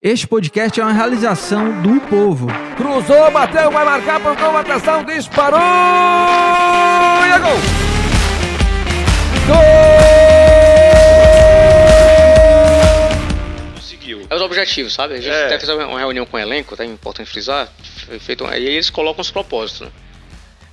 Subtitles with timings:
[0.00, 2.46] Este podcast é uma realização do povo.
[2.76, 5.58] Cruzou, bateu, vai marcar por gol, atenção, disparou!
[5.58, 7.56] E é gol!
[9.48, 9.56] Gol!
[13.74, 14.24] Conseguiu.
[14.30, 15.14] É os objetivos, sabe?
[15.14, 15.46] A gente é.
[15.46, 17.68] até fez uma reunião com o elenco, tá importante frisar.
[18.20, 19.92] Feito, aí eles colocam os propósitos, né?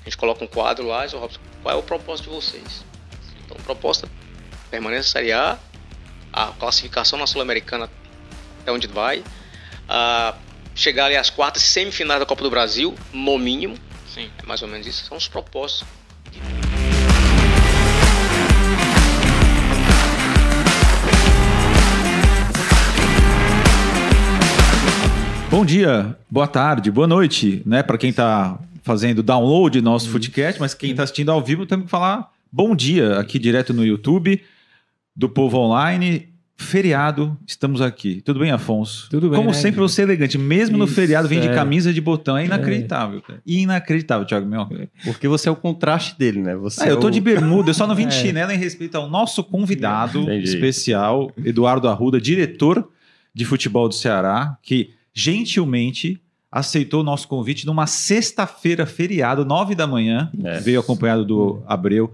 [0.02, 1.18] A gente coloca um quadro lá e diz,
[1.64, 2.86] qual é o propósito de vocês?
[3.44, 4.07] Então, proposta,
[4.70, 5.57] permanência Série A,
[6.32, 7.89] a classificação na Sul-Americana
[8.66, 9.20] até onde vai.
[9.20, 10.36] Uh,
[10.73, 13.78] chegar ali às quartas semifinais da Copa do Brasil, no mínimo.
[14.11, 14.28] Sim.
[14.39, 15.06] É mais ou menos isso.
[15.06, 15.87] São os propósitos.
[25.51, 27.84] Bom dia, boa tarde, boa noite, né?
[27.84, 31.82] Para quem está fazendo download do nosso Footcast, mas quem está assistindo ao vivo tem
[31.82, 34.44] que falar bom dia aqui direto no YouTube
[35.16, 38.22] do Povo Online Feriado, estamos aqui.
[38.22, 39.09] Tudo bem, Afonso?
[39.09, 39.38] Tudo bem.
[39.38, 40.38] Como né, sempre, você é elegante.
[40.38, 42.38] Mesmo Isso, no feriado, vem de camisa de botão.
[42.38, 43.34] É inacreditável, é.
[43.45, 44.70] Inacreditável, Thiago Mel.
[45.03, 46.56] Porque você é o contraste dele, né?
[46.56, 47.12] Você ah, é eu tô o...
[47.12, 48.22] de bermuda, eu só não vim de é.
[48.22, 50.45] chinelo em respeito ao nosso convidado Entendi.
[50.45, 52.90] especial, Eduardo Arruda, diretor
[53.34, 59.86] de futebol do Ceará, que gentilmente aceitou o nosso convite numa sexta-feira, feriado, nove da
[59.86, 60.31] manhã.
[60.42, 60.59] É.
[60.62, 62.14] Veio acompanhado do Abreu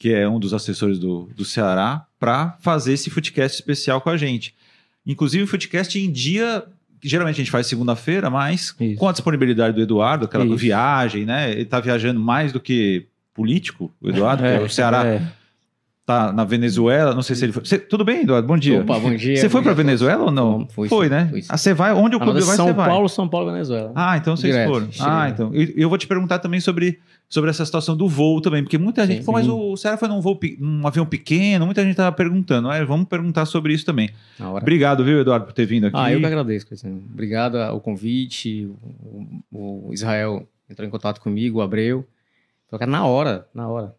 [0.00, 4.16] que é um dos assessores do, do Ceará, para fazer esse footcast especial com a
[4.16, 4.54] gente.
[5.06, 6.62] Inclusive, o footcast em dia.
[7.02, 8.96] Geralmente a gente faz segunda-feira, mas Isso.
[8.98, 10.56] com a disponibilidade do Eduardo, aquela Isso.
[10.56, 11.50] viagem, né?
[11.50, 15.06] Ele está viajando mais do que político, o Eduardo, é, o Ceará.
[15.06, 15.40] É
[16.10, 17.64] tá na Venezuela, não sei se ele foi.
[17.64, 18.48] Você, tudo bem, Eduardo?
[18.48, 18.80] Bom dia.
[18.80, 19.36] Opa, bom dia.
[19.36, 20.66] Você foi para Venezuela ou não?
[20.70, 21.28] Fui, foi, né?
[21.30, 22.84] Fui, ah, você vai, onde o clube vai, São você vai?
[22.84, 23.92] São Paulo, São Paulo, Venezuela.
[23.94, 24.88] Ah, então vocês Direto, foram.
[24.98, 25.54] Ah, então.
[25.54, 26.98] E eu vou te perguntar também sobre,
[27.30, 30.20] sobre essa situação do voo também, porque muita gente, pô, mas o Ceará foi num
[30.20, 34.10] voo, num avião pequeno, muita gente tava perguntando, é, vamos perguntar sobre isso também.
[34.38, 35.96] Obrigado, viu, Eduardo, por ter vindo aqui.
[35.96, 37.00] Ah, eu que agradeço, Cristiano.
[37.10, 38.68] Obrigado ao convite,
[39.52, 42.04] o, o Israel entrou em contato comigo, o Abreu.
[42.86, 43.94] Na hora, na hora.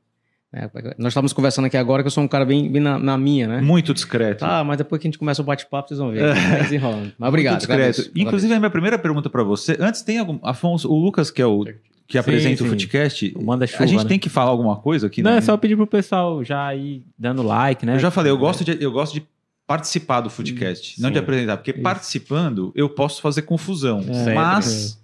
[0.54, 3.17] É, nós estávamos conversando aqui agora que eu sou um cara bem, bem na, na,
[3.17, 3.61] minha, né?
[3.61, 4.44] Muito discreto.
[4.44, 6.23] Ah, mas depois que a gente começa o bate-papo, vocês vão ver.
[6.23, 6.64] É.
[6.64, 7.14] Desenrolando.
[7.17, 7.54] Mas obrigado.
[7.54, 7.82] Muito discreto.
[7.82, 8.55] Agradeço, Inclusive, agradeço.
[8.55, 9.78] a minha primeira pergunta para você.
[9.80, 10.39] Antes, tem algum.
[10.44, 11.66] Afonso, o Lucas, que é o.
[12.11, 13.33] Que apresenta sim, o Footcast.
[13.42, 14.10] Manda chuva, a gente né?
[14.10, 15.38] tem que falar alguma coisa aqui, Não, né?
[15.38, 17.95] é só pedir pro pessoal já ir dando like, né?
[17.95, 19.23] Eu já falei, eu gosto de, eu gosto de
[19.66, 21.02] participar do Footcast, sim.
[21.02, 21.82] não de apresentar, porque Isso.
[21.82, 24.04] participando eu posso fazer confusão.
[24.05, 25.01] É, mas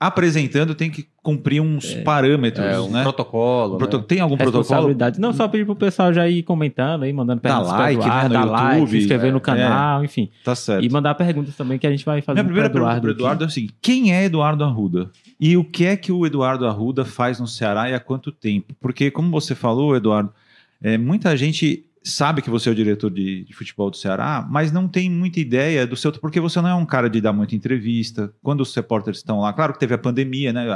[0.00, 3.02] apresentando tem que cumprir uns é, parâmetros, é, um né?
[3.02, 3.76] protocolo.
[3.76, 4.04] Proto né?
[4.08, 4.96] Tem algum protocolo?
[5.18, 7.68] Não, só pedir pro pessoal já ir comentando aí, mandando perguntas.
[7.68, 10.30] Dar like, Eduardo, né, dar YouTube, like, se inscrever é, no canal, é, enfim.
[10.42, 10.82] Tá certo.
[10.82, 12.36] E mandar perguntas também que a gente vai fazer.
[12.36, 13.60] Minha primeira Eduardo pergunta pro Eduardo aqui.
[13.60, 15.10] é assim: quem é Eduardo Arruda?
[15.38, 18.74] E o que é que o Eduardo Arruda faz no Ceará e há quanto tempo?
[18.80, 20.32] Porque, como você falou, Eduardo,
[20.82, 24.72] é, muita gente sabe que você é o diretor de, de, futebol do Ceará, mas
[24.72, 26.12] não tem muita ideia do seu.
[26.12, 28.32] Porque você não é um cara de dar muita entrevista.
[28.42, 30.66] Quando os repórteres estão lá, claro que teve a pandemia, né?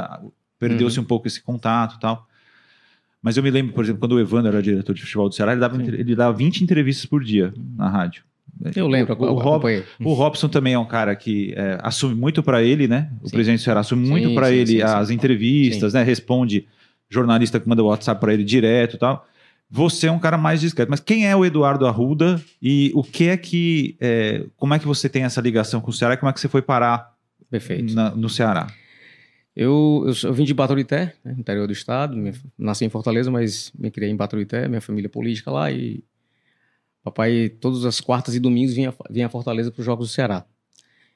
[0.59, 1.03] Perdeu-se uhum.
[1.03, 2.27] um pouco esse contato e tal.
[3.21, 5.53] Mas eu me lembro, por exemplo, quando o Evandro era diretor de futebol do Ceará,
[5.53, 8.23] ele dava, ele dava 20 entrevistas por dia na rádio.
[8.75, 12.41] Eu lembro, o, o, Rob, o Robson também é um cara que é, assume muito
[12.41, 13.11] para ele, né?
[13.21, 13.33] O sim.
[13.33, 16.03] presidente do Ceará assume sim, muito para ele sim, as entrevistas, né?
[16.03, 16.67] Responde
[17.09, 19.27] jornalista que manda o WhatsApp para ele direto e tal.
[19.75, 20.89] Você é um cara mais discreto.
[20.89, 23.97] Mas quem é o Eduardo Arruda e o que é que.
[23.99, 26.39] É, como é que você tem essa ligação com o Ceará e como é que
[26.39, 27.13] você foi parar
[27.93, 28.67] na, no Ceará?
[29.53, 32.15] Eu, eu, eu, vim de Baturité, né, interior do estado.
[32.15, 35.69] Minha, nasci em Fortaleza, mas me criei em Baturité, minha família política lá.
[35.69, 36.05] E
[37.03, 40.45] papai, todas as quartas e domingos, vinha, vinha a Fortaleza para os Jogos do Ceará.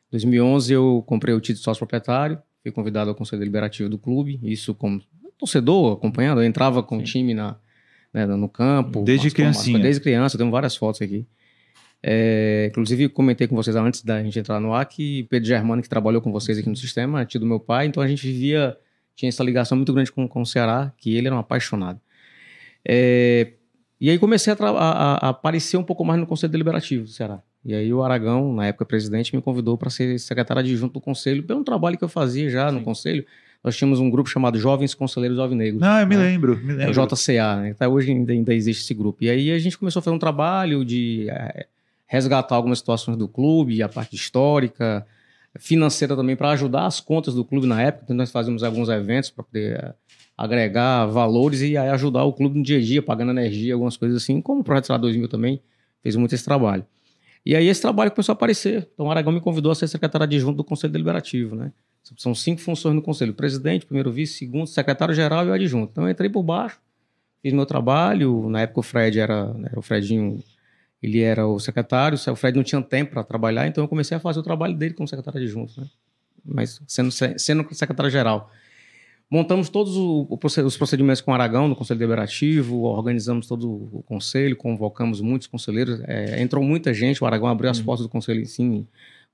[0.09, 3.97] Em 2011, eu comprei o título de sócio proprietário, fui convidado ao Conselho Deliberativo do
[3.97, 4.37] clube.
[4.43, 5.01] Isso como
[5.37, 6.41] torcedor, acompanhando.
[6.41, 7.55] Eu entrava com o time na,
[8.13, 9.03] né, no campo.
[9.03, 9.79] Desde criancinha.
[9.79, 11.25] Desde criança, eu tenho várias fotos aqui.
[12.01, 15.89] É, inclusive, comentei com vocês antes da gente entrar no ar que Pedro Germano, que
[15.89, 18.77] trabalhou com vocês aqui no sistema, é tio do meu pai, então a gente vivia,
[19.15, 21.99] tinha essa ligação muito grande com, com o Ceará, que ele era um apaixonado.
[22.87, 23.53] É,
[23.99, 27.43] e aí comecei a, a, a, aparecer um pouco mais no Conselho Deliberativo do Ceará.
[27.65, 31.44] E aí o Aragão, na época presidente, me convidou para ser secretário adjunto do Conselho,
[31.44, 32.75] pelo trabalho que eu fazia já Sim.
[32.75, 33.25] no Conselho
[33.63, 35.81] nós tínhamos um grupo chamado Jovens Conselheiros Alvinegros.
[35.81, 36.23] Não, eu me né?
[36.23, 37.00] lembro, me lembro.
[37.00, 37.71] É o JCA, né?
[37.71, 39.23] Até hoje ainda, ainda existe esse grupo.
[39.23, 41.67] E aí a gente começou a fazer um trabalho de é,
[42.07, 45.06] resgatar algumas situações do clube, a parte histórica,
[45.57, 48.06] financeira também, para ajudar as contas do clube na época.
[48.06, 49.94] Então nós fazíamos alguns eventos para poder é,
[50.38, 54.41] agregar valores e ajudar o clube no dia a dia, pagando energia, algumas coisas assim,
[54.41, 55.62] como o Projeto Ceará 2000 também
[56.01, 56.85] fez muito esse trabalho.
[57.45, 58.88] E aí esse trabalho começou a aparecer.
[58.94, 61.73] Então o Aragão me convidou a ser secretário adjunto do Conselho Deliberativo, né?
[62.18, 65.92] São cinco funções no conselho: presidente, primeiro vice, segundo, secretário-geral e o adjunto.
[65.92, 66.80] Então eu entrei por baixo,
[67.42, 68.50] fiz meu trabalho.
[68.50, 70.44] Na época o Fred era, era o Fredinho,
[71.01, 74.19] ele era o secretário, o Fred não tinha tempo para trabalhar, então eu comecei a
[74.19, 75.88] fazer o trabalho dele como secretário adjunto, né?
[76.44, 78.51] Mas sendo, sendo secretário-geral.
[79.31, 85.22] Montamos todos os procedimentos com o Aragão no Conselho Deliberativo, organizamos todo o conselho, convocamos
[85.22, 86.01] muitos conselheiros.
[86.07, 87.86] É, entrou muita gente, o Aragão abriu as uhum.
[87.86, 88.88] portas do conselho, sim.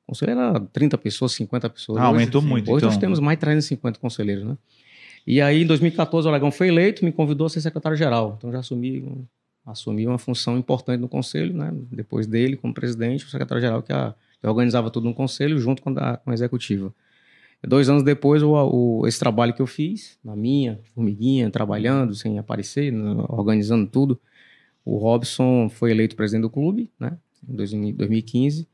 [0.06, 2.00] O conselho era 30 pessoas, 50 pessoas.
[2.00, 2.90] Ah, aumentou hoje, muito, Hoje então.
[2.90, 4.58] nós temos mais de 350 conselheiros, né?
[5.26, 8.36] E aí, em 2014, o Aragão foi eleito, me convidou a ser secretário-geral.
[8.38, 9.26] Então, já assumi,
[9.66, 11.74] assumi uma função importante no conselho, né?
[11.92, 16.18] Depois dele, como presidente, o secretário-geral que, que, organizava tudo no conselho, junto com a,
[16.18, 16.94] com a executiva.
[17.64, 22.38] Dois anos depois, o, o, esse trabalho que eu fiz, na minha, formiguinha, trabalhando, sem
[22.38, 22.94] aparecer,
[23.28, 24.22] organizando tudo,
[24.84, 27.18] o Robson foi eleito presidente do clube, né,
[27.50, 28.68] em 2015.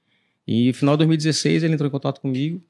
[0.47, 2.61] E no final de 2016 ele entrou em contato comigo,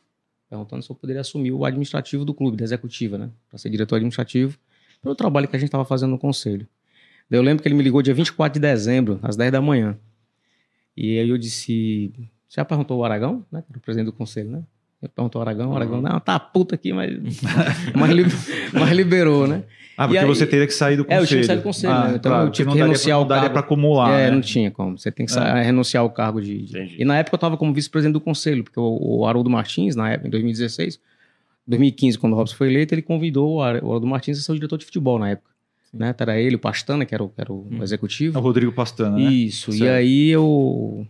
[0.49, 3.95] perguntando se eu poderia assumir o administrativo do clube, da executiva, né, para ser diretor
[3.95, 4.57] administrativo,
[5.01, 6.67] pelo trabalho que a gente estava fazendo no conselho.
[7.29, 9.97] Daí eu lembro que ele me ligou dia 24 de dezembro, às 10 da manhã.
[10.95, 12.11] E aí eu disse:
[12.47, 14.63] Você já perguntou o Aragão, né, o presidente do conselho, né?
[15.15, 17.11] Perguntou o Aragão, o Aragão, não, tá puta aqui, mas,
[17.95, 19.63] mas, mas liberou, né?
[19.97, 21.19] Ah, porque aí, você teria que sair do conselho.
[21.19, 22.15] É, eu tinha que sair do conselho, ah, né?
[22.15, 23.45] Então claro, eu tive que renunciar o cargo.
[23.45, 24.31] Não para acumular, É, né?
[24.31, 24.97] não tinha como.
[24.97, 25.63] Você tem que é.
[25.63, 26.65] renunciar o cargo de...
[26.65, 26.95] de...
[26.99, 30.11] E na época eu estava como vice-presidente do conselho, porque o, o Haroldo Martins, na
[30.11, 30.99] época, em 2016,
[31.67, 34.77] 2015, quando o Robson foi eleito, ele convidou o Haroldo Martins a ser o diretor
[34.77, 35.50] de futebol na época
[35.93, 36.15] né?
[36.17, 37.83] Era ele, o Pastana, que era o, que era o hum.
[37.83, 38.37] executivo.
[38.37, 39.23] É o Rodrigo Pastana, né?
[39.23, 39.71] Isso.
[39.71, 39.83] Certo.
[39.83, 41.05] E aí eu.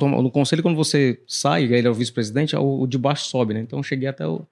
[0.00, 3.60] No conselho, quando você sai, ele era o vice-presidente, o, o, de baixo sobe, né?
[3.60, 4.46] Então eu cheguei até o,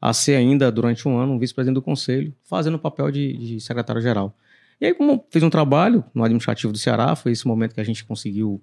[0.00, 3.60] a ser ainda, durante um ano, um vice-presidente do conselho, fazendo o papel de, de
[3.60, 4.36] secretário-geral.
[4.80, 7.84] E aí, como fiz um trabalho no administrativo do Ceará, foi esse momento que a
[7.84, 8.62] gente conseguiu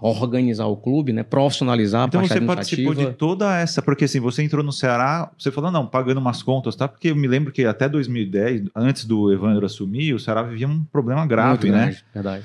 [0.00, 1.22] organizar o clube, né?
[1.22, 4.72] Profissionalizar então a parte Então você participou de toda essa, porque assim, você entrou no
[4.72, 6.88] Ceará, você falou não, pagando umas contas, tá?
[6.88, 10.84] Porque eu me lembro que até 2010, antes do Evandro assumir, o Ceará vivia um
[10.84, 11.84] problema grave, Muito né?
[11.86, 12.44] Grande, verdade.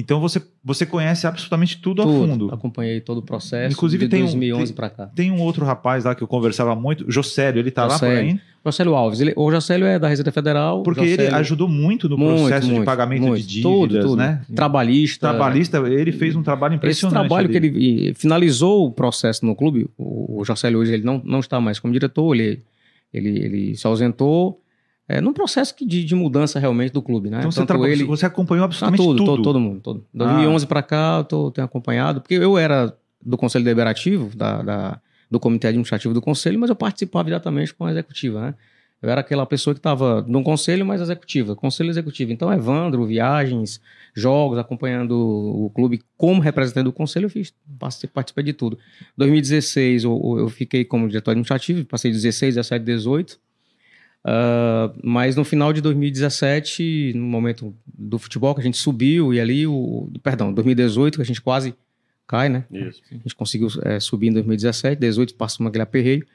[0.00, 2.54] Então você, você conhece absolutamente tudo, tudo, a fundo.
[2.54, 5.06] Acompanhei todo o processo Inclusive, de tem 2011 para cá.
[5.08, 8.14] Tem um outro rapaz lá que eu conversava muito, Josélio, ele tá Josélio.
[8.14, 8.40] lá por aí?
[8.64, 9.20] Josélio Alves.
[9.20, 10.84] Ele, o Josélio é da Receita Federal.
[10.84, 11.26] Porque Josélio...
[11.26, 14.16] ele ajudou muito no muito, processo muito, de pagamento muito, de dívidas, tudo, tudo.
[14.16, 14.40] né?
[14.54, 15.30] Trabalhista.
[15.30, 17.16] Trabalhista, ele fez um trabalho impressionante.
[17.16, 17.60] Esse trabalho ali.
[17.70, 21.60] que ele finalizou o processo no clube, o, o Josélio hoje ele não, não está
[21.60, 22.62] mais como diretor, ele,
[23.12, 24.60] ele, ele se ausentou
[25.08, 27.38] é, num processo de, de, mudança realmente do clube, né?
[27.38, 29.16] Então você, ele, você acompanhou absolutamente tudo?
[29.16, 29.80] Todo, todo, todo mundo.
[29.80, 30.04] Todo.
[30.12, 30.68] 2011 ah.
[30.68, 32.94] para cá eu tô, tenho acompanhado, porque eu era
[33.24, 35.00] do Conselho Deliberativo, da, da,
[35.30, 38.54] do Comitê Administrativo do Conselho, mas eu participava diretamente com a executiva, né?
[39.00, 42.32] Eu era aquela pessoa que estava no conselho, mas executiva, conselho executivo.
[42.32, 43.80] Então, Evandro, viagens,
[44.12, 47.54] jogos, acompanhando o clube como representante do conselho, eu fiz,
[48.12, 48.76] participei de tudo.
[49.16, 53.38] 2016, eu, eu fiquei como diretor administrativo, passei 16, 17, 18.
[54.28, 59.40] Uh, mas no final de 2017, no momento do futebol que a gente subiu, e
[59.40, 61.74] ali, o, perdão, 2018, que a gente quase
[62.26, 62.64] cai, né?
[62.70, 63.00] Isso.
[63.10, 66.26] A gente conseguiu é, subir em 2017, 18 passamos aquele aperreio.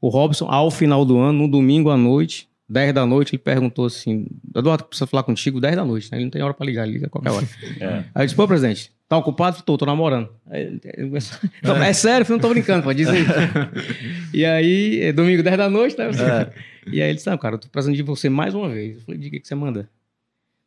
[0.00, 3.84] O Robson, ao final do ano, no domingo à noite, 10 da noite, ele perguntou
[3.84, 6.18] assim: Eduardo, precisa falar contigo 10 da noite, né?
[6.18, 7.48] Ele não tem hora para ligar, ele liga a qualquer hora.
[7.80, 8.04] é.
[8.14, 9.60] Aí eu disse: pô, presidente, tá ocupado?
[9.62, 10.30] Tô, tô namorando.
[10.46, 11.02] Aí, é.
[11.88, 13.26] é sério, eu não tô brincando, pode dizer.
[14.32, 16.04] e aí, é domingo, 10 da noite, né?
[16.06, 16.52] É.
[16.86, 18.98] E aí ele disse: não, cara, eu tô precisando de você mais uma vez.
[18.98, 19.90] Eu falei: diga o que você manda.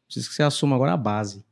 [0.05, 1.37] Preciso que você assuma agora a base.
[1.37, 1.43] Eu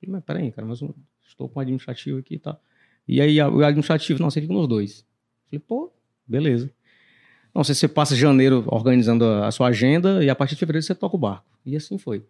[0.00, 0.94] falei, mas peraí, cara, mas eu
[1.26, 2.60] estou com o administrativo aqui e tal.
[3.08, 4.98] E aí o administrativo, não, você fica nos dois.
[5.50, 5.92] Eu falei, pô,
[6.26, 6.70] beleza.
[7.54, 10.94] Não se você passa janeiro organizando a sua agenda e a partir de fevereiro você
[10.94, 11.46] toca o barco.
[11.64, 12.22] E assim foi.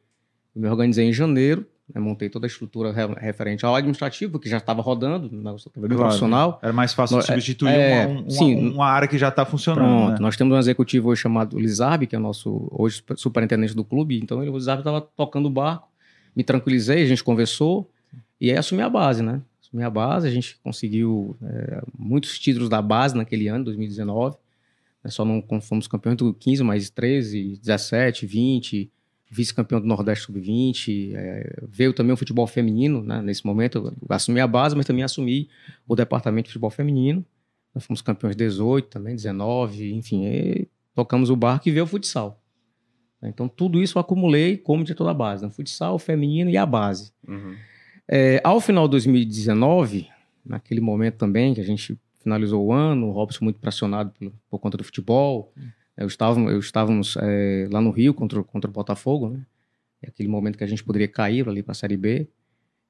[0.54, 4.58] Eu me organizei em janeiro, né, montei toda a estrutura referente ao administrativo, que já
[4.58, 5.96] estava rodando, né, claro.
[5.96, 6.58] profissional.
[6.62, 9.86] Era mais fácil de substituir é, uma, uma, sim, uma, área que já está funcionando.
[9.86, 10.18] Pronto, né?
[10.20, 14.18] nós temos um executivo hoje chamado Lizarbe, que é nosso hoje superintendente do clube.
[14.22, 15.88] Então ele, o Lizarbe estava tocando o barco,
[16.36, 17.90] me tranquilizei, a gente conversou
[18.40, 19.40] e aí assumi a base, né?
[19.62, 24.36] Assumi a base, a gente conseguiu é, muitos títulos da base naquele ano, 2019.
[25.02, 25.10] Né?
[25.10, 28.90] Só não fomos campeões do 15, mas 13, 17, 20,
[29.30, 31.12] vice-campeão do Nordeste Sub-20.
[31.14, 33.20] É, veio também o futebol feminino, né?
[33.22, 33.78] nesse momento.
[33.78, 35.48] Eu assumi a base, mas também assumi
[35.86, 37.24] o departamento de futebol feminino.
[37.74, 40.66] Nós fomos campeões 18 também, 19, enfim.
[40.94, 42.42] tocamos o barco e veio o futsal.
[43.22, 45.50] Então, tudo isso eu acumulei como de toda a base: né?
[45.50, 47.12] futsal, feminino e a base.
[47.26, 47.56] Uhum.
[48.06, 50.08] É, ao final de 2019,
[50.44, 54.58] naquele momento também que a gente finalizou o ano, o Robson muito pressionado por, por
[54.58, 55.52] conta do futebol.
[55.56, 55.68] Hum.
[55.98, 59.44] Eu estava, eu estávamos é, lá no Rio contra, contra o Botafogo, né?
[60.00, 62.28] É aquele momento que a gente poderia cair ali para a Série B.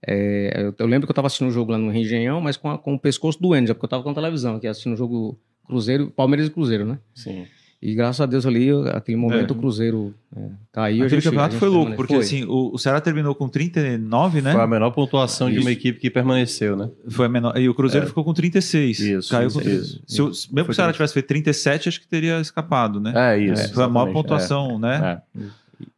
[0.06, 2.58] É, eu, eu, lembro que eu estava assistindo o um jogo lá no Engenhão, mas
[2.58, 4.92] com, a, com o pescoço doendo, já porque eu estava com a televisão aqui assistindo
[4.92, 6.98] o jogo Cruzeiro, Palmeiras e Cruzeiro, né?
[7.14, 7.46] Sim.
[7.80, 9.56] E graças a Deus ali, aquele momento, é.
[9.56, 10.40] o Cruzeiro é,
[10.72, 11.04] caiu.
[11.04, 12.24] Aquele gente, campeonato foi louco, porque foi.
[12.24, 14.52] assim, o, o Ceará terminou com 39, né?
[14.52, 15.60] Foi a menor pontuação isso.
[15.60, 16.90] de uma equipe que permaneceu, né?
[17.08, 17.56] Foi a menor.
[17.56, 18.08] E o Cruzeiro é.
[18.08, 18.98] ficou com 36.
[18.98, 19.30] Isso.
[19.30, 22.08] Caiu isso, com isso, Se o, mesmo que o Ceará tivesse feito 37, acho que
[22.08, 23.12] teria escapado, né?
[23.14, 23.72] É, isso.
[23.72, 24.78] Foi a maior pontuação, é.
[24.78, 25.22] né?
[25.36, 25.42] É.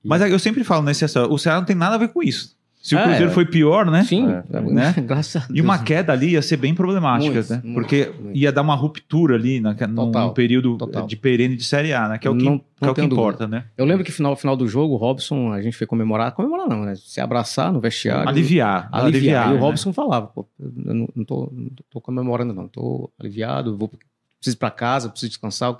[0.05, 2.60] Mas eu sempre falo nesse o Ceará não tem nada a ver com isso.
[2.81, 4.03] Se o é, Cruzeiro foi pior, né?
[4.05, 4.95] Sim, é, né?
[5.07, 5.59] graças a Deus.
[5.59, 7.61] E uma queda ali ia ser bem problemática, muito, né?
[7.63, 8.39] Muito, Porque muito.
[8.39, 11.07] ia dar uma ruptura ali na, num período total.
[11.07, 12.19] de perene de Série A, né?
[12.19, 13.67] Que é o que, não, que, é o que importa, né?
[13.77, 16.67] Eu lembro que no final, final do jogo, o Robson, a gente foi comemorar, comemorar
[16.67, 16.95] não, né?
[16.97, 18.27] Se abraçar no vestiário.
[18.27, 18.89] Aliviar.
[18.91, 19.05] Aliviar.
[19.05, 19.61] aliviar e o né?
[19.61, 23.91] Robson falava, pô, eu não, não, tô, não tô comemorando não, tô aliviado, vou,
[24.39, 25.77] preciso ir pra casa, preciso descansar.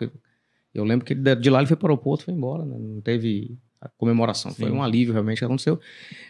[0.75, 2.77] Eu lembro que ele, de lá ele foi para o aeroporto e foi embora, né?
[2.79, 4.51] Não teve a comemoração.
[4.51, 4.65] Sim.
[4.65, 5.81] Foi um alívio realmente que aconteceu.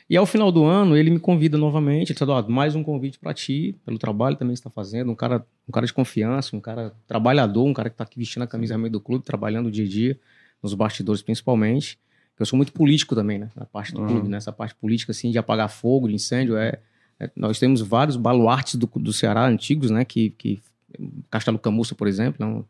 [0.09, 2.11] E ao final do ano, ele me convida novamente.
[2.11, 5.11] Ele disse, Eduardo, mais um convite para ti, pelo trabalho também que está fazendo.
[5.11, 8.43] Um cara, um cara de confiança, um cara trabalhador, um cara que está aqui vestindo
[8.43, 10.19] a camisa realmente do clube, trabalhando dia a dia,
[10.63, 11.99] nos bastidores principalmente.
[12.39, 13.51] Eu sou muito político também, né?
[13.55, 14.07] Na parte do uhum.
[14.07, 14.57] clube, nessa né?
[14.57, 16.57] parte política, assim, de apagar fogo, de incêndio.
[16.57, 16.79] É,
[17.19, 20.07] é nós temos vários baluartes do, do Ceará antigos, né?
[20.07, 20.63] Que, que
[21.31, 22.65] Castelo Camussa, por exemplo, é um,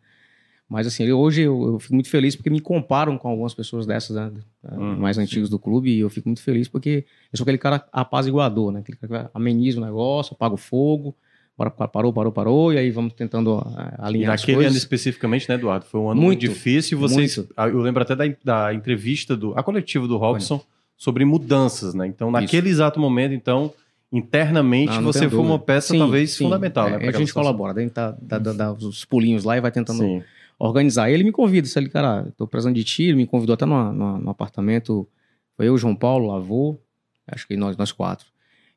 [0.70, 4.14] mas assim, hoje eu, eu, fico muito feliz porque me comparam com algumas pessoas dessas,
[4.14, 4.30] né,
[4.72, 5.22] hum, mais sim.
[5.22, 8.78] antigas do clube, e eu fico muito feliz porque eu sou aquele cara apaziguador, né?
[8.78, 11.12] Aquele cara que ameniza o negócio, apaga o fogo,
[11.56, 13.60] parou, parou, parou, e aí vamos tentando
[13.98, 15.86] alinhar e naquele ano especificamente, né, Eduardo?
[15.86, 17.36] Foi um ano muito, muito difícil vocês...
[17.36, 17.52] Muito.
[17.58, 20.62] Eu lembro até da, da entrevista, do, a coletiva do Robson
[20.96, 22.06] sobre mudanças, né?
[22.06, 22.76] Então, naquele Isso.
[22.76, 23.74] exato momento, então
[24.12, 26.44] internamente não, não você foi uma peça sim, talvez sim.
[26.44, 26.96] fundamental, é, né?
[26.96, 27.42] A gente situação.
[27.42, 30.22] colabora, a gente tá, dá, dá, dá, os pulinhos lá e vai tentando sim
[30.60, 31.10] organizar.
[31.10, 33.64] E ele me convida, disse ali, cara, tô precisando de ti, ele me convidou até
[33.64, 35.08] no, no, no apartamento,
[35.56, 36.78] foi eu, João Paulo, Lavô,
[37.26, 38.26] acho que nós, nós quatro.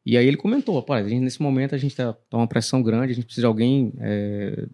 [0.06, 3.16] E aí ele comentou, rapaz, nesse momento a gente tá, tá uma pressão grande, a
[3.16, 4.66] gente precisa de alguém é,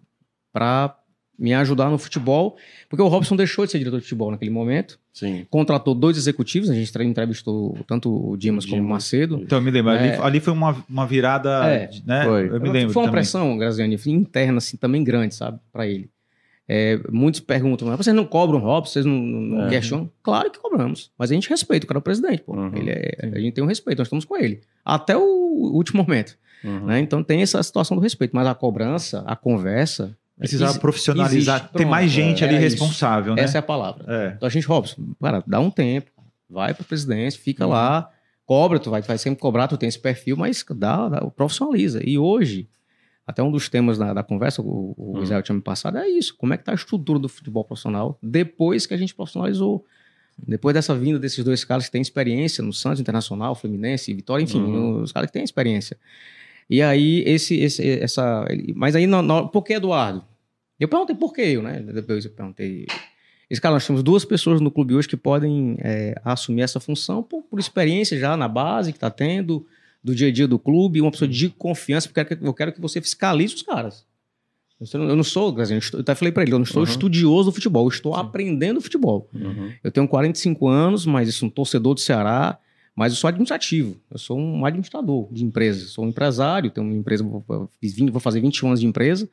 [0.52, 0.96] para
[1.38, 2.56] me ajudar no futebol,
[2.88, 5.00] porque o Robson deixou de ser diretor de futebol naquele momento.
[5.12, 5.46] Sim.
[5.48, 9.40] Contratou dois executivos, a gente entrevistou tanto o Dimas, como o Macedo.
[9.42, 12.24] Então, eu me lembro, é, ali, ali, foi uma, uma virada, é, né?
[12.24, 12.48] Foi.
[12.48, 13.22] Eu me lembro Foi uma também.
[13.22, 16.10] pressão, Graziani, interna, assim, também grande, sabe, para ele.
[16.72, 19.70] É, muitos perguntam, mas vocês não cobram Robson, vocês não, não é.
[19.70, 20.08] questionam?
[20.22, 22.54] Claro que cobramos, mas a gente respeita, o cara é o presidente, pô.
[22.54, 22.70] Uhum.
[22.76, 24.60] Ele é, a gente tem um respeito, nós estamos com ele.
[24.84, 25.20] Até o
[25.74, 26.38] último momento.
[26.62, 26.86] Uhum.
[26.86, 27.00] Né?
[27.00, 30.16] Então tem essa situação do respeito, mas a cobrança, a conversa.
[30.38, 31.76] Precisa profissionalizar, existe.
[31.76, 33.42] tem mais gente é, ali responsável, né?
[33.42, 34.04] Essa é a palavra.
[34.06, 34.34] É.
[34.36, 36.12] Então a gente, Robson, cara, dá um tempo,
[36.48, 37.72] vai para a presidência, fica uhum.
[37.72, 38.08] lá,
[38.46, 42.00] cobra, tu vai, vai sempre cobrar, tu tem esse perfil, mas dá, dá, profissionaliza.
[42.08, 42.68] E hoje,
[43.30, 45.22] até um dos temas da, da conversa, o, o uhum.
[45.22, 46.36] Israel tinha me passado, é isso.
[46.36, 49.86] Como é que está a estrutura do futebol profissional depois que a gente profissionalizou?
[50.36, 54.60] Depois dessa vinda desses dois caras que têm experiência no Santos Internacional, Fluminense, Vitória, enfim,
[54.60, 55.02] uhum.
[55.02, 55.96] os caras que têm experiência.
[56.68, 58.46] E aí, esse, esse, essa.
[58.74, 60.24] Mas aí, não, não, por que Eduardo?
[60.78, 61.80] Eu perguntei por que eu, né?
[61.80, 62.86] Depois eu perguntei.
[63.48, 67.22] Esse cara, nós temos duas pessoas no clube hoje que podem é, assumir essa função
[67.22, 69.66] por, por experiência já na base que está tendo,
[70.02, 73.00] do dia a dia do clube, uma pessoa de confiança, porque eu quero que você
[73.00, 74.04] fiscalize os caras.
[74.94, 76.88] Eu não sou, eu até falei para ele, eu não sou uhum.
[76.88, 78.20] estudioso do futebol, eu estou Sim.
[78.20, 79.28] aprendendo futebol.
[79.34, 79.70] Uhum.
[79.84, 82.58] Eu tenho 45 anos, mas eu sou um torcedor do Ceará,
[82.96, 86.96] mas eu sou administrativo, eu sou um administrador de empresa, sou um empresário, tenho uma
[86.96, 89.28] empresa, vou fazer 21 anos de empresa.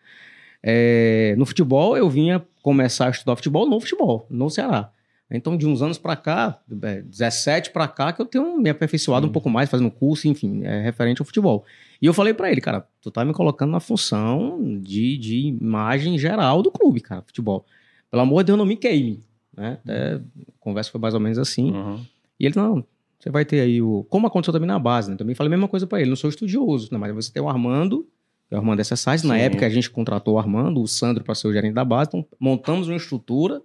[0.61, 4.91] É, no futebol, eu vinha começar a estudar futebol no futebol, no Ceará.
[5.29, 9.31] Então, de uns anos para cá, 17 para cá, que eu tenho me aperfeiçoado um
[9.31, 11.65] pouco mais, fazendo curso, enfim, é, referente ao futebol.
[12.01, 16.17] E eu falei para ele, cara, tu tá me colocando na função de, de imagem
[16.17, 17.65] geral do clube, cara, futebol.
[18.09, 19.21] Pelo amor de Deus, não me queime.
[19.55, 19.77] Né?
[19.83, 20.21] Até, a
[20.61, 21.71] conversa foi mais ou menos assim.
[21.71, 21.99] Uhum.
[22.39, 22.85] E ele, não,
[23.19, 24.05] você vai ter aí o.
[24.09, 25.17] Como aconteceu também na base, né?
[25.17, 26.97] Também falei a mesma coisa para ele, não sou estudioso, né?
[26.97, 28.07] mas você tem o Armando,
[28.47, 29.27] que é o Armando Exercise.
[29.27, 32.09] Na época a gente contratou o Armando, o Sandro para ser o gerente da base,
[32.09, 33.61] então montamos uma estrutura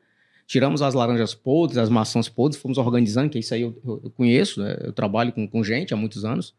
[0.53, 4.63] tiramos as laranjas podres, as maçãs podres, fomos organizando, que isso aí eu, eu conheço,
[4.63, 4.77] né?
[4.83, 6.55] eu trabalho com, com, gente há muitos anos.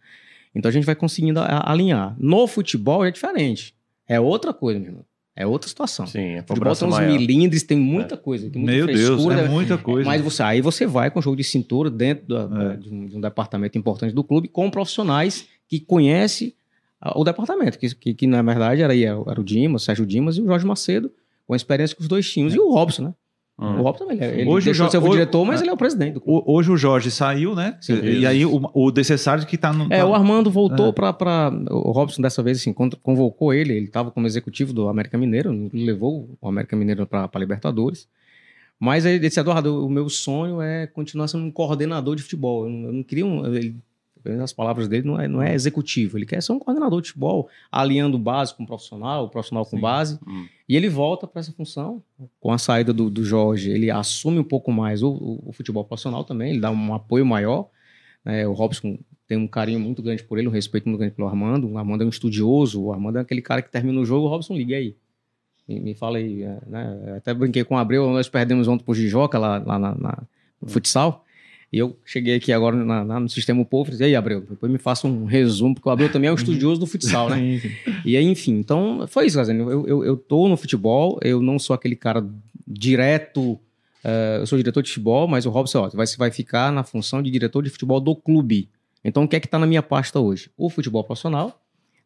[0.55, 2.15] Então a gente vai conseguindo a, a alinhar.
[2.17, 3.75] No futebol é diferente.
[4.07, 5.05] É outra coisa, meu irmão.
[5.35, 6.07] É outra situação.
[6.07, 8.17] Sim, a futebol tem uns milindres, tem muita é.
[8.17, 8.49] coisa.
[8.49, 10.09] Tem muita Meu frescura, Deus, é muita coisa.
[10.09, 12.77] Mas você, aí você vai com jogo de cintura dentro da, é.
[12.77, 16.51] de, um, de, um, departamento importante do clube, com profissionais que conhecem
[17.15, 20.41] o departamento, que, que, que, na verdade era, era o Dimas, o Sérgio Dimas e
[20.41, 21.11] o Jorge Macedo,
[21.45, 22.39] com experiência com os dois é.
[22.39, 23.13] e o Robson, né?
[23.57, 23.79] Uhum.
[23.79, 24.23] O Robson também.
[24.23, 26.19] Ele hoje deixou o ser o diretor, mas ele é o presidente.
[26.25, 27.77] Hoje o Jorge saiu, né?
[27.79, 29.93] Sim, e aí o, o Descessário que está no.
[29.93, 30.91] É, o Armando voltou é.
[30.91, 31.51] para.
[31.69, 33.73] O Robson dessa vez assim, convocou ele.
[33.73, 38.07] Ele estava como executivo do América Mineiro, levou o América Mineiro para Libertadores.
[38.79, 42.65] Mas ele disse: Eduardo, o meu sonho é continuar sendo um coordenador de futebol.
[42.65, 43.45] Eu não, eu não queria um.
[43.45, 43.75] Ele
[44.41, 46.17] as palavras dele, não é, não é executivo.
[46.17, 49.77] Ele quer ser um coordenador de futebol, alinhando base com o profissional, o profissional com
[49.77, 49.81] Sim.
[49.81, 50.19] base.
[50.27, 50.47] Hum.
[50.67, 52.01] E ele volta para essa função.
[52.39, 55.83] Com a saída do, do Jorge, ele assume um pouco mais o, o, o futebol
[55.83, 57.69] profissional também, ele dá um apoio maior.
[58.25, 61.27] É, o Robson tem um carinho muito grande por ele, um respeito muito grande pelo
[61.27, 61.69] Armando.
[61.69, 64.29] O Armando é um estudioso, o Armando é aquele cara que termina o jogo, o
[64.29, 64.95] Robson liga aí.
[65.67, 67.15] Me, me fala aí, é, né?
[67.17, 70.23] Até brinquei com o Abreu, nós perdemos ontem pro Gijoca lá, lá na, na
[70.61, 71.25] no futsal.
[71.73, 74.71] E eu cheguei aqui agora na, na, no Sistema Povo e disse, aí, Abreu, depois
[74.71, 77.59] me faça um resumo, porque o Abreu também é um estudioso do futsal, né?
[78.05, 79.61] e aí, enfim, então foi isso, Gazene.
[79.61, 82.23] Eu, eu, eu tô no futebol, eu não sou aquele cara
[82.67, 83.53] direto,
[84.03, 87.23] uh, eu sou diretor de futebol, mas o Robson, ó, vai, vai ficar na função
[87.23, 88.69] de diretor de futebol do clube.
[89.03, 90.51] Então, o que é que está na minha pasta hoje?
[90.55, 91.59] O futebol profissional,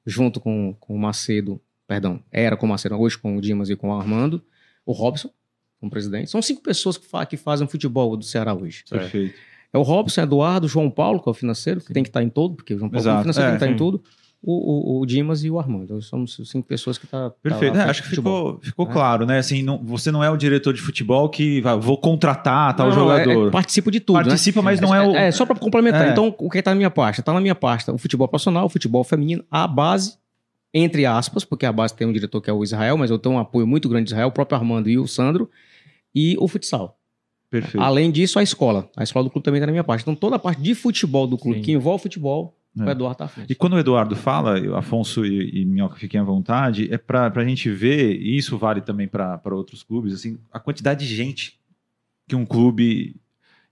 [0.05, 3.75] junto com, com o Macedo, perdão, era com o Macedo, hoje com o Dimas e
[3.75, 4.41] com o Armando,
[4.85, 5.29] o Robson,
[5.77, 6.31] como presidente.
[6.31, 8.85] São cinco pessoas que, fa que fazem futebol do Ceará hoje.
[8.89, 9.35] Perfeito.
[9.35, 12.29] É o Robson, Eduardo, João Paulo, que é o financeiro, que tem que estar em
[12.29, 13.17] todo, porque o João Paulo Exato.
[13.17, 14.01] é o financeiro, é, tem que estar em tudo
[14.41, 16.01] o, o, o, Dimas e o Armando.
[16.01, 17.29] Somos cinco pessoas que estão.
[17.29, 17.73] Tá, tá Perfeito.
[17.73, 18.91] Tá é, acho que ficou, ficou é.
[18.91, 19.39] claro, né?
[19.39, 22.95] Assim, não, você não é o diretor de futebol que vai, vou contratar tal não,
[22.95, 23.45] jogador.
[23.45, 24.17] É, é, participa de tudo.
[24.17, 24.23] Né?
[24.25, 24.65] Participa, né?
[24.65, 25.15] mas não é o.
[25.15, 26.09] É, só para complementar.
[26.09, 27.21] Então, o que está na minha pasta?
[27.21, 30.17] Está na minha pasta o futebol profissional, o futebol feminino, a base,
[30.73, 33.35] entre aspas, porque a base tem um diretor que é o Israel, mas eu tenho
[33.35, 35.49] um apoio muito grande de Israel, o próprio Armando e o Sandro,
[36.13, 36.96] e o futsal.
[37.49, 37.81] Perfeito.
[37.81, 38.89] Além disso, a escola.
[38.95, 40.01] A escola do clube também está na minha parte.
[40.01, 41.63] Então, toda a parte de futebol do clube Sim.
[41.63, 42.83] que envolve futebol é.
[42.83, 43.51] O Eduardo está à frente.
[43.51, 47.45] E quando o Eduardo fala, Afonso e, e Minhoca fiquem à vontade, é para a
[47.45, 51.59] gente ver, e isso vale também para outros clubes, assim, a quantidade de gente
[52.27, 53.15] que um clube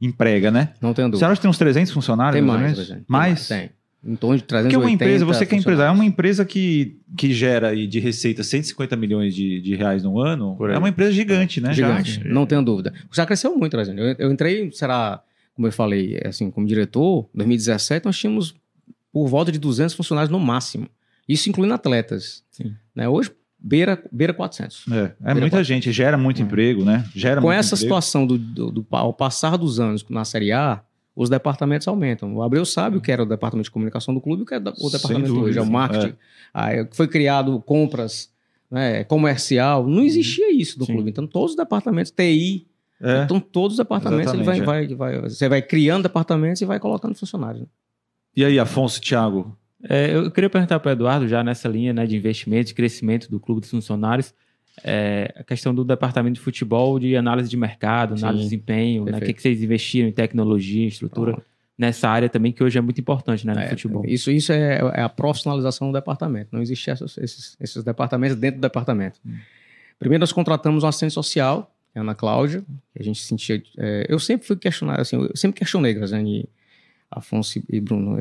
[0.02, 0.74] emprega, né?
[0.82, 1.20] Não tenho dúvida.
[1.20, 2.36] Você acha que tem uns 300 funcionários?
[2.36, 2.88] Tem mais.
[2.88, 3.48] Tem mais?
[3.48, 3.70] Tem.
[4.06, 7.00] Em torno de 380 Porque uma empresa, você que é empresário, é uma empresa que,
[7.18, 11.12] que gera aí de receita 150 milhões de, de reais no ano, é uma empresa
[11.12, 11.74] gigante, né?
[11.74, 12.30] Gigante, Já.
[12.30, 12.94] não tenho dúvida.
[13.12, 14.00] Já cresceu muito, Trazendo.
[14.00, 15.24] Eu, eu entrei, será,
[15.56, 18.54] como eu falei, assim, como diretor, em 2017 nós tínhamos
[19.12, 20.88] por volta de 200 funcionários no máximo.
[21.28, 22.44] Isso incluindo atletas.
[22.52, 22.76] Sim.
[22.94, 23.10] Né?
[23.10, 24.86] Hoje, beira, beira 400.
[24.88, 25.68] É, é beira muita 400.
[25.68, 26.46] gente, gera muito é.
[26.46, 27.04] emprego, né?
[27.16, 27.82] Gera Com essa emprego.
[27.82, 30.84] situação do, do, do, ao passar dos anos na Série A,
[31.16, 32.36] os departamentos aumentam.
[32.36, 34.54] O Abreu sabe o que era o departamento de comunicação do clube e o que
[34.54, 35.58] é o departamento dúvida, hoje.
[35.60, 36.08] É o marketing.
[36.08, 36.16] É.
[36.54, 38.30] Aí foi criado compras
[38.70, 39.88] né, comercial.
[39.88, 40.94] Não existia isso do sim.
[40.94, 41.10] clube.
[41.10, 42.68] Então, todos os departamentos, TI,
[43.02, 43.24] é.
[43.24, 44.64] então todos os departamentos, ele vai, é.
[44.64, 47.62] vai, vai, você vai criando departamentos e vai colocando funcionários.
[47.62, 47.68] Né?
[48.36, 49.58] E aí, Afonso, Thiago?
[49.88, 53.30] É, eu queria perguntar para o Eduardo, já nessa linha né, de investimento, de crescimento
[53.30, 54.34] do clube dos funcionários,
[54.84, 59.06] é, a questão do departamento de futebol, de análise de mercado, análise Sim, de desempenho,
[59.06, 61.48] né, o que, que, vocês investiram em tecnologia, estrutura, Pronto.
[61.78, 64.04] nessa área também, que hoje é muito importante né, no é, futebol.
[64.06, 66.50] Isso, isso é, é, a profissionalização do departamento.
[66.52, 69.20] Não existem esses, esses, departamentos dentro do departamento.
[69.26, 69.36] Hum.
[69.98, 72.62] Primeiro, nós contratamos uma assistente social, é a Ana Cláudia,
[72.94, 73.64] que a gente sentia.
[73.78, 76.50] É, eu sempre fui questionado, assim, eu sempre questionei, Graziane,
[77.10, 78.18] Afonso e Bruno.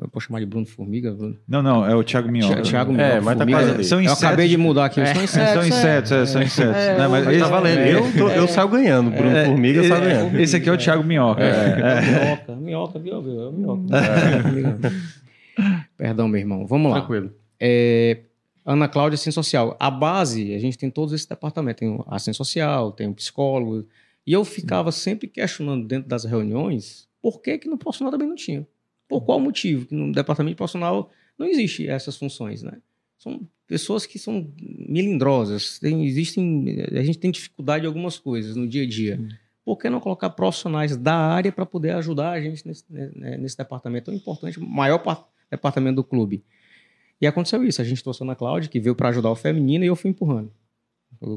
[0.00, 0.04] É...
[0.04, 1.12] Eu posso chamar de Bruno Formiga?
[1.12, 1.36] Bruno?
[1.46, 2.62] Não, não, é o Thiago Minhoca.
[2.62, 3.14] Thiago Minhoca.
[3.14, 3.84] É, mas tá quase ali.
[3.84, 4.22] São insetos.
[4.22, 5.00] Eu acabei de mudar aqui.
[5.00, 5.14] É.
[5.14, 5.52] São insetos.
[5.52, 6.76] São insetos, é, são insetos.
[6.76, 7.80] É, não, mas, tá valendo.
[7.80, 9.10] Eu, tô, eu saio ganhando.
[9.10, 10.40] Bruno é, Formiga, eu saio ganhando.
[10.40, 11.42] Esse aqui é o Thiago Minhoca.
[12.56, 13.14] Minhoca, minhoca, viu?
[13.14, 14.92] É o minhoca.
[15.96, 16.66] Perdão, meu irmão.
[16.66, 16.98] Vamos lá.
[17.00, 17.32] Tranquilo.
[18.64, 19.76] Ana Cláudia, Assistência Social.
[19.80, 21.80] A base, a gente tem todos esses departamentos.
[21.80, 23.86] Tem a Assistência Social, tem o psicólogo.
[24.26, 28.34] E eu ficava sempre questionando dentro das reuniões por que, que no profissional também não
[28.34, 28.66] tinha?
[29.10, 32.78] Por qual motivo que no departamento profissional não existe essas funções, né?
[33.18, 34.48] São pessoas que são
[34.88, 39.16] melindrosas, tem, existem, a gente tem dificuldade em algumas coisas no dia a dia.
[39.16, 39.28] Sim.
[39.64, 43.56] Por que não colocar profissionais da área para poder ajudar a gente nesse, né, nesse
[43.56, 45.02] departamento tão importante, maior
[45.50, 46.44] departamento do clube?
[47.20, 49.84] E aconteceu isso, a gente trouxe a Ana Cláudia, que veio para ajudar o feminino,
[49.84, 50.52] e eu fui empurrando.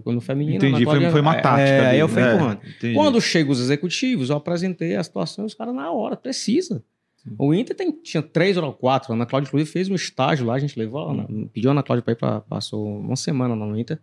[0.04, 0.58] Quando feminino.
[0.58, 1.92] Entendi, Cláudia, foi, foi uma tática.
[1.92, 2.62] É, eu fui é, empurrando.
[2.66, 2.94] Entendi.
[2.94, 6.84] Quando chegam os executivos, eu apresentei a situação e os caras na hora, precisa.
[7.24, 7.36] Sim.
[7.38, 9.12] O Inter tem, tinha três ou quatro.
[9.12, 11.16] A Ana Cláudia, inclusive, fez um estágio lá, a gente levou,
[11.54, 12.42] pediu a Ana Cláudia para ir para.
[12.42, 14.00] Passou uma semana no Inter,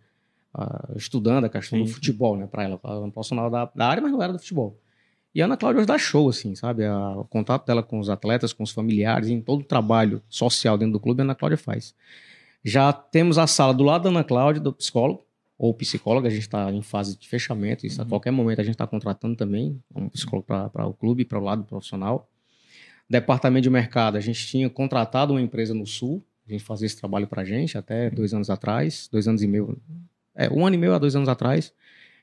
[0.55, 1.85] uh, estudando a questão Sim.
[1.85, 2.79] do futebol, né, para ela.
[2.83, 4.77] Ela um profissional da, da área, mas não era do futebol.
[5.33, 6.85] E a Ana Cláudia hoje dá show, assim, sabe?
[6.85, 10.77] A, o contato dela com os atletas, com os familiares, em todo o trabalho social
[10.77, 11.95] dentro do clube, a Ana Cláudia faz.
[12.63, 15.23] Já temos a sala do lado da Ana Cláudia, do psicólogo,
[15.57, 18.07] ou psicóloga, a gente está em fase de fechamento, isso uhum.
[18.07, 21.43] a qualquer momento a gente está contratando também um psicólogo para o clube, para o
[21.43, 22.27] lado profissional.
[23.11, 26.95] Departamento de mercado, a gente tinha contratado uma empresa no Sul, a gente fazia esse
[26.95, 29.77] trabalho para a gente até dois anos atrás, dois anos e meio,
[30.33, 31.73] é, um ano e meio a dois anos atrás,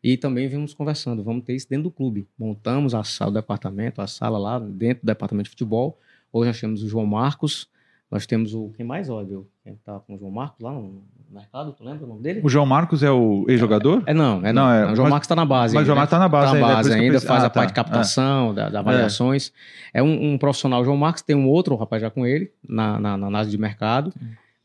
[0.02, 2.26] e também vimos conversando, vamos ter isso dentro do clube.
[2.38, 6.00] Montamos a sala do departamento, a sala lá dentro do departamento de futebol.
[6.32, 7.68] Hoje nós temos o João Marcos,
[8.10, 8.70] Nós temos o.
[8.76, 9.40] Quem mais, olha?
[9.62, 12.40] Quem tá com o João Marcos lá no mercado, tu lembra o nome dele?
[12.42, 14.02] O João Marcos é o ex-jogador?
[14.06, 14.64] É, não, é não.
[14.64, 15.74] não é, o João mas, Marcos está na base.
[15.74, 17.50] Mas o João Marcos está na base, tá na base ainda, ainda faz ah, a
[17.50, 17.54] tá.
[17.54, 18.54] parte de captação, é.
[18.54, 19.52] da, da avaliações.
[19.92, 22.50] É, é um, um, profissional, o João Marcos, tem um outro rapaz já com ele,
[22.66, 24.12] na, na, na análise de mercado.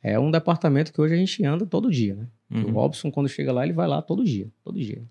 [0.01, 2.27] É um departamento que hoje a gente anda todo dia, né?
[2.49, 2.69] Uhum.
[2.69, 5.01] O Robson, quando chega lá, ele vai lá todo dia, todo dia.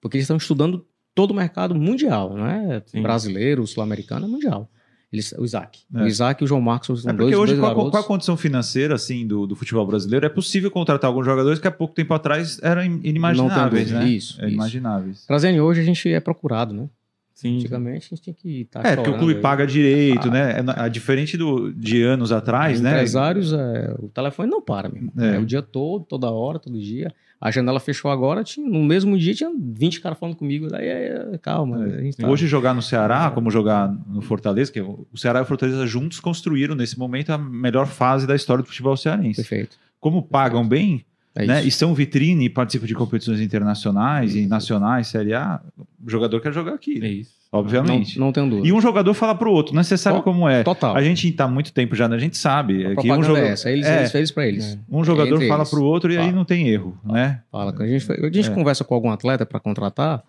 [0.00, 3.02] Porque eles estão estudando todo o mercado mundial, não é Sim.
[3.02, 4.68] brasileiro, sul-americano, é mundial.
[5.16, 5.80] Eles, o Isaac.
[5.94, 6.02] É.
[6.02, 8.36] O Isaac e o João Marcos são é dois, hoje, dois qual, qual, a condição
[8.36, 10.26] financeira assim do, do, futebol brasileiro?
[10.26, 14.06] É possível contratar alguns jogadores que há pouco tempo atrás eram inimagináveis, né?
[14.08, 15.24] Isso, é, Inimagináveis.
[15.26, 16.88] Trazendo hoje a gente é procurado, né?
[17.36, 17.58] Sim.
[17.58, 18.82] Antigamente a gente tinha que estar.
[18.82, 19.40] Tá é, porque o clube aí.
[19.42, 20.30] paga direito, ah.
[20.30, 20.54] né?
[20.78, 22.92] É, diferente do, de anos atrás, né?
[22.92, 25.12] Empresários, é, o telefone não para, mesmo.
[25.18, 25.36] É.
[25.36, 25.38] é.
[25.38, 27.12] o dia todo, toda hora, todo dia.
[27.38, 30.68] A janela fechou agora, tinha, no mesmo dia tinha 20 caras falando comigo.
[30.68, 31.86] Daí, é, calma.
[31.86, 32.10] É.
[32.12, 32.26] Tá...
[32.26, 36.18] Hoje jogar no Ceará, como jogar no Fortaleza, que o Ceará e o Fortaleza juntos
[36.18, 39.42] construíram nesse momento a melhor fase da história do futebol cearense.
[39.42, 39.76] Perfeito.
[40.00, 41.04] Como pagam bem,
[41.36, 41.64] é né?
[41.64, 46.52] E são vitrine e participam de competições internacionais e nacionais, Série A, o jogador quer
[46.52, 46.98] jogar aqui.
[47.02, 47.36] É isso.
[47.52, 48.18] Obviamente.
[48.18, 48.66] Não, não tem dúvida.
[48.66, 49.82] E um jogador fala para o outro, né?
[49.82, 50.62] Você sabe como é.
[50.62, 50.96] Total.
[50.96, 52.16] A gente está muito tempo já, né?
[52.16, 52.84] a gente sabe.
[52.84, 54.74] A que um jogador, é essa, eles, é, eles fez para eles.
[54.74, 54.78] É.
[54.90, 56.26] Um jogador fala para o outro e fala.
[56.26, 57.14] aí não tem erro, fala.
[57.14, 57.42] né?
[57.50, 57.74] Fala.
[57.78, 58.54] A gente, a gente é.
[58.54, 60.22] conversa com algum atleta para contratar,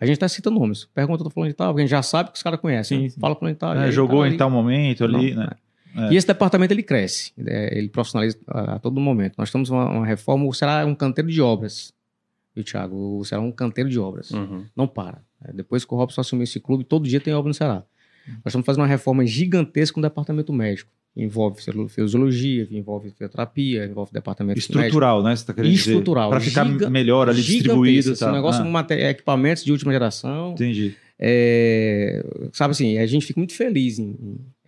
[0.00, 0.86] a gente está citando nomes.
[0.94, 3.08] Pergunta do fulano de tal, porque a gente já sabe que os caras conhecem.
[3.10, 3.74] Fala fulano de tal.
[3.74, 5.50] É, jogou tá em tal momento ali, não, né?
[5.96, 6.12] É.
[6.12, 9.34] E esse departamento ele cresce, é, ele profissionaliza a, a todo momento.
[9.38, 11.92] Nós estamos uma, uma reforma, será um canteiro de obras,
[12.54, 13.24] viu, Thiago?
[13.24, 14.30] Será um canteiro de obras.
[14.30, 14.64] Uhum.
[14.76, 15.22] Não para.
[15.44, 17.82] É, depois que o Robson assumiu esse clube, todo dia tem obra no Ceará.
[18.26, 20.90] Nós estamos fazendo uma reforma gigantesca no departamento médico.
[21.16, 25.28] Envolve fisiologia, envolve fisioterapia, envolve departamento Estrutural, médico.
[25.28, 25.36] né?
[25.36, 26.28] Você está querendo Estrutural.
[26.28, 28.12] Para ficar melhor ali distribuído.
[28.12, 28.30] Esse tá.
[28.30, 28.86] negócio ah.
[28.86, 30.52] com equipamentos de última geração.
[30.52, 30.94] Entendi.
[31.18, 33.98] É, sabe assim, a gente fica muito feliz.
[33.98, 34.14] Em,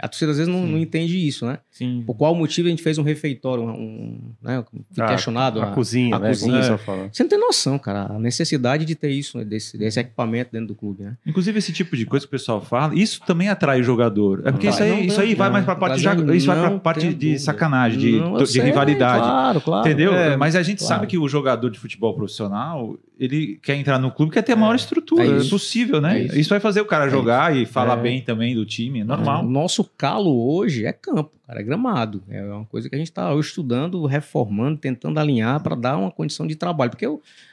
[0.00, 1.58] a torcida às vezes não, não, entende isso, né?
[1.70, 2.02] Sim.
[2.06, 4.64] Por qual motivo a gente fez um refeitório, um, um né?
[4.88, 5.60] Fiquei ah, questionado.
[5.60, 6.28] A, a, cozinha, a né?
[6.28, 6.58] cozinha.
[6.58, 7.08] É.
[7.12, 10.74] Você não tem noção, cara, a necessidade de ter isso, desse, desse equipamento dentro do
[10.74, 11.16] clube, né?
[11.26, 14.42] Inclusive esse tipo de coisa que o pessoal fala, isso também atrai o jogador.
[14.44, 17.14] É porque isso aí, isso aí vai mais para parte, de, isso vai para parte
[17.14, 19.22] de sacanagem, de, de sei, rivalidade.
[19.22, 19.86] Claro, claro.
[19.86, 20.14] Entendeu?
[20.14, 20.94] É, Mas a gente claro.
[20.94, 24.56] sabe que o jogador de futebol profissional, ele quer entrar no clube, quer ter a
[24.56, 26.22] maior é, estrutura é possível, né?
[26.22, 26.38] Isso.
[26.38, 26.50] isso.
[26.50, 28.02] vai fazer o cara é jogar e falar é.
[28.02, 29.44] bem também do time, é normal.
[29.44, 32.22] O nosso calo hoje é campo, cara, é gramado.
[32.28, 36.46] É uma coisa que a gente está estudando, reformando, tentando alinhar para dar uma condição
[36.46, 36.90] de trabalho.
[36.90, 37.06] Porque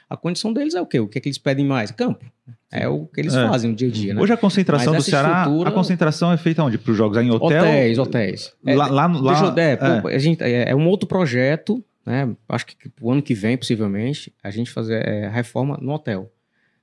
[0.08, 1.00] a condição deles é o quê?
[1.00, 1.90] O que, é que eles pedem mais?
[1.90, 2.24] Campo.
[2.70, 3.48] É o que eles é.
[3.48, 4.20] fazem no dia a dia, né?
[4.20, 5.70] Hoje a concentração do Ceará, estrutura...
[5.70, 6.78] a concentração é feita onde?
[6.78, 7.16] Para os jogos?
[7.16, 7.62] É em hotel?
[7.62, 8.52] Hotéis, hotéis.
[8.64, 10.14] Lá, lá, lá, é, é.
[10.14, 12.36] A gente, é, é um outro projeto né?
[12.48, 16.32] Acho que o ano que vem, possivelmente, a gente fazer é, reforma no hotel.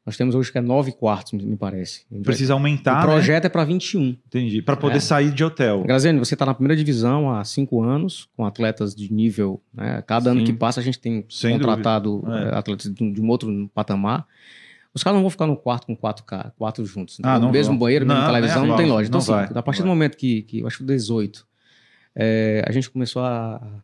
[0.05, 2.05] Nós temos hoje que é nove quartos, me parece.
[2.23, 2.99] Precisa aumentar.
[2.99, 3.47] O projeto né?
[3.47, 4.17] é para 21.
[4.27, 4.61] Entendi.
[4.61, 4.99] Para poder é.
[4.99, 5.81] sair de hotel.
[5.83, 9.61] Graziane, você está na primeira divisão há cinco anos, com atletas de nível.
[9.73, 10.03] Né?
[10.05, 10.37] Cada Sim.
[10.37, 12.57] ano que passa, a gente tem Sem contratado é.
[12.57, 14.27] atletas de um outro patamar.
[14.93, 16.25] Os caras não vão ficar no quarto com quatro,
[16.57, 17.17] quatro juntos.
[17.23, 17.79] Ah, no mesmo vão.
[17.79, 19.07] banheiro, mesmo televisão, é, não tem loja.
[19.07, 21.47] Então, assim, a partir do momento que, que eu acho que 18,
[22.13, 23.81] é, a gente começou a,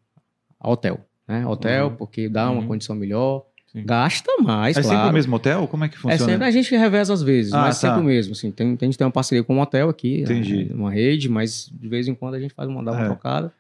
[0.60, 1.46] a hotel né?
[1.46, 1.96] Hotel, uhum.
[1.96, 2.68] porque dá uma uhum.
[2.68, 3.46] condição melhor.
[3.72, 3.84] Sim.
[3.86, 4.96] Gasta mais, é claro.
[4.96, 5.68] É sempre o mesmo hotel?
[5.68, 6.16] Como é que funciona?
[6.16, 7.88] É sempre, a gente reveza às vezes, ah, mas tá.
[7.88, 8.32] sempre o mesmo.
[8.32, 10.72] Assim, tem, a gente tem uma parceria com um hotel aqui, Entendi.
[10.74, 13.06] uma rede, mas de vez em quando a gente faz uma, dá uma é.
[13.06, 13.54] trocada.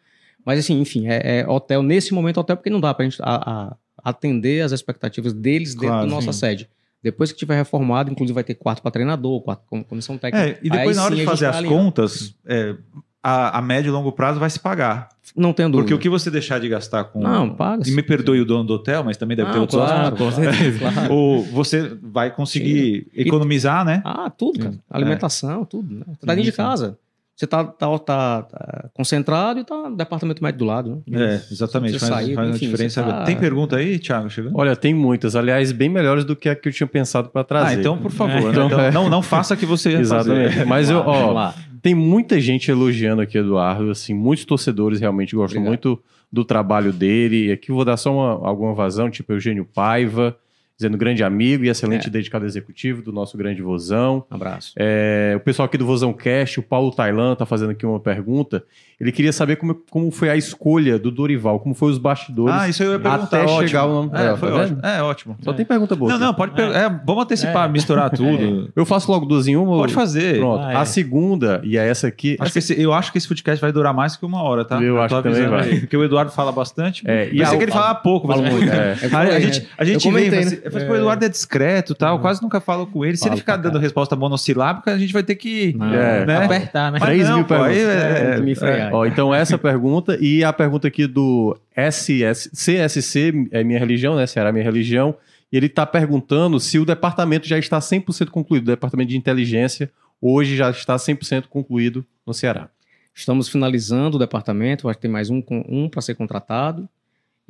[0.43, 3.75] Mas assim, enfim, é, é, hotel, nesse momento hotel, porque não dá pra gente a,
[4.03, 6.39] a atender as expectativas deles claro, dentro da nossa sim.
[6.39, 6.69] sede.
[7.03, 10.49] Depois que tiver reformado, inclusive vai ter quarto para treinador, quarto com comissão técnica.
[10.49, 12.75] É, e depois Aí, na hora sim, de fazer as contas, é,
[13.23, 15.09] a, a médio e longo prazo vai se pagar.
[15.35, 15.83] Não tenho dúvida.
[15.83, 17.21] Porque o que você deixar de gastar com.
[17.21, 17.87] Não, paga.
[17.87, 20.79] E me perdoe o dono do hotel, mas também deve ter outros claro, com certeza,
[20.91, 21.13] claro.
[21.13, 23.21] Ou você vai conseguir sim.
[23.21, 24.01] economizar, né?
[24.03, 24.75] Ah, tudo, cara.
[24.89, 25.65] Alimentação, é.
[25.65, 25.93] tudo.
[25.93, 26.03] Né?
[26.25, 26.97] Tá dentro de casa.
[27.39, 31.01] Você tá, tá, tá, tá, concentrado e tá no departamento médico do lado.
[31.07, 31.35] Né?
[31.35, 31.97] É, exatamente.
[31.97, 33.01] Faz, sair, faz enfim, diferença.
[33.01, 33.23] Tá...
[33.23, 34.29] Tem pergunta aí, Thiago?
[34.29, 34.57] Chegando?
[34.57, 35.37] Olha, tem muitas.
[35.37, 37.77] Aliás, bem melhores do que a que eu tinha pensado para trazer.
[37.77, 38.35] Ah, então, por favor.
[38.35, 38.49] É, né?
[38.49, 40.49] então, então, não, não faça que você Exatamente.
[40.49, 40.65] Fazer.
[40.65, 45.85] Mas eu, ó, tem muita gente elogiando aqui Eduardo, assim, muitos torcedores realmente gostam Obrigado.
[45.87, 47.47] muito do trabalho dele.
[47.47, 50.37] E aqui vou dar só uma, alguma vazão, tipo Eugênio Paiva,
[50.79, 52.09] dizendo grande amigo e excelente é.
[52.09, 54.23] dedicado executivo do nosso grande Vozão.
[54.31, 54.71] Um abraço.
[54.77, 58.63] É, o pessoal aqui do Vozão Cast, o Paulo Tailan, está fazendo aqui uma pergunta.
[58.99, 62.53] Ele queria saber como, como foi a escolha do Dorival, como foi os bastidores.
[62.53, 63.23] Ah, isso eu ia perguntar.
[63.23, 63.67] Até ótimo.
[63.67, 64.79] chegar o nome é, foi tá ótimo.
[64.83, 65.37] É, ótimo.
[65.41, 65.53] Só é.
[65.53, 66.11] tem pergunta boa.
[66.11, 66.79] Não, não, pode perguntar.
[66.79, 67.71] É, vamos antecipar, é.
[67.71, 68.69] misturar tudo.
[68.75, 69.77] Eu faço logo duas em uma?
[69.77, 70.39] Pode fazer.
[70.39, 70.63] Pronto.
[70.63, 72.35] Ah, a segunda, e é essa aqui.
[72.39, 72.73] Acho essa...
[72.73, 74.75] Esse, eu acho que esse podcast vai durar mais que uma hora, tá?
[74.75, 75.79] Eu, eu acho que também vai.
[75.79, 77.01] Porque o Eduardo fala bastante.
[77.05, 78.27] É, e Pensei que ele fala pouco.
[78.27, 78.69] Fala muito.
[78.79, 78.93] É.
[79.15, 80.29] a, gente, a gente vem,
[80.77, 82.21] Eu falei, o Eduardo é discreto tal, uhum.
[82.21, 83.17] quase nunca falo com ele.
[83.17, 83.83] Se ele ficar dando cara.
[83.83, 86.45] resposta monossilábica, a gente vai ter que é, né?
[86.45, 86.99] apertar, né?
[86.99, 87.77] 3 mil perguntas.
[87.77, 93.79] É, é, ó, então, essa pergunta e a pergunta aqui do SS, CSC, é minha
[93.79, 94.25] religião, né?
[94.27, 95.15] Será minha religião.
[95.51, 99.91] E ele está perguntando se o departamento já está 100% concluído, o departamento de inteligência
[100.21, 102.69] hoje já está 100% concluído no Ceará.
[103.13, 106.87] Estamos finalizando o departamento, acho que tem mais um, um para ser contratado,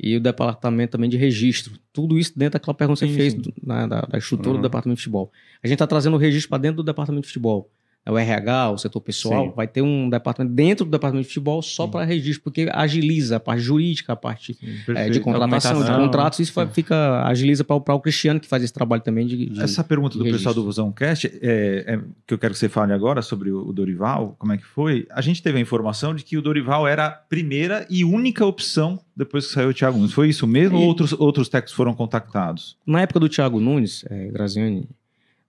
[0.02, 1.74] e o departamento também de registro.
[1.92, 4.56] Tudo isso dentro daquela pergunta que você fez na, da, da, estrutura uhum.
[4.56, 5.30] do departamento de futebol.
[5.62, 7.70] A gente está trazendo o registro para dentro do departamento de futebol.
[8.04, 9.52] É o RH, o setor pessoal, Sim.
[9.54, 13.40] vai ter um departamento dentro do departamento de futebol só para registro, porque agiliza a
[13.40, 14.58] parte jurídica, a parte
[14.88, 19.02] é, de contratação, de contratos, isso fica agiliza para o Cristiano, que faz esse trabalho
[19.02, 19.50] também de.
[19.50, 20.38] de Essa pergunta do registro.
[20.38, 23.70] pessoal do Vusão Cast, é, é, que eu quero que você fale agora sobre o
[23.70, 25.06] Dorival, como é que foi?
[25.10, 28.98] A gente teve a informação de que o Dorival era a primeira e única opção
[29.14, 30.14] depois que saiu o Thiago Nunes.
[30.14, 30.80] Foi isso mesmo e...
[30.80, 32.78] ou outros, outros técnicos foram contactados?
[32.86, 34.88] Na época do Thiago Nunes, é, Graziani,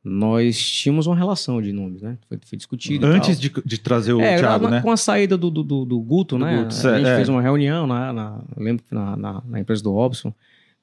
[0.03, 2.17] nós tínhamos uma relação de nomes, né?
[2.27, 3.05] Foi, foi discutido.
[3.05, 4.81] Antes de, de, trazer o é, Thiago, na, né?
[4.81, 6.63] Com a saída do, do, do, do Guto, do né?
[6.63, 7.15] Guto, a gente é.
[7.15, 10.33] fez uma reunião, na, na, lembro que na, na, na, empresa do Robson,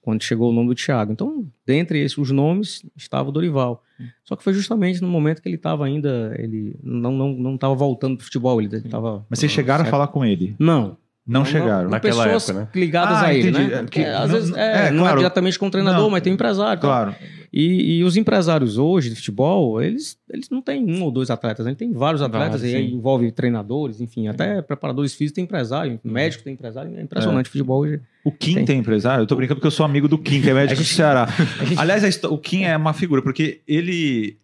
[0.00, 1.12] quando chegou o nome do Thiago.
[1.12, 3.82] Então, dentre esses os nomes, estava o Dorival.
[4.22, 7.74] Só que foi justamente no momento que ele estava ainda, ele não não não estava
[7.74, 9.26] voltando para o futebol, ele estava.
[9.28, 9.88] Mas vocês chegaram certo?
[9.88, 10.54] a falar com ele?
[10.60, 10.96] Não.
[11.28, 11.84] Não, chegaram.
[11.84, 12.68] Não, naquela pessoas época, né?
[12.74, 13.70] ligadas ah, a ele, entendi.
[13.70, 13.82] né?
[13.82, 15.14] Porque, às vezes é, é, não é claro.
[15.14, 16.80] é diretamente com o treinador, não, mas tem um empresário.
[16.80, 17.14] Claro.
[17.52, 21.64] E, e, os empresários hoje de futebol, eles, eles não têm um ou dois atletas,
[21.64, 21.74] né?
[21.74, 26.44] tem vários atletas, ah, e aí envolve treinadores, enfim, até preparadores físicos tem empresário, médico
[26.44, 27.50] tem empresário, é impressionante é.
[27.50, 28.00] futebol hoje.
[28.24, 28.64] O Kim tem.
[28.64, 28.78] tem.
[28.78, 29.22] empresário?
[29.22, 31.26] Eu tô brincando porque eu sou amigo do Kim, que é médico gente, do Ceará.
[31.64, 31.78] Gente...
[31.78, 34.38] Aliás, o Kim é uma figura, porque ele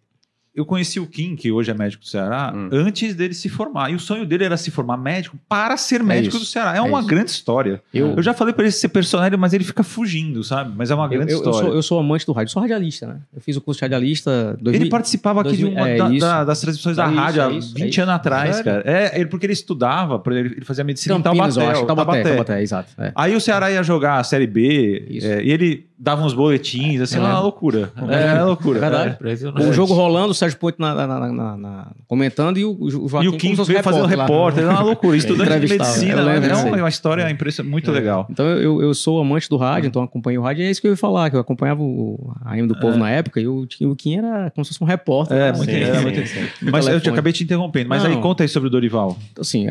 [0.55, 2.69] eu conheci o Kim, que hoje é médico do Ceará, hum.
[2.71, 3.91] antes dele se formar.
[3.91, 6.75] E o sonho dele era se formar médico para ser é médico é do Ceará.
[6.75, 7.07] É, é uma isso.
[7.07, 7.81] grande história.
[7.93, 10.73] Eu, eu já falei para ele ser personagem, mas ele fica fugindo, sabe?
[10.75, 11.57] Mas é uma grande eu, história.
[11.57, 13.17] Eu sou, eu sou, amante do rádio, sou radialista, né?
[13.35, 14.57] Eu fiz o curso de radialista.
[14.61, 17.49] 2000, ele participava aqui 2000, de uma é, da, da, das transmissões da rádio há
[17.49, 18.81] 20 anos atrás, cara.
[18.85, 21.65] É, ele, porque ele estudava, ele fazia medicina Campinas, em Taubaté.
[21.65, 22.29] Eu acho, Taubaté, Taubaté.
[22.29, 22.93] Taubaté exato.
[23.13, 27.19] Aí o Ceará ia jogar a Série B, e ele dava uns boletins, assim, é
[27.19, 27.91] uma loucura.
[27.95, 28.79] É, uma loucura.
[28.79, 29.17] Verdade.
[29.59, 33.25] o jogo rolando, o Sérgio Poito na, na, na, na, comentando e o, o Joaquim
[33.25, 35.15] E o Kim veio fazendo repórter, é uma loucura.
[35.15, 38.27] Estudante de medicina, é uma, uma história impressionante, muito legal.
[38.29, 40.87] Então eu, eu sou amante do rádio, então acompanho o rádio e é isso que
[40.87, 43.95] eu ia falar, que eu acompanhava o AM do Povo na época e o, o
[43.95, 45.37] Kim era como se fosse um repórter.
[45.37, 48.67] É, muito, sim, muito Mas eu te acabei te interrompendo, mas aí conta aí sobre
[48.67, 49.17] o Dorival.
[49.31, 49.65] Então, assim,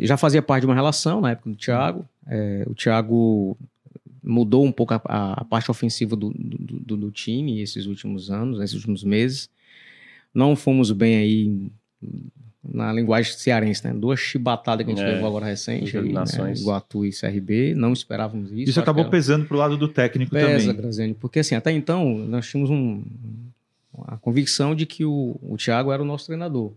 [0.00, 2.04] já fazia parte de uma relação na época do Thiago.
[2.66, 3.56] o Thiago
[4.22, 8.76] mudou um pouco a, a parte ofensiva do, do, do, time esses últimos anos, esses
[8.76, 9.50] últimos meses.
[10.32, 11.70] Não fomos bem aí
[12.64, 13.92] na linguagem cearense, né?
[13.92, 16.22] Duas chibatadas que a gente é, levou agora recente, aí, né?
[16.56, 18.70] Iguatu e CRB, não esperávamos isso.
[18.70, 20.82] Isso acabou pesando para o lado do técnico pesa, também.
[20.82, 23.02] Graziani, porque assim, até então nós tínhamos um,
[24.06, 26.72] a convicção de que o, o Thiago era o nosso treinador.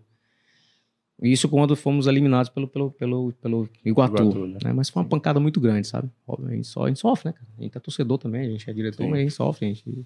[1.21, 4.21] Isso quando fomos eliminados pelo, pelo, pelo, pelo Iguatu.
[4.21, 4.57] Iguatu né?
[4.63, 4.73] Né?
[4.73, 6.09] Mas foi uma pancada muito grande, sabe?
[6.27, 7.47] A gente, só, a gente sofre, né, cara?
[7.57, 9.09] A gente é torcedor também, a gente é diretor, Sim.
[9.09, 9.65] mas a gente sofre.
[9.65, 10.05] A gente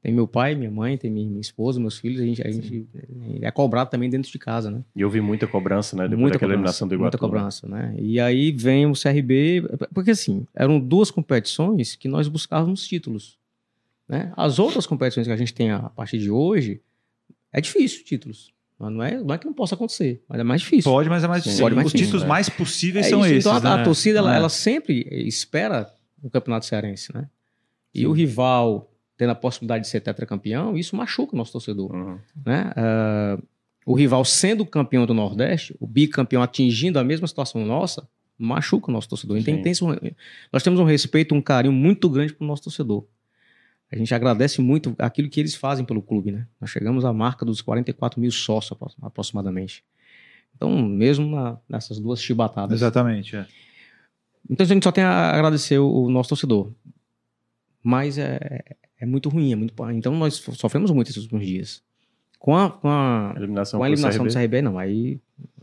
[0.00, 2.86] tem meu pai, minha mãe, tem minha, esposa, meus filhos, a gente, a gente
[3.42, 4.84] é cobrado também dentro de casa, né?
[4.94, 6.04] E eu vi muita cobrança, né?
[6.04, 7.16] Depois muita daquela eliminação do Iguatu.
[7.16, 7.96] Muita cobrança, né?
[7.98, 13.36] E aí vem o CRB, porque assim, eram duas competições que nós buscávamos títulos.
[14.08, 14.32] Né?
[14.36, 16.80] As outras competições que a gente tem a partir de hoje,
[17.52, 18.52] é difícil títulos.
[18.78, 20.90] Não é, não é que não possa acontecer, mas é mais difícil.
[20.90, 21.64] Pode, mas é mais difícil.
[21.64, 22.28] Pode, mais Os difícil, títulos é.
[22.28, 23.28] mais possíveis é são isso.
[23.30, 23.46] esses.
[23.46, 23.82] Então a, né?
[23.82, 24.36] a torcida, ela, é.
[24.36, 27.28] ela, sempre espera o Campeonato Cearense, né?
[27.92, 28.06] E Sim.
[28.06, 31.92] o rival tendo a possibilidade de ser tetracampeão, isso machuca o nosso torcedor.
[31.92, 32.18] Uhum.
[32.46, 32.72] Né?
[32.76, 33.42] Uh,
[33.84, 38.92] o rival sendo campeão do Nordeste, o bicampeão atingindo a mesma situação nossa, machuca o
[38.92, 39.38] nosso torcedor.
[39.38, 39.74] Então, tem,
[40.52, 43.04] nós temos um respeito, um carinho muito grande para o nosso torcedor
[43.90, 46.46] a gente agradece muito aquilo que eles fazem pelo clube, né?
[46.60, 49.82] Nós chegamos à marca dos 44 mil sócios aproximadamente.
[50.54, 52.78] Então, mesmo na, nessas duas chibatadas.
[52.78, 53.46] Exatamente, é.
[54.48, 56.72] Então a gente só tem a agradecer o, o nosso torcedor.
[57.82, 58.62] Mas é,
[58.98, 59.74] é muito ruim, é muito.
[59.92, 61.82] Então nós sofremos muito esses últimos dias.
[62.38, 64.78] Com a, com a eliminação, com a eliminação do CRB, não.
[64.78, 65.20] Aí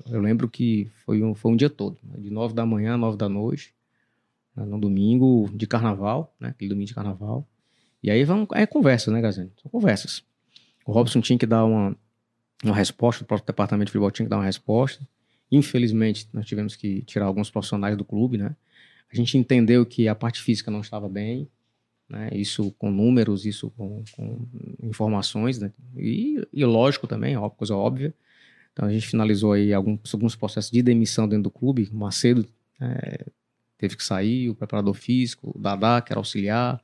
[0.09, 2.15] eu lembro que foi um, foi um dia todo, né?
[2.19, 3.73] de nove da manhã a nove da noite,
[4.55, 4.65] né?
[4.65, 6.49] no domingo de carnaval, né?
[6.49, 7.47] Aquele domingo de carnaval.
[8.05, 9.51] E aí vão, é conversa, né, Gazane?
[9.59, 10.23] São conversas.
[10.85, 11.97] O Robson tinha que dar uma,
[12.63, 15.03] uma resposta, o próprio departamento de futebol tinha que dar uma resposta.
[15.51, 18.55] Infelizmente, nós tivemos que tirar alguns profissionais do clube, né?
[19.11, 21.49] A gente entendeu que a parte física não estava bem,
[22.07, 22.29] né?
[22.31, 24.47] Isso com números, isso com, com
[24.83, 25.73] informações, né?
[25.97, 28.13] E, e lógico também, ó, coisa óbvia.
[28.71, 31.89] Então a gente finalizou aí alguns, alguns processos de demissão dentro do clube.
[31.91, 32.47] O Macedo
[32.79, 33.25] é,
[33.79, 36.79] teve que sair, o preparador físico, o Dadá, que era auxiliar.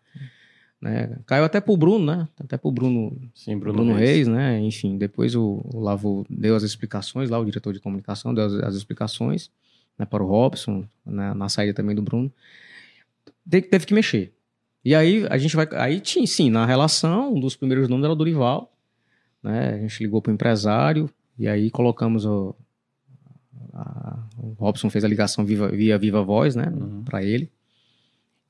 [0.82, 1.16] Né?
[1.28, 2.28] Caiu até pro Bruno, né?
[2.40, 4.10] Até pro Bruno, Sim, Bruno, Bruno Reis.
[4.10, 4.28] Reis.
[4.28, 4.60] né?
[4.60, 8.54] Enfim, depois o, o Lavo deu as explicações lá, o diretor de comunicação deu as,
[8.56, 9.52] as explicações
[9.98, 12.32] né, para o Robson, né, na saída também do Bruno.
[13.48, 14.34] Teve, teve que mexer.
[14.84, 15.68] E aí a gente vai.
[15.74, 18.74] Aí tinha, sim, na relação, um dos primeiros nomes era o Dorival.
[19.44, 19.76] Né?
[19.76, 22.56] A gente ligou para o empresário e aí colocamos o.
[23.74, 26.68] A, o Robson fez a ligação via, via Viva Voz, né?
[26.68, 27.04] Uhum.
[27.04, 27.50] Para ele.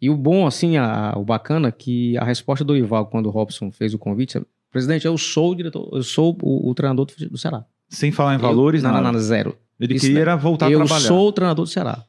[0.02, 3.72] E o bom, assim, a, o bacana, que a resposta do Ival, quando o Robson
[3.72, 7.30] fez o convite, é, presidente, eu sou o diretor, eu sou o, o treinador do,
[7.30, 7.64] do Ceará.
[7.88, 9.56] Sem falar em valores, eu, nada, nada, zero.
[9.80, 10.96] Ele Isso, queria voltar a trabalhar.
[10.96, 12.04] Eu sou o treinador do Ceará.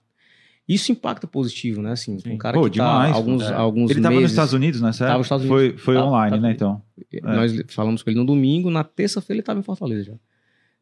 [0.67, 1.93] Isso impacta positivo, né?
[1.93, 3.53] Assim, um cara Pô, que tá demais, tá alguns, é.
[3.53, 5.19] alguns Ele estava nos Estados Unidos nessa época?
[5.19, 5.71] nos Estados Unidos.
[5.73, 6.83] Foi, foi tava, online, tava, né, então?
[7.13, 7.21] É.
[7.21, 10.15] Nós falamos com ele no domingo, na terça-feira ele estava em Fortaleza já.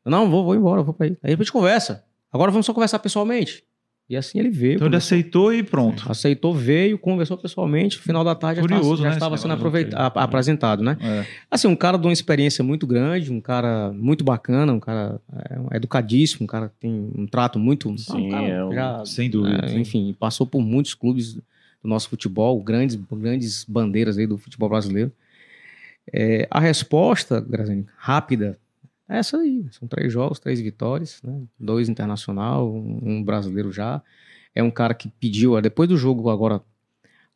[0.05, 1.17] Não, vou, vou embora, vou para aí.
[1.23, 2.05] Aí a gente conversa.
[2.33, 3.65] Agora vamos só conversar pessoalmente.
[4.11, 4.75] E assim ele veio.
[4.75, 6.11] Então ele aceitou e pronto.
[6.11, 7.97] Aceitou, veio, conversou pessoalmente.
[7.97, 10.99] No final da tarde Curioso, já estava, né, sendo aproveita, a, apresentado, né?
[11.01, 11.25] É.
[11.49, 15.77] Assim, um cara de uma experiência muito grande, um cara muito bacana, um cara é,
[15.77, 17.97] educadíssimo, um cara que tem um trato muito.
[17.99, 19.65] Sim, um é um, já, sem dúvida.
[19.65, 21.43] É, enfim, passou por muitos clubes do
[21.85, 25.13] nosso futebol, grandes, grandes bandeiras aí do futebol brasileiro.
[26.13, 28.59] É, a resposta, Grazini, rápida,
[29.11, 29.67] é essa aí.
[29.73, 31.43] São três jogos, três vitórias, né?
[31.59, 34.01] dois internacional, um brasileiro já.
[34.55, 36.63] É um cara que pediu, depois do jogo agora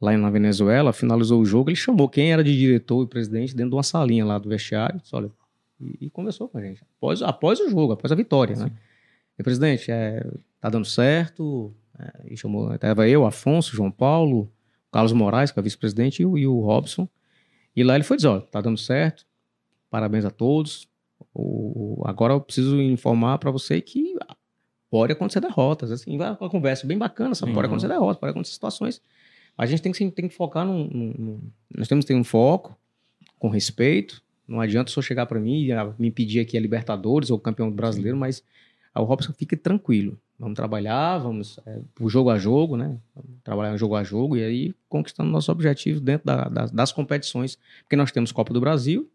[0.00, 3.70] lá na Venezuela, finalizou o jogo, ele chamou quem era de diretor e presidente dentro
[3.70, 5.30] de uma salinha lá do vestiário, disse, olha,
[5.80, 6.82] e, e, conversou com a gente.
[6.96, 8.70] Após, após o jogo, após a vitória, né?
[9.38, 10.24] E, presidente, é,
[10.60, 11.74] tá dando certo.
[11.98, 14.50] É, e chamou, estava eu, Afonso, João Paulo,
[14.92, 17.08] Carlos Moraes, que é vice-presidente, e, e, o Robson.
[17.74, 19.26] E lá ele foi dizer, olha, tá dando certo,
[19.90, 20.88] parabéns a todos,
[21.34, 24.14] o, agora eu preciso informar para você que
[24.90, 25.90] pode acontecer derrotas.
[25.90, 27.52] Assim, vai uma conversa bem bacana, sabe?
[27.52, 29.02] Pode acontecer derrotas, pode acontecer situações.
[29.58, 31.40] A gente tem que, tem que focar num, num,
[31.76, 32.76] Nós temos que ter um foco,
[33.38, 34.22] com respeito.
[34.46, 37.70] Não adianta só chegar para mim e ah, me pedir aqui a Libertadores ou campeão
[37.70, 38.42] brasileiro, mas
[38.94, 40.18] o Robson fique tranquilo.
[40.38, 42.98] Vamos trabalhar, vamos é, jogo a jogo, né?
[43.14, 47.58] Vamos trabalhar jogo a jogo e aí conquistando nossos objetivos dentro da, das, das competições.
[47.82, 49.08] Porque nós temos Copa do Brasil,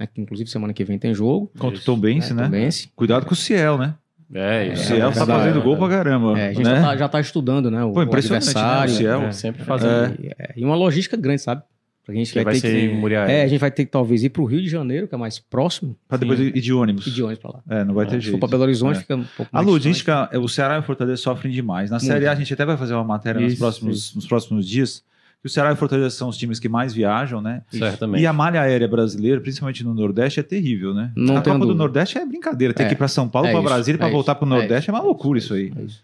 [0.00, 1.52] né, que inclusive semana que vem tem jogo.
[1.58, 2.48] Contra o Tom Bense, né?
[2.48, 2.68] né?
[2.96, 3.94] Cuidado com o Ciel, né?
[4.32, 6.38] É, é, o Ciel é, tá fazendo gol pra caramba.
[6.38, 6.76] É, a gente né?
[6.76, 7.84] já, tá, já tá estudando, né?
[7.84, 8.92] O, Pô, adversário.
[8.92, 8.94] Né?
[8.94, 10.18] O Ciel é, sempre fazendo.
[10.38, 11.62] É, e uma logística grande, sabe?
[12.08, 14.30] A gente vai, vai, ter ser que, É, a gente vai ter que talvez ir
[14.30, 15.96] pro Rio de Janeiro, que é mais próximo.
[16.08, 17.06] Pra depois ir de ônibus.
[17.06, 17.62] Ir de ônibus pra lá.
[17.68, 18.24] É, não vai ter jeito.
[18.24, 20.82] Se for pra Belo Horizonte, fica um pouco mais A logística, o Ceará e o
[20.82, 21.88] Fortaleza sofrem demais.
[21.88, 22.08] Na Muito.
[22.08, 25.04] Série A, a gente até vai fazer uma matéria isso, nos, próximos, nos próximos dias
[25.40, 27.62] que o Ceará e o Fortaleza são os times que mais viajam, né?
[27.70, 28.22] Certamente.
[28.22, 31.12] E a malha aérea brasileira, principalmente no Nordeste, é terrível, né?
[31.16, 31.72] Não a Copa dúvida.
[31.72, 32.74] do Nordeste é brincadeira.
[32.74, 32.86] Ter é.
[32.88, 34.92] que ir para São Paulo, é para Brasília, para é voltar para o Nordeste é,
[34.92, 35.72] é, uma loucura isso aí.
[35.74, 36.02] É isso.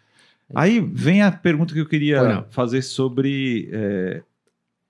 [0.54, 4.22] Aí vem a pergunta que eu queria fazer sobre é,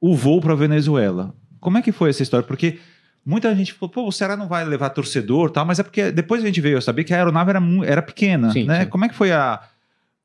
[0.00, 1.34] o voo para Venezuela.
[1.58, 2.46] Como é que foi essa história?
[2.46, 2.78] Porque
[3.24, 6.42] muita gente falou, pô, o Ceará não vai levar torcedor, tal, mas é porque depois
[6.42, 8.84] a gente veio a saber que a aeronave era, era pequena, sim, né?
[8.84, 8.90] Sim.
[8.90, 9.60] Como é que foi a...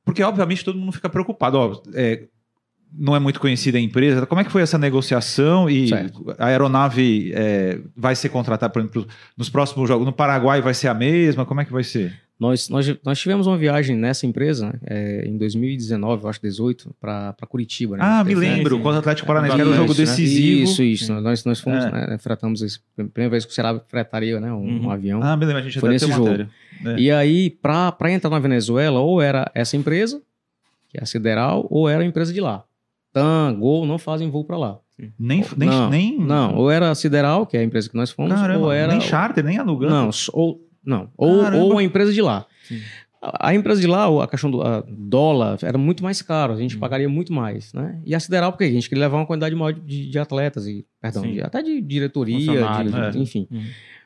[0.03, 1.57] Porque, obviamente, todo mundo fica preocupado.
[1.57, 2.23] Ó, é,
[2.93, 4.25] não é muito conhecida a empresa.
[4.25, 6.35] Como é que foi essa negociação e certo.
[6.37, 10.05] a aeronave é, vai ser contratada, por exemplo, nos próximos jogos?
[10.05, 11.45] No Paraguai vai ser a mesma?
[11.45, 12.13] Como é que vai ser?
[12.41, 17.35] Nós, nós, nós tivemos uma viagem nessa empresa é, em 2019, eu acho 18, para
[17.47, 17.97] Curitiba.
[17.97, 18.03] Né?
[18.03, 20.63] Ah, me lembro, contra o Atlético Paranaense, era um jogo decisivo.
[20.63, 21.21] Isso, isso.
[21.21, 21.91] Nós, nós fomos, é.
[21.91, 24.85] né, fretamos, primeira vez que o Ceará fretaria né, um, uhum.
[24.87, 25.21] um, avião.
[25.21, 26.47] Ah, me lembro, a gente foi nesse jogo.
[26.83, 26.95] É.
[26.97, 30.19] E aí, para entrar na Venezuela, ou era essa empresa,
[30.89, 32.63] que é a Sideral, ou era a empresa de lá.
[33.13, 34.79] TAM, Gol não fazem voo para lá.
[35.17, 36.19] Nem, nem, não, nem.
[36.19, 38.91] Não, ou era a Sideral, que é a empresa que nós fomos, Caramba, ou era.
[38.91, 39.93] Nem charter, nem alugando.
[39.93, 42.45] Não, ou, não, ou, ou a empresa de lá.
[43.19, 46.55] A, a, empresa de lá, a questão do a dólar, era muito mais caro, a
[46.55, 46.79] gente hum.
[46.79, 47.99] pagaria muito mais, né?
[48.05, 50.85] E a Sideral, porque a gente queria levar uma quantidade maior de, de atletas, e,
[51.01, 52.37] perdão, de, até de diretoria,
[52.83, 53.21] de, é.
[53.21, 53.47] enfim.
[53.51, 53.63] Hum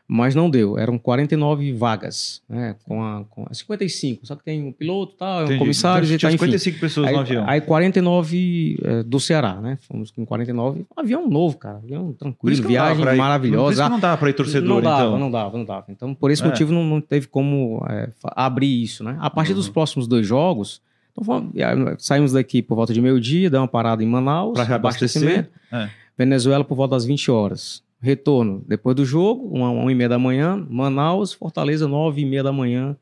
[0.08, 0.78] mas não deu.
[0.78, 2.76] Eram 49 vagas, né?
[2.84, 6.20] Com a, com a 55, só que tem um piloto, tal, um comissário então, e
[6.20, 7.46] tal, 55 pessoas aí, no avião.
[7.48, 9.80] Aí 49 é, do Ceará, né?
[9.82, 13.64] Fomos com 49, avião novo, cara, avião tranquilo, viagem ir, maravilhosa.
[13.64, 15.20] Por isso que não dava para ir torcedor, não dava, então.
[15.20, 15.86] Não dava, não dava.
[15.90, 16.46] Então, por esse é.
[16.46, 19.18] motivo, não, não, teve como é, abrir isso, né?
[19.20, 19.58] A partir uhum.
[19.58, 20.82] dos próximos dois jogos,
[21.18, 21.52] então,
[21.98, 25.50] saímos daqui por volta de meio-dia, dá uma parada em Manaus, para reabastecer.
[25.72, 25.90] É.
[26.18, 27.84] Venezuela por volta das 20 horas.
[28.06, 32.44] Retorno depois do jogo, uma, uma e meia da manhã, Manaus, Fortaleza, nove e meia
[32.44, 32.96] da manhã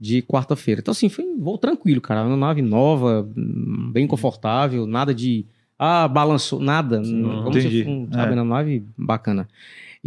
[0.00, 0.80] de quarta-feira.
[0.80, 2.24] Então, assim, foi um voo tranquilo, cara.
[2.24, 3.28] Uma nave nova,
[3.92, 5.44] bem confortável, nada de.
[5.76, 7.02] Ah, balançou, nada.
[7.02, 7.82] Sim, Como entendi.
[7.82, 8.36] se um, sabe, é.
[8.36, 9.48] na nave bacana.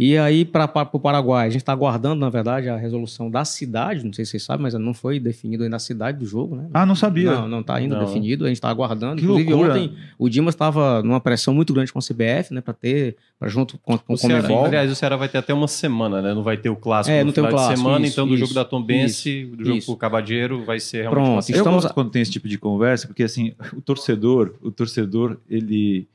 [0.02, 4.02] E aí, para o Paraguai, a gente está aguardando, na verdade, a resolução da cidade,
[4.02, 6.70] não sei se vocês sabem, mas não foi definido ainda a cidade do jogo, né?
[6.72, 7.32] Ah, não sabia.
[7.32, 8.06] Não, não está ainda não.
[8.06, 9.16] definido, a gente está aguardando.
[9.16, 9.74] Que Inclusive, loucura.
[9.74, 13.46] ontem o Dimas estava numa pressão muito grande com a CBF, né, para ter, para
[13.50, 14.64] junto com, com o, o Comebol.
[14.64, 16.32] Aliás, o Ceará vai ter até uma semana, né?
[16.32, 18.40] Não vai ter o clássico é, no final clássico, de semana, isso, então do isso,
[18.40, 21.40] jogo da Tombense, do jogo com o Cabadeiro, vai ser realmente Pronto, uma...
[21.40, 21.82] Eu estamos...
[21.84, 26.08] gosto quando tem esse tipo de conversa, porque assim, o torcedor, o torcedor, ele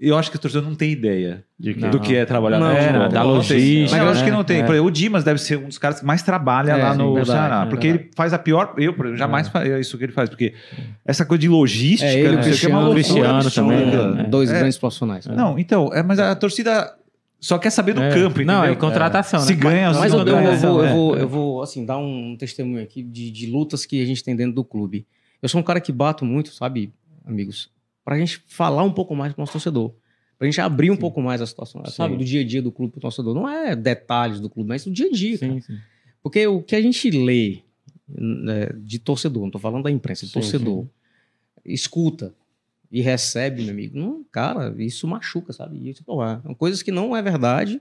[0.00, 2.68] eu acho que o torcedor não tem ideia de que, do que é trabalhar não,
[2.68, 3.08] no futebol.
[3.08, 3.90] Da logística.
[3.90, 4.60] Mas eu acho que não tem.
[4.60, 4.80] É.
[4.80, 7.64] O Dimas deve ser um dos caras que mais trabalha é, lá no verdade, Ceará.
[7.66, 8.74] É porque ele faz a pior.
[8.76, 10.28] Eu, por exemplo, jamais é isso que ele faz.
[10.28, 10.54] Porque
[11.04, 12.08] essa coisa de logística.
[12.08, 13.86] É, ele, o Cristiano, é Cristiano também.
[13.86, 14.24] Né?
[14.24, 15.26] Dois grandes profissionais.
[15.26, 16.94] Não, então, é, mas a torcida
[17.40, 18.10] só quer saber do é.
[18.10, 18.54] campo, entendeu?
[18.54, 19.42] Não, é contratação, é.
[19.42, 19.46] né?
[19.48, 22.82] Se ganha, mas, mas eu, eu, vou, eu, vou, eu vou, assim, dar um testemunho
[22.82, 25.06] aqui de, de lutas que a gente tem dentro do clube.
[25.42, 26.92] Eu sou um cara que bato muito, sabe,
[27.24, 27.70] amigos,
[28.08, 29.92] pra gente falar um pouco mais com o nosso torcedor.
[30.38, 31.00] Pra gente abrir um sim.
[31.00, 31.92] pouco mais a situação, sim.
[31.92, 32.16] sabe?
[32.16, 33.34] Do dia a dia do clube pro torcedor.
[33.34, 35.36] Não é detalhes do clube, mas do dia a dia.
[35.36, 35.60] Sim,
[36.22, 37.58] Porque o que a gente lê
[38.08, 40.86] né, de torcedor, não tô falando da imprensa, de torcedor,
[41.62, 42.32] escuta
[42.90, 45.90] e recebe, meu amigo, não, cara, isso machuca, sabe?
[45.90, 47.78] Isso, pô, é, coisas que não é verdade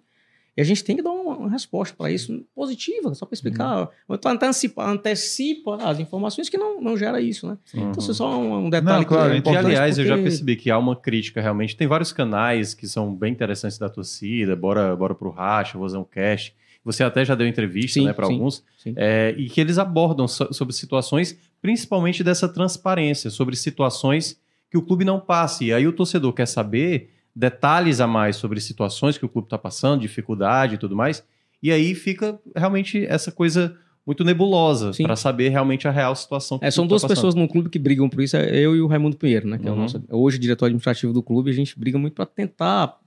[0.57, 3.91] e a gente tem que dar uma, uma resposta para isso positiva, só para explicar.
[4.09, 4.15] Uhum.
[4.15, 7.59] Então antecipa, antecipa as informações que não, não gera isso, né?
[7.75, 7.91] Uhum.
[7.91, 10.11] Então, isso é só um, um detalhe não, claro, que é E, aliás, porque...
[10.11, 11.77] eu já percebi que há uma crítica realmente.
[11.77, 15.99] Tem vários canais que são bem interessantes da torcida, bora, bora pro racha, vou fazer
[15.99, 16.55] um cast.
[16.83, 18.93] Você até já deu entrevista né, para alguns, sim.
[18.95, 24.39] É, e que eles abordam so, sobre situações, principalmente dessa transparência, sobre situações
[24.71, 25.65] que o clube não passe.
[25.65, 29.59] E aí o torcedor quer saber detalhes a mais sobre situações que o clube está
[29.59, 31.23] passando, dificuldade e tudo mais.
[31.61, 36.57] E aí fica realmente essa coisa muito nebulosa para saber realmente a real situação.
[36.61, 38.87] É, são duas tá pessoas no clube que brigam por isso, é eu e o
[38.87, 39.57] Raimundo Pinheiro, né?
[39.57, 39.69] Que uhum.
[39.69, 39.81] é o uhum.
[39.81, 42.97] nosso, hoje diretor administrativo do clube, a gente briga muito para tentar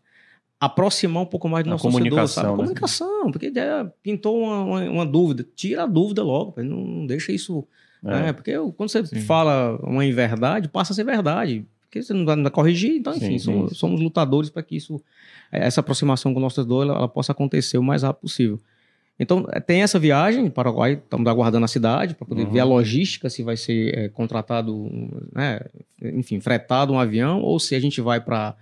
[0.61, 2.57] aproximar um pouco mais do nosso comunicação, torcedor, Né?
[2.57, 3.53] Comunicação, porque
[4.03, 7.67] pintou uma, uma, uma, dúvida, tira a dúvida logo, não, não deixa isso.
[8.05, 8.09] É.
[8.09, 8.33] Né?
[8.33, 9.21] Porque quando você Sim.
[9.23, 12.93] fala uma inverdade, passa a ser verdade porque você não vai corrigir.
[12.93, 13.75] Então, enfim, sim, somos, sim.
[13.75, 15.03] somos, lutadores para que isso,
[15.51, 18.61] essa aproximação com o nosso torcedor ela, ela, possa acontecer o mais rápido possível.
[19.19, 22.53] Então, é, tem essa viagem Paraguai, estamos aguardando a cidade para poder uhum.
[22.53, 24.89] ver a logística, se vai ser é, contratado,
[25.35, 25.61] né,
[26.01, 28.57] enfim, fretado um avião, ou se a gente vai para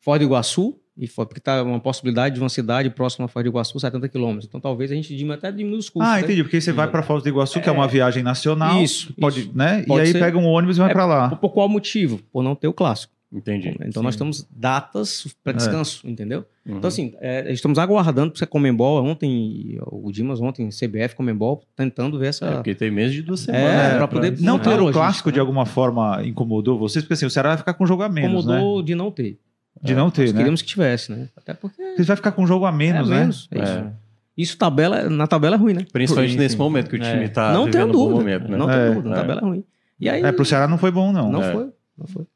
[0.00, 3.42] Ford do Iguaçu, e foi porque está uma possibilidade de uma cidade próxima a Foz
[3.42, 4.44] do Iguaçu, 70 quilômetros.
[4.44, 6.06] Então talvez a gente diminua, até diminua os custos.
[6.06, 6.20] Ah, né?
[6.20, 6.42] entendi.
[6.42, 8.82] Porque você vai para Foz do Iguaçu, é, que é uma viagem nacional.
[8.82, 9.10] Isso.
[9.14, 9.52] Pode, isso.
[9.54, 9.82] Né?
[9.88, 10.18] Pode e aí ser.
[10.18, 11.30] pega um ônibus e vai é, para lá.
[11.36, 12.20] Por qual motivo?
[12.30, 13.14] Por não ter o clássico.
[13.32, 13.68] Entendi.
[13.80, 14.02] Então Sim.
[14.02, 16.10] nós temos datas para descanso, é.
[16.10, 16.44] entendeu?
[16.66, 16.76] Uhum.
[16.76, 22.18] Então, assim, é, estamos aguardando para a Comembol, ontem, o Dimas ontem, CBF, Comembol, tentando
[22.18, 22.44] ver essa.
[22.44, 23.92] É, porque tem meses de duas é, semanas.
[23.92, 24.40] É, para poder.
[24.40, 25.34] Não ter o clássico né?
[25.34, 28.44] de alguma forma incomodou vocês, porque assim, o Ceará vai ficar com jogo a menos.
[28.44, 28.84] Incomodou né?
[28.84, 29.38] de não ter.
[29.82, 30.36] De não ter, Nós né?
[30.38, 31.28] queríamos que tivesse, né?
[31.36, 31.82] Até porque.
[31.96, 33.20] Você vai ficar com um jogo a menos, é, né?
[33.20, 33.72] Menos, é isso.
[33.72, 33.92] É.
[34.36, 35.86] Isso tabela, na tabela é ruim, né?
[35.92, 37.52] Principalmente nesse momento que o time está é.
[37.52, 38.20] Não tem dúvida.
[38.20, 38.56] Momento, né?
[38.56, 39.64] Não tem dúvida, na tabela é ruim.
[39.98, 41.30] E aí, é, pro Ceará não foi bom, não.
[41.30, 41.68] Não foi,
[41.98, 42.26] não foi.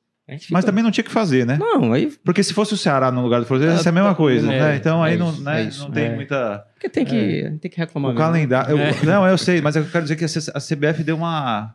[0.50, 1.58] Mas também não tinha que fazer, né?
[1.58, 2.10] Não, aí.
[2.24, 4.76] Porque se fosse o Ceará no lugar do Fluminense, ia ser a mesma coisa, né?
[4.76, 6.64] Então aí não, né, não tem muita.
[6.74, 8.12] Porque tem que, tem que reclamar.
[8.12, 8.76] O calendário.
[8.78, 11.74] Eu, não, eu sei, mas eu quero dizer que a CBF deu uma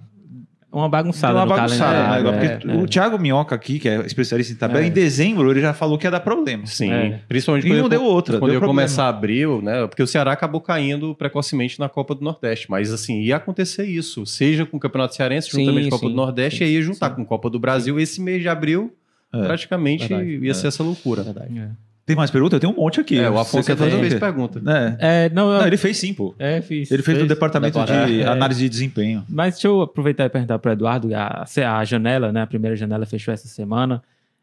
[0.72, 1.34] uma bagunçada.
[1.34, 2.32] Uma bagunçada, né?
[2.32, 4.88] Porque é, o Thiago Minhoca aqui, que é especialista em tabela, é.
[4.88, 6.66] em dezembro ele já falou que ia dar problema.
[6.68, 7.22] Sim, é.
[7.28, 8.38] principalmente e quando não deu outra.
[8.38, 9.88] Quando deu eu começar abril, né?
[9.88, 12.70] Porque o Ceará acabou caindo precocemente na Copa do Nordeste.
[12.70, 14.26] Mas assim, ia acontecer isso.
[14.28, 16.82] Seja com o Campeonato Cearense, juntamente com a Copa sim, do Nordeste, sim, e ia
[16.82, 17.16] juntar sim.
[17.16, 18.00] com a Copa do Brasil.
[18.00, 18.94] Esse mês de abril,
[19.34, 19.44] é.
[19.44, 20.46] praticamente Verdade.
[20.46, 21.24] ia ser essa loucura.
[21.24, 21.72] Verdade.
[22.10, 22.56] Tem mais pergunta?
[22.56, 23.20] Eu tenho um monte aqui.
[23.20, 24.60] É, o Afonso Você toda vez pergunta.
[25.00, 25.26] É.
[25.26, 25.60] é não, eu...
[25.60, 26.34] não, ele fez sim, pô.
[26.40, 26.90] É, fiz.
[26.90, 29.24] Ele fez, fez no departamento de é, análise de desempenho.
[29.30, 31.14] Mas deixa eu aproveitar e perguntar para o Eduardo.
[31.14, 32.42] A, a janela, né?
[32.42, 34.02] A primeira janela fechou essa semana.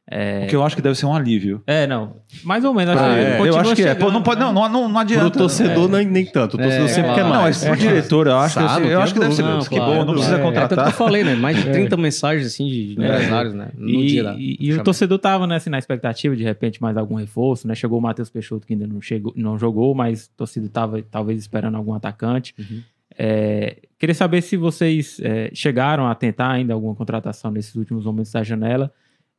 [0.08, 0.44] É...
[0.44, 1.62] O que eu acho que deve ser um alívio.
[1.66, 2.18] É, não.
[2.44, 2.94] Mais ou menos.
[2.94, 3.92] Pra, é, eu acho que é.
[3.92, 5.30] Pô, não, pode, não, não, não, não adianta.
[5.30, 5.96] Pro torcedor é.
[5.96, 6.54] nem, nem tanto.
[6.54, 7.34] O torcedor é, sempre quer mais.
[7.34, 9.42] Não, mas pro diretor, eu acho, Sabe, que, eu acho que deve ser.
[9.42, 10.78] Não, que bom, não precisa contratar.
[10.78, 11.34] É, que eu falei, né?
[11.34, 13.70] Mais de 30 mensagens assim de empresários, né?
[13.76, 16.80] No e, dia da, e, e o torcedor tava né, assim, na expectativa de repente
[16.80, 17.74] mais algum reforço, né?
[17.74, 21.40] Chegou o Matheus Peixoto que ainda não, chegou, não jogou, mas o torcedor tava talvez
[21.40, 22.54] esperando algum atacante.
[22.56, 22.80] Uhum.
[23.18, 28.30] É, queria saber se vocês é, chegaram a tentar ainda alguma contratação nesses últimos momentos
[28.30, 28.92] da janela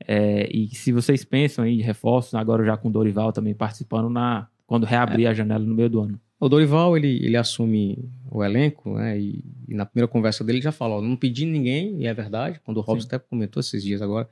[0.05, 4.47] é, e se vocês pensam em reforços, agora já com o Dorival também participando na
[4.65, 5.29] quando reabrir é.
[5.29, 6.19] a janela no meio do ano.
[6.39, 9.17] O Dorival, ele, ele assume o elenco, né?
[9.17, 12.77] E, e na primeira conversa dele já falou, não pedi ninguém, e é verdade, quando
[12.77, 14.29] o Robson até comentou esses dias agora,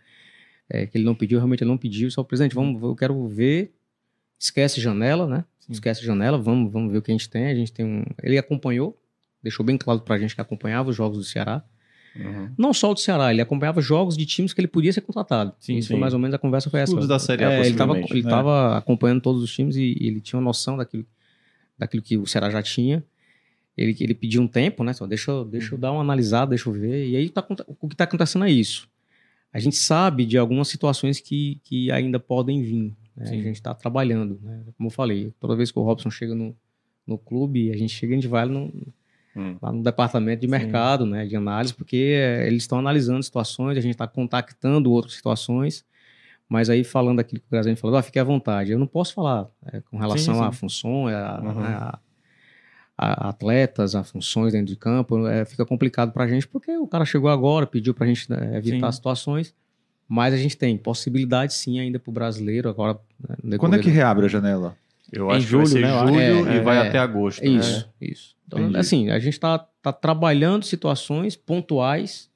[0.69, 3.73] é, que ele não pediu, realmente ele não pediu, só, presidente, vamos, eu quero ver,
[4.37, 5.45] esquece janela, né?
[5.59, 5.73] Sim.
[5.73, 7.47] Esquece janela, vamos, vamos ver o que a gente tem.
[7.47, 8.03] A gente tem um.
[8.21, 8.99] Ele acompanhou,
[9.41, 11.63] deixou bem claro pra gente que acompanhava os jogos do Ceará.
[12.15, 12.49] Uhum.
[12.57, 15.53] Não só o do Ceará, ele acompanhava jogos de times que ele podia ser contratado.
[15.59, 15.97] Sim, Isso sim.
[15.97, 16.91] mais ou menos a conversa foi essa.
[16.91, 18.77] Clubes da Série A, é, Ele estava ele é.
[18.77, 21.05] acompanhando todos os times e, e, ele tinha uma noção daquilo,
[21.77, 23.03] daquilo que o Ceará já tinha.
[23.77, 24.93] Ele, ele pediu um tempo, né?
[24.93, 27.09] Só deixa, deixa eu dar uma analisada, deixa eu ver.
[27.09, 27.45] E aí tá,
[27.79, 28.87] o que está acontecendo é isso.
[29.51, 32.93] A gente sabe de algumas situações que, que ainda podem vir.
[33.15, 33.29] Né?
[33.29, 34.39] A gente está trabalhando.
[34.41, 34.63] Né?
[34.77, 36.55] Como eu falei, toda vez que o Robson chega no,
[37.05, 38.71] no clube, a gente chega, a gente vai no,
[39.35, 39.57] hum.
[39.61, 43.81] lá no departamento de mercado, né, de análise, porque é, eles estão analisando situações, a
[43.81, 45.85] gente está contactando outras situações,
[46.47, 48.71] mas aí falando aquilo que o Graziani falou, ah, fique à vontade.
[48.71, 50.47] Eu não posso falar é, com relação sim, sim.
[50.47, 51.63] a funções, a, uhum.
[51.63, 51.99] a,
[52.97, 56.87] a, atletas, a funções dentro de campo, é, fica complicado para a gente, porque o
[56.87, 58.95] cara chegou agora, pediu para a gente né, evitar sim.
[58.97, 59.53] situações,
[60.07, 62.97] mas a gente tem possibilidade sim ainda para o brasileiro agora.
[63.43, 64.77] Né, Quando é que reabre a janela?
[65.15, 65.99] Eu acho em julho, que vai ser né?
[65.99, 67.43] julho é, e vai é, até agosto.
[67.43, 67.49] Né?
[67.49, 67.85] Isso, né?
[68.01, 68.35] isso.
[68.47, 68.77] Então, Entendi.
[68.77, 72.29] assim, a gente está tá trabalhando situações pontuais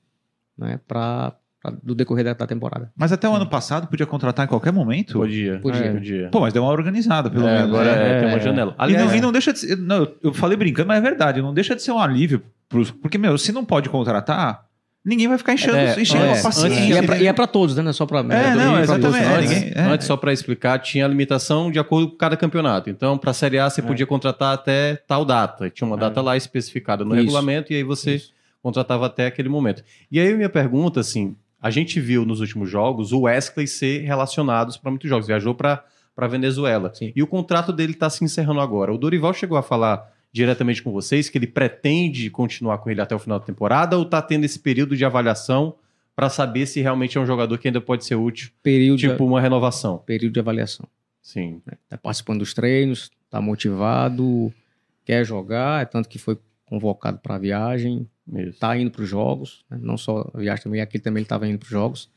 [0.58, 1.36] né, para
[1.84, 2.92] do decorrer da, temporada.
[2.96, 5.14] Mas até o ano passado podia contratar em qualquer momento?
[5.14, 5.60] Podia.
[5.60, 5.86] Podia.
[5.86, 5.94] É.
[5.94, 6.30] podia.
[6.30, 7.70] Pô, mas deu uma organizada, pelo é, menos.
[7.70, 8.76] Agora é, tem uma janela.
[8.78, 9.78] Aliás, e, não, e não deixa de ser.
[9.78, 11.42] Não, eu falei brincando, mas é verdade.
[11.42, 12.42] Não deixa de ser um alívio.
[12.70, 14.69] Pros, porque, meu, se não pode contratar,
[15.04, 16.80] ninguém vai ficar enchendo, é, enchendo é, a paciência.
[16.80, 17.82] E é, pra, e é pra todos, né?
[17.82, 18.20] Não é só pra.
[18.20, 19.26] É, não, é exatamente.
[19.26, 19.82] Antes, ninguém, é.
[19.82, 22.90] antes, só para explicar, tinha limitação de acordo com cada campeonato.
[22.90, 23.84] Então, para a Série A, você é.
[23.84, 25.70] podia contratar até tal data.
[25.70, 26.00] Tinha uma é.
[26.00, 27.24] data lá especificada no Isso.
[27.24, 28.34] regulamento, e aí você Isso.
[28.62, 29.84] contratava até aquele momento.
[30.12, 34.78] E aí, minha pergunta, assim, a gente viu nos últimos jogos o Wesley ser relacionado
[34.80, 35.28] para muitos jogos.
[35.28, 35.84] Viajou para
[36.30, 36.92] Venezuela.
[36.94, 37.12] Sim.
[37.16, 38.94] E o contrato dele está se encerrando agora.
[38.94, 43.16] O Dorival chegou a falar diretamente com vocês, que ele pretende continuar com ele até
[43.16, 45.76] o final da temporada ou está tendo esse período de avaliação
[46.16, 49.42] para saber se realmente é um jogador que ainda pode ser útil, período tipo uma
[49.42, 49.98] renovação?
[49.98, 50.88] Período de avaliação.
[51.22, 51.62] Sim.
[51.84, 54.54] Está participando dos treinos, está motivado,
[55.06, 59.66] quer jogar, é tanto que foi convocado para a viagem, está indo para os jogos,
[59.70, 59.80] né?
[59.82, 62.10] não só a viagem também, aqui também ele estava indo para os jogos.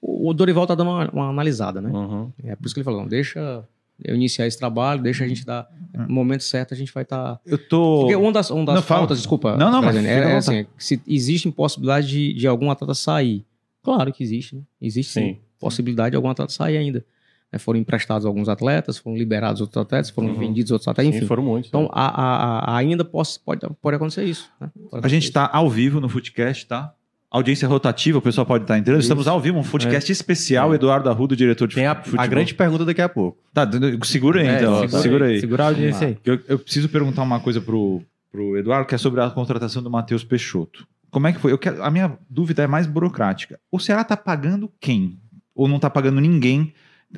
[0.00, 1.90] O, o Dorival está dando uma, uma, analisada, né?
[1.90, 2.32] Uhum.
[2.44, 3.66] É por isso que ele falou, não, deixa
[4.04, 5.68] eu iniciar esse trabalho, deixa a gente dar.
[5.92, 7.36] No momento certo a gente vai estar.
[7.36, 7.40] Tá...
[7.44, 8.00] Eu tô.
[8.00, 9.56] Porque uma das, uma das não, faltas, desculpa.
[9.56, 9.96] Não, não, mas.
[9.96, 13.44] É, é assim, se existe possibilidade de, de algum atleta sair.
[13.82, 14.62] Claro que existe, né?
[14.80, 15.20] Existe sim.
[15.20, 15.38] sim.
[15.58, 17.04] Possibilidade de algum atleta sair ainda.
[17.52, 20.38] É, foram emprestados alguns atletas, foram liberados outros atletas, foram uhum.
[20.38, 21.20] vendidos outros atletas, enfim.
[21.20, 21.68] Sim, foram muitos.
[21.68, 24.48] Então, a, a, a, ainda pode, pode, pode acontecer isso.
[24.60, 24.70] Né?
[24.88, 26.94] Pode a gente está ao vivo no Footcast, tá?
[27.30, 28.98] Audiência rotativa, o pessoal pode estar entrando.
[28.98, 29.04] Isso.
[29.04, 30.12] Estamos ao vivo, um podcast é.
[30.12, 30.72] especial.
[30.72, 30.74] É.
[30.74, 32.20] Eduardo Arruda, diretor de Tem a, futebol.
[32.20, 33.38] a grande pergunta daqui a pouco.
[33.54, 33.68] Tá,
[34.02, 34.80] segura aí é, então.
[34.80, 35.40] Segura, segura aí.
[35.40, 36.18] Segura a audiência aí.
[36.24, 38.02] Eu, eu, preciso perguntar uma coisa pro,
[38.32, 40.84] pro Eduardo, que é sobre a contratação do Matheus Peixoto.
[41.08, 41.52] Como é que foi?
[41.52, 43.60] Eu quero, a minha dúvida é mais burocrática.
[43.70, 45.16] O Ceará está pagando quem?
[45.54, 46.72] Ou não está pagando ninguém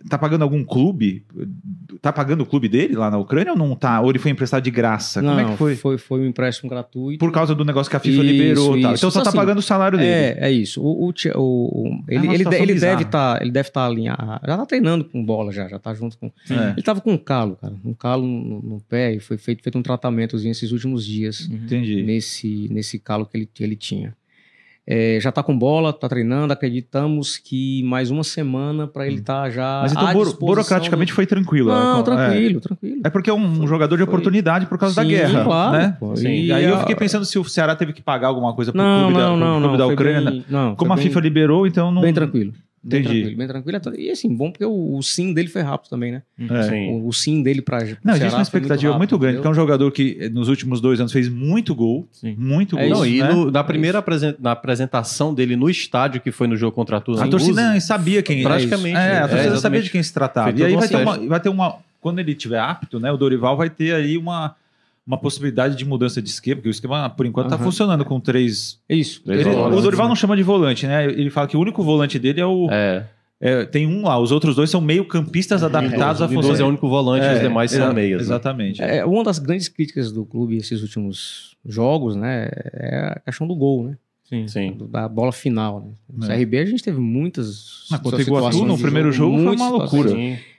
[0.08, 1.26] Tá pagando algum clube?
[2.02, 4.00] Tá pagando o clube dele lá na Ucrânia ou não tá?
[4.00, 5.22] Ou ele foi emprestado de graça?
[5.22, 5.76] Não, Como é que foi?
[5.76, 5.96] foi?
[5.96, 7.20] Foi um empréstimo gratuito.
[7.20, 8.76] Por causa do negócio que a FIFA isso, liberou.
[8.76, 8.88] Isso.
[8.88, 8.94] Tá.
[8.94, 10.10] Então só tá assim, pagando o salário dele.
[10.10, 10.82] É, é isso.
[10.82, 14.40] O, o, o ele, é ele, ele deve estar tá, ele deve estar tá alinhado.
[14.44, 16.26] Já tá treinando com bola já, já tá junto com.
[16.50, 16.72] É.
[16.72, 17.74] Ele tava com um calo, cara.
[17.84, 21.48] Um calo no, no, pé e foi feito, feito um tratamentozinho esses últimos dias.
[21.48, 22.02] Entendi.
[22.02, 24.12] Nesse, nesse calo que ele, que ele tinha.
[24.84, 26.52] É, já está com bola, está treinando.
[26.52, 29.44] Acreditamos que mais uma semana para ele estar hum.
[29.44, 29.80] tá já.
[29.82, 31.14] Mas então, burocraticamente do...
[31.14, 31.68] foi tranquilo.
[31.70, 32.60] Não, é, tranquilo, é.
[32.60, 33.00] tranquilo.
[33.04, 35.44] É porque é um jogador de oportunidade por causa Sim, da guerra.
[35.44, 35.96] Claro, né?
[36.16, 36.28] Sim.
[36.28, 39.00] E aí eu fiquei pensando se o Ceará teve que pagar alguma coisa para o
[39.04, 40.30] clube, não, da, não, clube da Ucrânia.
[40.30, 42.02] Bem, não, Como a FIFA liberou, então não.
[42.02, 42.52] Bem tranquilo.
[42.84, 43.20] Bem Entendi.
[43.20, 43.46] tranquilo, bem
[43.78, 44.00] tranquilo.
[44.00, 46.22] E assim, bom porque o, o sim dele foi rápido também, né?
[46.36, 46.90] É.
[46.90, 49.50] O, o, sim dele para Não, existe uma expectativa muito, rápido, muito grande, porque é
[49.50, 52.08] um jogador que eh, nos últimos dois anos fez muito gol.
[52.10, 52.34] Sim.
[52.36, 53.06] Muito é gol.
[53.06, 53.32] Isso, e né?
[53.32, 57.00] no, na primeira apresen na apresentação dele no estádio, que foi no jogo contra a
[57.00, 57.24] Tuzla.
[57.24, 58.96] A torcida sabia quem Praticamente.
[58.96, 60.50] É, a torcida sabia de quem se tratava.
[60.50, 61.76] E aí vai ter, uma, vai ter uma.
[62.00, 63.12] Quando ele tiver apto, né?
[63.12, 64.56] O Dorival vai ter aí uma
[65.06, 67.64] uma possibilidade de mudança de esquema, porque o esquema, por enquanto, está uhum.
[67.64, 68.80] funcionando com três.
[68.88, 69.22] Isso.
[69.22, 71.06] Três ele, o Dorival não chama de volante, né?
[71.06, 72.68] Ele fala que o único volante dele é o.
[72.70, 73.04] É.
[73.44, 76.54] É, tem um lá, os outros dois são meio campistas adaptados à função.
[76.54, 78.18] é o único volante, é, os demais são meias.
[78.20, 78.24] Né?
[78.24, 78.80] Exatamente.
[78.80, 78.98] Né?
[78.98, 83.56] É, uma das grandes críticas do clube esses últimos jogos, né, é a questão do
[83.56, 83.96] gol, né?
[84.32, 84.48] Sim.
[84.48, 84.78] Sim.
[84.88, 85.80] Da bola final.
[85.80, 85.92] Né?
[86.10, 86.38] No é.
[86.38, 87.86] CRB a gente teve muitas.
[87.90, 90.10] Na contra Iguatu, no primeiro jogo, foi uma loucura.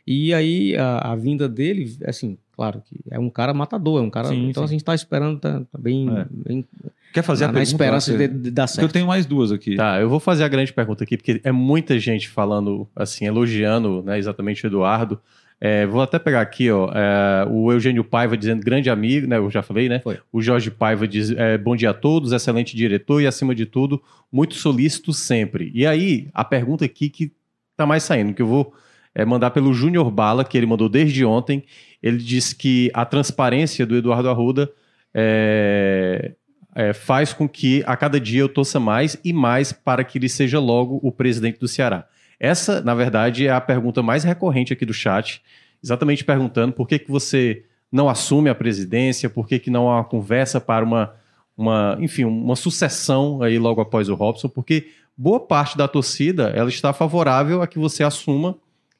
[0.05, 4.09] E aí a, a, vinda dele, assim, claro que é um cara matador, é um
[4.09, 4.27] cara.
[4.27, 4.65] Sim, então sim.
[4.65, 6.25] a gente está esperando, tá, tá bem, é.
[6.29, 6.65] bem
[7.13, 7.77] Quer fazer na, a pergunta?
[7.77, 8.87] Na esperança de, de dar certo.
[8.87, 9.75] Eu tenho mais duas aqui.
[9.75, 14.03] Tá, eu vou fazer a grande pergunta aqui, porque é muita gente falando, assim, elogiando
[14.03, 15.19] né, exatamente o Eduardo.
[15.65, 19.37] É, vou até pegar aqui, ó, é, o Eugênio Paiva dizendo grande amigo, né?
[19.37, 19.99] Eu já falei, né?
[19.99, 20.19] Foi.
[20.29, 24.03] O Jorge Paiva diz é, bom dia a todos, excelente diretor e, acima de tudo,
[24.29, 25.71] muito solícito sempre.
[25.73, 27.31] E aí, a pergunta aqui que
[27.77, 28.73] tá mais saindo, que eu vou
[29.15, 31.63] é, mandar pelo Júnior Bala, que ele mandou desde ontem.
[32.01, 34.69] Ele disse que a transparência do Eduardo Arruda
[35.13, 36.33] é,
[36.75, 40.27] é, faz com que a cada dia eu torça mais e mais para que ele
[40.27, 42.05] seja logo o presidente do Ceará?
[42.43, 45.41] Essa, na verdade, é a pergunta mais recorrente aqui do chat,
[45.81, 49.95] exatamente perguntando por que, que você não assume a presidência, por que, que não há
[49.95, 51.15] uma conversa para uma,
[51.55, 56.67] uma, enfim, uma sucessão aí logo após o Robson, porque boa parte da torcida ela
[56.67, 58.57] está favorável a que você assuma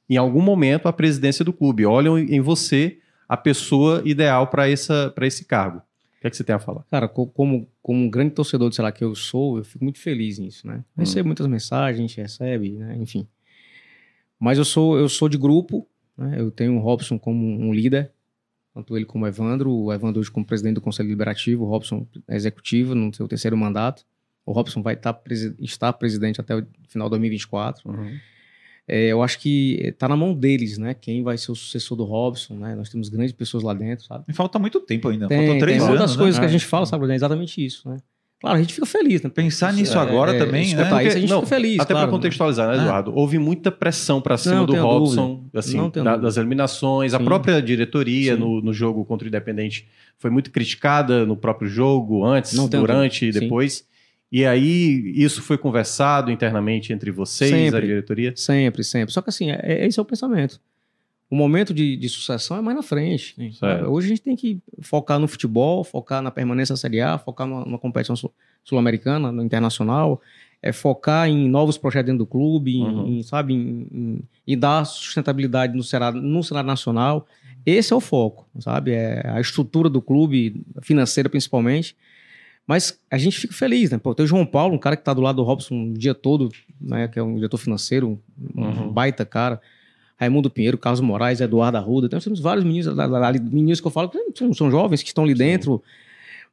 [0.10, 1.86] em algum momento a presidência do clube.
[1.86, 5.80] Olham em você a pessoa ideal para esse cargo.
[5.80, 6.86] O que, é que você tem a falar?
[6.90, 10.00] Cara, como, como um grande torcedor de sei lá que eu sou, eu fico muito
[10.00, 10.78] feliz nisso, né?
[10.78, 11.02] Hum.
[11.02, 12.96] Recebo muitas mensagens, a gente recebe, né?
[12.98, 13.28] enfim.
[14.40, 16.36] Mas eu sou, eu sou de grupo, né?
[16.40, 18.12] eu tenho o Robson como um líder,
[18.74, 22.08] tanto ele como o Evandro, o Evandro hoje como presidente do Conselho Liberativo, o Robson
[22.28, 24.04] é executivo no seu terceiro mandato.
[24.46, 25.18] O Robson vai estar,
[25.60, 27.90] estar presidente até o final de 2024.
[27.90, 28.18] Uhum.
[28.86, 30.94] É, eu acho que está na mão deles, né?
[30.94, 32.76] Quem vai ser o sucessor do Robson, né?
[32.76, 34.26] Nós temos grandes pessoas lá dentro, sabe?
[34.28, 35.28] E falta muito tempo ainda.
[35.28, 36.00] Tem, Faltam três tem anos.
[36.00, 36.22] Uma das né?
[36.22, 36.52] coisas que a é.
[36.52, 37.98] gente fala, sabe, é exatamente isso, né?
[38.44, 39.30] Claro, a gente fica feliz, né?
[39.30, 40.84] Pensar nisso é, agora é, também, né?
[40.84, 41.80] Porque, isso a gente não, fica feliz.
[41.80, 43.12] Até claro, para contextualizar, né, Eduardo?
[43.12, 43.14] É.
[43.16, 47.14] Houve muita pressão para cima não, do Robson, assim, da, das eliminações.
[47.14, 47.18] Sim.
[47.18, 49.88] A própria diretoria no, no, jogo contra o Independente
[50.18, 53.88] foi muito criticada no próprio jogo, antes, durante e depois.
[54.30, 58.34] E aí, isso foi conversado internamente entre vocês, sempre, a diretoria?
[58.36, 59.14] Sempre, sempre.
[59.14, 60.60] Só que assim, é, é, esse é o pensamento.
[61.34, 63.34] O momento de, de sucessão é mais na frente.
[63.88, 67.48] Hoje a gente tem que focar no futebol, focar na permanência da Série A, focar
[67.48, 68.16] numa, numa competição
[68.64, 70.22] sul-americana, no internacional,
[70.62, 73.08] é focar em novos projetos dentro do clube, uhum.
[73.08, 77.26] em, sabe, em, em, em, dar sustentabilidade no cenário, no cenário nacional.
[77.66, 78.92] Esse é o foco, sabe?
[78.92, 81.96] É a estrutura do clube, financeira principalmente.
[82.68, 83.98] Mas a gente fica feliz, né?
[83.98, 86.14] Pô, tem o João Paulo, um cara que está do lado do Robson o dia
[86.14, 87.08] todo, né?
[87.08, 88.22] Que é um diretor financeiro,
[88.56, 88.94] um uhum.
[88.94, 89.60] baita cara.
[90.24, 92.08] Raimundo Pinheiro, Carlos Moraes, Eduardo Arruda.
[92.08, 92.94] Então, temos vários meninos,
[93.52, 95.82] meninos que eu falo que são, são jovens, que estão ali dentro.
[95.84, 95.92] Sim.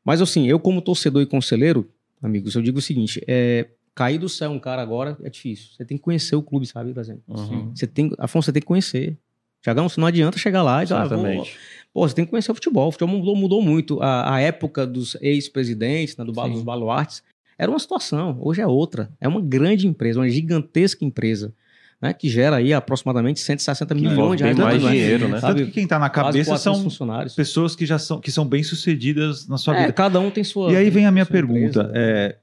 [0.05, 1.89] Mas, assim, eu como torcedor e conselheiro,
[2.23, 5.71] amigos, eu digo o seguinte, é, cair do céu um cara agora é difícil.
[5.77, 7.23] Você tem que conhecer o clube, sabe, por exemplo.
[7.29, 7.71] Uhum.
[7.75, 9.17] Você tem, Afonso, você tem que conhecer.
[9.63, 11.47] Tiagão, não adianta chegar lá e dizer, ah, vou,
[11.93, 12.89] Pô, você tem que conhecer o futebol.
[12.89, 14.01] O futebol mudou, mudou muito.
[14.03, 17.23] A, a época dos ex-presidentes, né, do, dos baluartes,
[17.59, 18.39] era uma situação.
[18.41, 19.11] Hoje é outra.
[19.21, 21.53] É uma grande empresa, uma gigantesca empresa.
[22.01, 24.59] Né, que gera aí aproximadamente 160 que milhões de reais.
[24.59, 25.39] mais dinheiro, né?
[25.39, 27.35] Sabe, Tanto que quem está na cabeça são funcionários.
[27.35, 29.93] pessoas que já são, que são bem-sucedidas na sua é, vida.
[29.93, 31.91] Cada um tem sua E aí vem a minha pergunta.
[31.95, 32.39] É,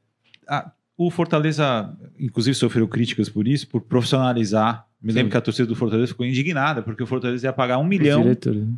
[0.47, 5.67] a, o Fortaleza, inclusive, sofreu críticas por isso, por profissionalizar me lembro que a torcida
[5.67, 8.35] do Fortaleza ficou indignada, porque o Fortaleza ia pagar um milhão, né?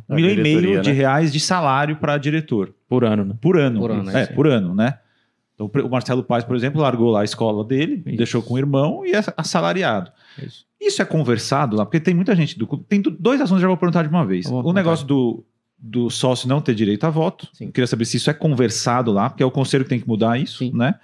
[0.08, 0.80] um milhão e meio né?
[0.80, 2.74] de reais de salário para diretor.
[2.88, 3.34] Por ano, né?
[3.40, 3.80] Por ano.
[3.80, 4.98] Por ano, é, é por ano, né?
[5.68, 8.16] Então, o Marcelo Paz, por exemplo, largou lá a escola dele, Isso.
[8.16, 10.10] deixou com o irmão e é assalariado.
[10.42, 10.64] Isso.
[10.80, 13.76] Isso é conversado lá, porque tem muita gente do Tem dois assuntos que já vou
[13.76, 14.46] perguntar de uma vez.
[14.46, 15.44] o negócio do,
[15.78, 17.48] do sócio não ter direito a voto.
[17.52, 17.70] Sim.
[17.70, 20.38] Queria saber se isso é conversado lá, porque é o conselho que tem que mudar
[20.38, 20.72] isso, Sim.
[20.74, 20.94] né?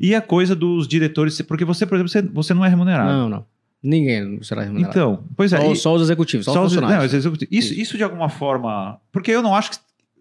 [0.00, 3.10] E a coisa dos diretores, porque você, por exemplo, você, você não é remunerado.
[3.10, 3.46] Não, não.
[3.82, 4.90] Ninguém será remunerado.
[4.90, 5.58] Então, pois é.
[5.58, 6.98] Só, e, só os executivos, só, só os funcionários.
[6.98, 7.54] Não, os executivos.
[7.56, 9.00] Isso, isso de alguma forma.
[9.12, 9.78] Porque eu não acho que.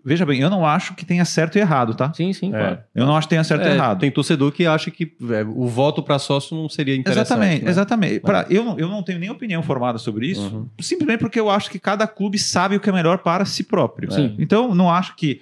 [0.07, 2.13] Veja bem, eu não acho que tenha certo e errado, tá?
[2.13, 2.57] Sim, sim, é.
[2.57, 2.79] claro.
[2.95, 3.99] Eu não acho que tenha certo é, e errado.
[3.99, 7.25] Tem torcedor que acha que é, o voto para sócio não seria interessante.
[7.25, 7.69] Exatamente, né?
[7.69, 8.19] exatamente.
[8.21, 10.69] Pra, eu, não, eu não tenho nem opinião formada sobre isso, uhum.
[10.79, 14.09] simplesmente porque eu acho que cada clube sabe o que é melhor para si próprio.
[14.09, 14.33] Sim.
[14.39, 15.41] Então, não acho que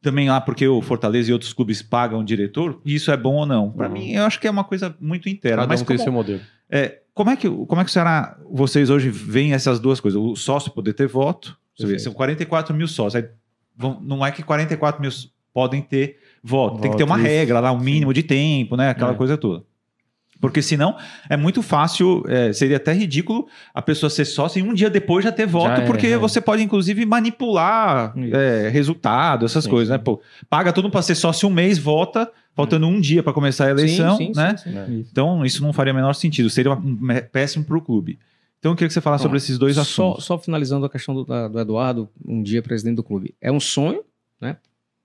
[0.00, 3.46] também lá porque o Fortaleza e outros clubes pagam o diretor, isso é bom ou
[3.46, 3.72] não.
[3.72, 3.92] Para uhum.
[3.92, 5.62] mim, eu acho que é uma coisa muito interna.
[5.62, 6.40] Cada mas um como, tem seu modelo.
[6.70, 10.20] É, como é que como é que será vocês hoje veem essas duas coisas?
[10.20, 13.16] O sócio poder ter voto, você vê, são 44 mil sócios.
[13.16, 13.28] Aí,
[14.00, 15.10] não é que 44 mil
[15.52, 17.26] podem ter voto, voto tem que ter uma isso.
[17.26, 18.90] regra lá, um mínimo de tempo, né?
[18.90, 19.14] Aquela é.
[19.14, 19.62] coisa toda.
[20.40, 20.96] Porque senão
[21.30, 25.24] é muito fácil, é, seria até ridículo a pessoa ser sócia e um dia depois
[25.24, 26.18] já ter voto, já é, porque é.
[26.18, 29.96] você pode inclusive manipular é, resultado, essas sim, coisas, né?
[29.96, 30.04] sim.
[30.04, 30.20] Pô,
[30.50, 33.70] paga todo mundo para ser sócio um mês, vota, faltando um dia para começar a
[33.70, 34.54] eleição, sim, né?
[35.10, 36.98] Então isso não faria o menor sentido, seria um,
[37.32, 38.18] péssimo para o clube.
[38.64, 40.24] Então eu queria que você falasse sobre esses dois assuntos.
[40.24, 43.34] Só, só finalizando a questão do, do Eduardo, um dia presidente do clube.
[43.38, 44.02] É um sonho,
[44.40, 44.56] né?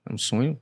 [0.08, 0.58] É um sonho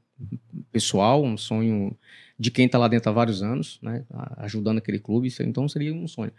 [0.72, 1.96] pessoal, um sonho
[2.36, 4.04] de quem está lá dentro há vários anos, né,
[4.38, 6.32] ajudando aquele clube, então seria um sonho.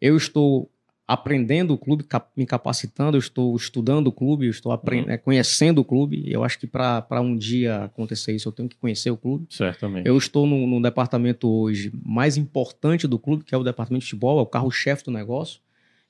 [0.00, 0.70] Eu estou
[1.06, 5.04] aprendendo o clube, me capacitando, eu estou estudando o clube, eu estou uhum.
[5.04, 6.24] Né, conhecendo o clube.
[6.26, 9.46] Eu acho que para um dia acontecer isso, eu tenho que conhecer o clube.
[9.50, 10.08] Certamente.
[10.08, 14.10] Eu estou no, no departamento hoje mais importante do clube, que é o departamento de
[14.10, 15.60] futebol, é o carro-chefe do negócio.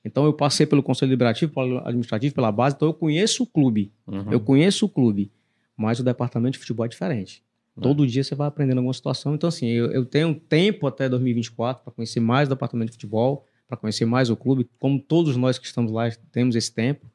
[0.03, 3.91] Então eu passei pelo conselho deliberativo, pelo administrativo, pela base, então eu conheço o clube.
[4.07, 4.31] Uhum.
[4.31, 5.31] Eu conheço o clube,
[5.77, 7.43] mas o departamento de futebol é diferente.
[7.75, 7.83] Né?
[7.83, 9.35] Todo dia você vai aprendendo alguma situação.
[9.35, 13.45] Então, assim, eu, eu tenho tempo até 2024 para conhecer mais o departamento de futebol,
[13.67, 17.05] para conhecer mais o clube, como todos nós que estamos lá temos esse tempo.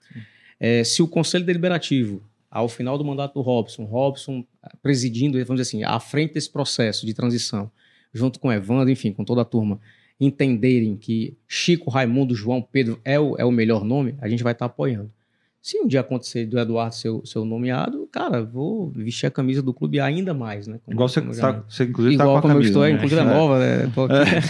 [0.59, 4.43] É, se o Conselho Deliberativo ao final do mandato do Robson, Robson
[4.83, 7.71] presidindo, vamos dizer assim, à frente desse processo de transição,
[8.15, 9.79] junto com Evandro, enfim, com toda a turma,
[10.21, 14.53] entenderem que Chico, Raimundo, João, Pedro é o, é o melhor nome, a gente vai
[14.53, 15.11] estar tá apoiando.
[15.67, 19.75] Se um dia acontecer do Eduardo ser, ser nomeado, cara, vou vestir a camisa do
[19.75, 20.79] clube ainda mais, né?
[20.85, 22.91] Como, Igual você, tá, você inclusive Igual tá como camisa, eu estou, né?
[22.93, 23.93] inclusive é nova, né?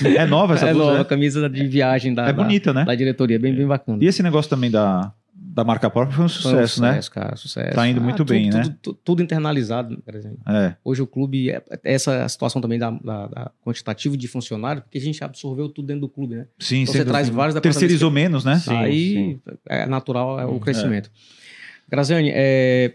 [0.05, 1.01] É, é, nova essa É nova, é?
[1.01, 2.87] a camisa de viagem da, é bonita, da, né?
[2.87, 3.97] da diretoria, bem, bem bacana.
[4.05, 5.11] E esse negócio também da,
[5.57, 6.67] da marca própria foi um sucesso, foi um né?
[6.67, 7.75] sucesso, cara, sucesso.
[7.75, 8.63] Tá indo muito tudo, bem, né?
[8.63, 10.39] Tudo, tudo, tudo internalizado, por exemplo.
[10.47, 10.77] É.
[10.85, 15.01] Hoje o clube, é, essa situação também da, da, da quantitativo de funcionários, porque a
[15.01, 16.47] gente absorveu tudo dentro do clube, né?
[16.59, 18.59] Sim, Então você traz vários Terceirizou menos, né?
[18.59, 19.41] Sim, Aí sim.
[19.67, 21.09] é natural é o crescimento.
[21.09, 21.91] É.
[21.91, 22.95] Graziane, é...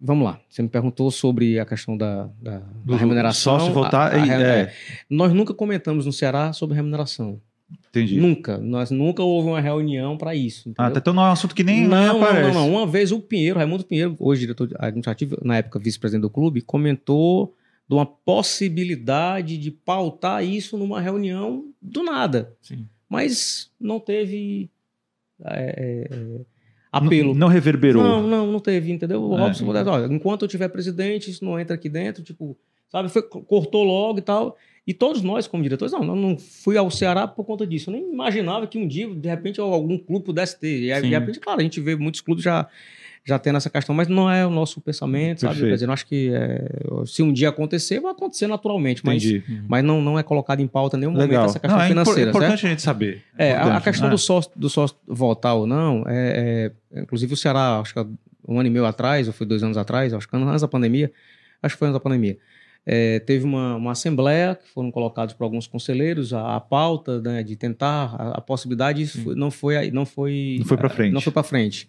[0.00, 0.38] vamos lá.
[0.48, 3.58] Você me perguntou sobre a questão da, da, Do da remuneração.
[3.58, 4.14] Sócio votar.
[4.14, 4.72] A, a, é.
[5.10, 7.40] Nós nunca comentamos no Ceará sobre remuneração.
[7.90, 8.20] Entendi.
[8.20, 8.56] Nunca.
[8.58, 10.68] Nós nunca houve uma reunião para isso.
[10.68, 10.92] Entendeu?
[10.92, 12.54] Ah, então não é um assunto que nem, não, nem aparece.
[12.54, 12.76] Não, não, não.
[12.76, 17.54] Uma vez o Pinheiro, Raimundo Pinheiro, hoje diretor administrativo, na época vice-presidente do clube, comentou
[17.88, 22.56] de uma possibilidade de pautar isso numa reunião do nada.
[22.62, 22.86] Sim.
[23.08, 24.70] Mas não teve
[25.44, 26.40] é, é,
[26.92, 27.32] apelo.
[27.32, 28.02] Não, não, reverberou.
[28.02, 29.20] Não, não, não teve, entendeu?
[29.22, 29.40] O é.
[29.40, 32.56] Robson, olha, enquanto eu tiver presidente, isso não entra aqui dentro, tipo,
[32.88, 33.08] sabe?
[33.08, 34.56] Foi, cortou logo e tal.
[34.90, 37.90] E todos nós, como diretores, não, não fui ao Ceará por conta disso.
[37.90, 40.82] Eu nem imaginava que um dia, de repente, algum clube pudesse ter.
[40.82, 42.66] E, de repente, claro, a gente vê muitos clubes já,
[43.24, 45.60] já tendo essa questão, mas não é o nosso pensamento, sabe?
[45.60, 46.68] Quer dizer, eu acho que é,
[47.06, 49.06] se um dia acontecer, vai acontecer naturalmente.
[49.06, 49.22] Mas,
[49.68, 51.42] mas não, não é colocado em pauta em nenhum Legal.
[51.42, 52.20] momento essa questão não, é financeira.
[52.22, 52.66] É importante certo?
[52.66, 53.22] a gente saber.
[53.38, 54.10] É, a, a, questão né?
[54.10, 58.00] do, sócio, do sócio votar ou não, é, é, inclusive o Ceará, acho que
[58.48, 61.12] um ano e meio atrás, ou foi dois anos atrás, acho que antes da pandemia,
[61.62, 62.36] acho que foi antes da pandemia.
[62.92, 67.40] É, teve uma, uma, assembleia que foram colocados por alguns conselheiros a, a pauta né,
[67.40, 71.12] de tentar a, a possibilidade foi, não foi não foi não foi para frente.
[71.12, 71.88] não foi para frente.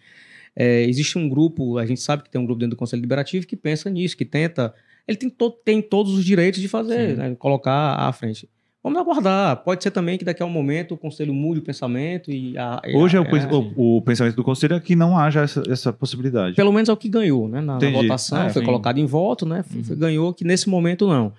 [0.55, 3.47] É, existe um grupo a gente sabe que tem um grupo dentro do conselho deliberativo
[3.47, 4.75] que pensa nisso que tenta
[5.07, 8.47] ele tem, to, tem todos os direitos de fazer né, colocar à frente
[8.84, 9.57] Vamos aguardar.
[9.57, 12.57] Pode ser também que daqui a um momento o conselho mude o pensamento e.
[12.57, 15.63] A, e Hoje a, é, o, o, pensamento do conselho é que não haja essa,
[15.69, 16.55] essa possibilidade.
[16.55, 17.61] Pelo menos é o que ganhou, né?
[17.61, 18.65] Na, na votação, é, foi sim.
[18.65, 19.63] colocado em voto, né?
[19.63, 19.99] Foi, uhum.
[19.99, 21.32] ganhou que nesse momento não.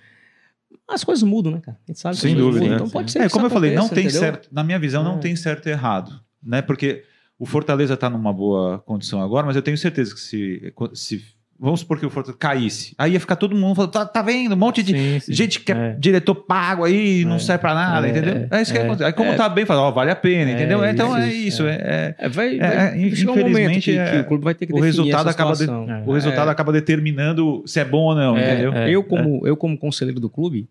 [0.87, 1.77] As coisas mudam, né, cara?
[1.83, 2.69] A gente sabe Sem dúvida.
[2.69, 2.75] Né?
[2.77, 3.23] Então pode ser.
[3.23, 4.21] É, como eu falei, não tem entendeu?
[4.21, 4.49] certo.
[4.53, 5.19] Na minha visão, não é.
[5.19, 6.21] tem certo e errado.
[6.41, 6.63] Né?
[6.63, 7.03] Porque
[7.39, 11.25] o Fortaleza está numa boa condição agora, mas eu tenho certeza que se, se
[11.63, 12.93] Vamos supor que o Fortaleza caísse.
[12.99, 14.55] Aí ia ficar todo mundo falando, tá, tá vendo?
[14.55, 15.33] Um monte de sim, sim.
[15.33, 18.49] gente que é, é, diretor pago aí, não é, serve pra nada, é, entendeu?
[18.51, 19.05] É isso que acontece.
[19.05, 20.85] Aí como tá bem, fala, ó, vale a pena, entendeu?
[20.85, 21.65] então é isso.
[21.65, 25.55] É, vai, vai infelizmente, um que, que o clube vai ter que o resultado acaba
[25.55, 26.03] de, É.
[26.05, 28.73] O resultado acaba determinando se é bom ou não, entendeu?
[28.73, 30.69] Eu, como, eu, como conselheiro do clube,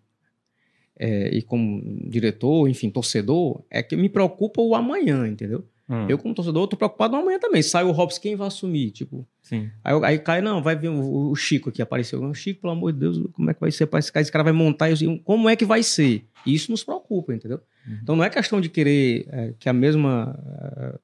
[1.00, 5.64] e como diretor, enfim, torcedor, é que me preocupa o amanhã, entendeu?
[5.92, 6.06] Hum.
[6.08, 7.60] Eu, como torcedor, tô preocupado amanhã também.
[7.60, 8.90] Sai o Robson, quem vai assumir?
[8.92, 9.70] Tipo, Sim.
[9.84, 12.22] Aí, aí cai, não, vai ver o, o, Chico aqui, apareceu.
[12.22, 13.86] O Chico, pelo amor de Deus, como é que vai ser?
[13.98, 14.88] Esse cara, esse cara vai montar.
[15.22, 16.24] Como é que vai ser?
[16.46, 17.60] E isso nos preocupa, entendeu?
[17.86, 17.98] Uhum.
[18.02, 20.34] Então não é questão de querer é, que a mesma
[20.78, 20.98] é,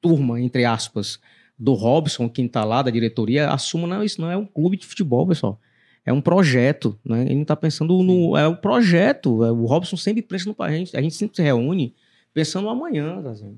[0.00, 1.20] turma, entre aspas,
[1.56, 4.86] do Robson, quem tá lá, da diretoria, assuma, não, isso não é um clube de
[4.86, 5.60] futebol, pessoal.
[6.04, 7.22] É um projeto, né?
[7.22, 8.36] Ele não tá pensando no.
[8.36, 9.40] É um projeto.
[9.40, 10.56] O Robson sempre pensa no.
[10.58, 11.94] A gente, a gente sempre se reúne
[12.34, 13.56] pensando no amanhã, assim.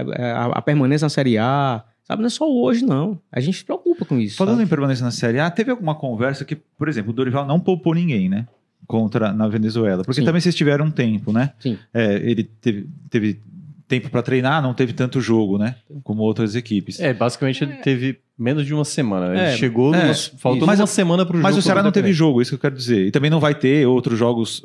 [0.00, 3.20] A, a permanência na Série A, Sabe, não é só hoje, não.
[3.30, 4.38] A gente se preocupa com isso.
[4.38, 4.64] Falando sabe?
[4.64, 7.92] em permanência na Série A, teve alguma conversa que, por exemplo, o Dorival não poupou
[7.94, 8.46] ninguém, né?
[8.86, 10.02] Contra na Venezuela.
[10.04, 10.24] Porque Sim.
[10.24, 11.52] também vocês tiveram um tempo, né?
[11.60, 11.76] Sim.
[11.92, 13.42] É, ele teve, teve
[13.86, 15.74] tempo para treinar, não teve tanto jogo, né?
[16.02, 16.98] Como outras equipes.
[16.98, 19.26] É, basicamente ele teve menos de uma semana.
[19.34, 21.42] Ele É, chegou, é, numa- faltou mas uma o- semana pro jogo.
[21.42, 23.06] Mas o Ceará não teve jogo, isso que eu quero dizer.
[23.06, 24.62] E também não vai ter outros jogos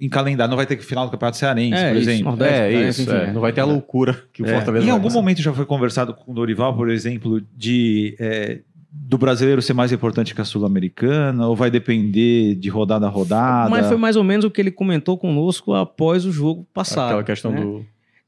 [0.00, 0.50] em calendário.
[0.50, 2.24] Não vai ter final do Campeonato Cearense, É, por isso, exemplo.
[2.30, 2.88] Nordeste, É, né?
[2.88, 3.02] isso.
[3.02, 3.24] Enfim, é.
[3.24, 3.32] é.
[3.32, 4.54] Não vai ter a loucura que o É.
[4.54, 5.18] Fortaleza Em algum passar.
[5.18, 9.90] momento já foi conversado com o Dorival, por exemplo, de é, do brasileiro ser mais
[9.92, 13.68] importante que a sul-americana, ou vai depender de rodada a rodada?
[13.70, 17.06] Mas foi mais ou menos o que ele comentou conosco após o jogo passado.
[17.08, 17.60] Aquela questão né?
[17.60, 17.84] do.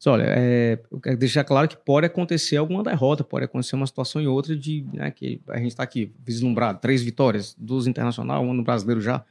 [0.08, 4.22] Olha, é, eu quero deixar claro que pode acontecer alguma derrota, pode acontecer uma situação
[4.22, 8.54] e outra de né, que a gente está aqui vislumbrado, três vitórias, duas internacional, uma
[8.54, 9.24] no brasileiro já.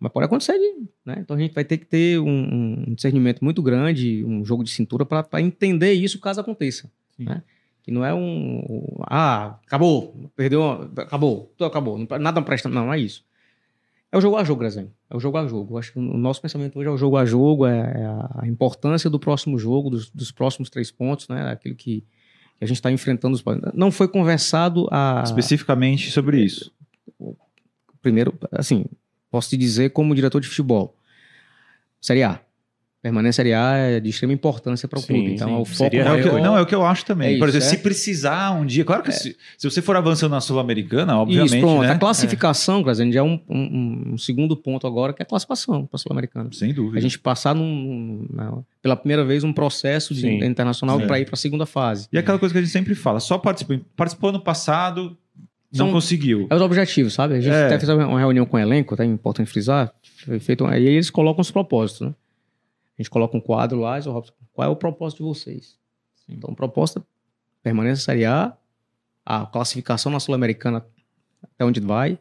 [0.00, 1.18] Mas pode acontecer, de, né?
[1.18, 4.70] Então a gente vai ter que ter um, um discernimento muito grande, um jogo de
[4.70, 6.90] cintura para entender isso caso aconteça.
[7.18, 7.42] Né?
[7.82, 8.96] Que não é um.
[9.02, 12.68] Ah, acabou, perdeu, acabou, tudo acabou, nada presta.
[12.68, 13.22] Não, não é isso.
[14.10, 14.90] É o jogo a jogo, Grazinho.
[15.08, 15.74] É o jogo a jogo.
[15.74, 18.40] Eu acho que o nosso pensamento hoje é o jogo a jogo, é é a,
[18.40, 21.52] a importância do próximo jogo, dos, dos próximos três pontos, né?
[21.52, 23.34] Aquilo que, que a gente está enfrentando.
[23.34, 23.44] Os...
[23.74, 25.22] Não foi conversado a.
[25.24, 26.72] Especificamente sobre isso.
[28.02, 28.86] Primeiro, assim,
[29.30, 30.96] posso te dizer como diretor de futebol.
[32.00, 32.40] Série A.
[33.02, 35.32] Permanência Série A é de extrema importância para o clube.
[35.32, 35.54] Então, sim.
[35.54, 36.42] o foco Seria maior...
[36.42, 37.36] não, é o que eu acho também.
[37.36, 37.70] É Por exemplo, é?
[37.70, 38.84] se precisar um dia...
[38.84, 39.12] Claro que é.
[39.12, 41.54] se, se, você for avançando na Sul-Americana, obviamente...
[41.54, 41.80] Isso, pronto.
[41.80, 41.92] Né?
[41.92, 43.10] A classificação, é.
[43.10, 46.50] já é um, um, um, segundo ponto agora, que é a classificação para a Sul-Americana.
[46.52, 46.98] Sem dúvida.
[46.98, 51.36] A gente passar num, num, pela primeira vez um processo de, internacional para ir para
[51.36, 52.06] a segunda fase.
[52.12, 55.16] E aquela coisa que a gente sempre fala, só participou, participou no passado,
[55.72, 56.46] não São, conseguiu.
[56.50, 57.34] É os objetivos, sabe?
[57.34, 57.66] A gente é.
[57.66, 59.04] até fez uma reunião com o elenco, tá?
[59.04, 59.92] É importante frisar.
[60.24, 62.14] Foi feito, aí eles colocam os propósitos, né?
[62.98, 65.78] A gente coloca um quadro lá e o Robson, qual é o propósito de vocês?
[66.14, 66.34] Sim.
[66.34, 67.02] Então, proposta,
[67.62, 68.52] permanência Série A,
[69.24, 70.84] a classificação na Sul-Americana
[71.42, 72.18] até onde vai,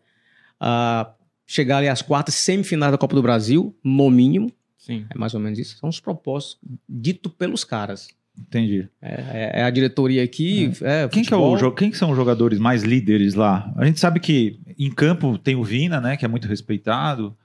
[0.59, 1.11] a
[1.45, 4.51] chegar ali às quartas semifinais da Copa do Brasil, no mínimo.
[4.77, 5.05] Sim.
[5.09, 5.77] É mais ou menos isso.
[5.77, 8.07] São os propósitos ditos pelos caras.
[8.47, 8.87] Entendi.
[9.01, 10.71] É, é, é a diretoria aqui.
[10.81, 11.03] É.
[11.03, 13.71] É, quem, que é o, quem que são os jogadores mais líderes lá?
[13.75, 16.17] A gente sabe que em campo tem o Vina, né?
[16.17, 17.35] Que é muito respeitado.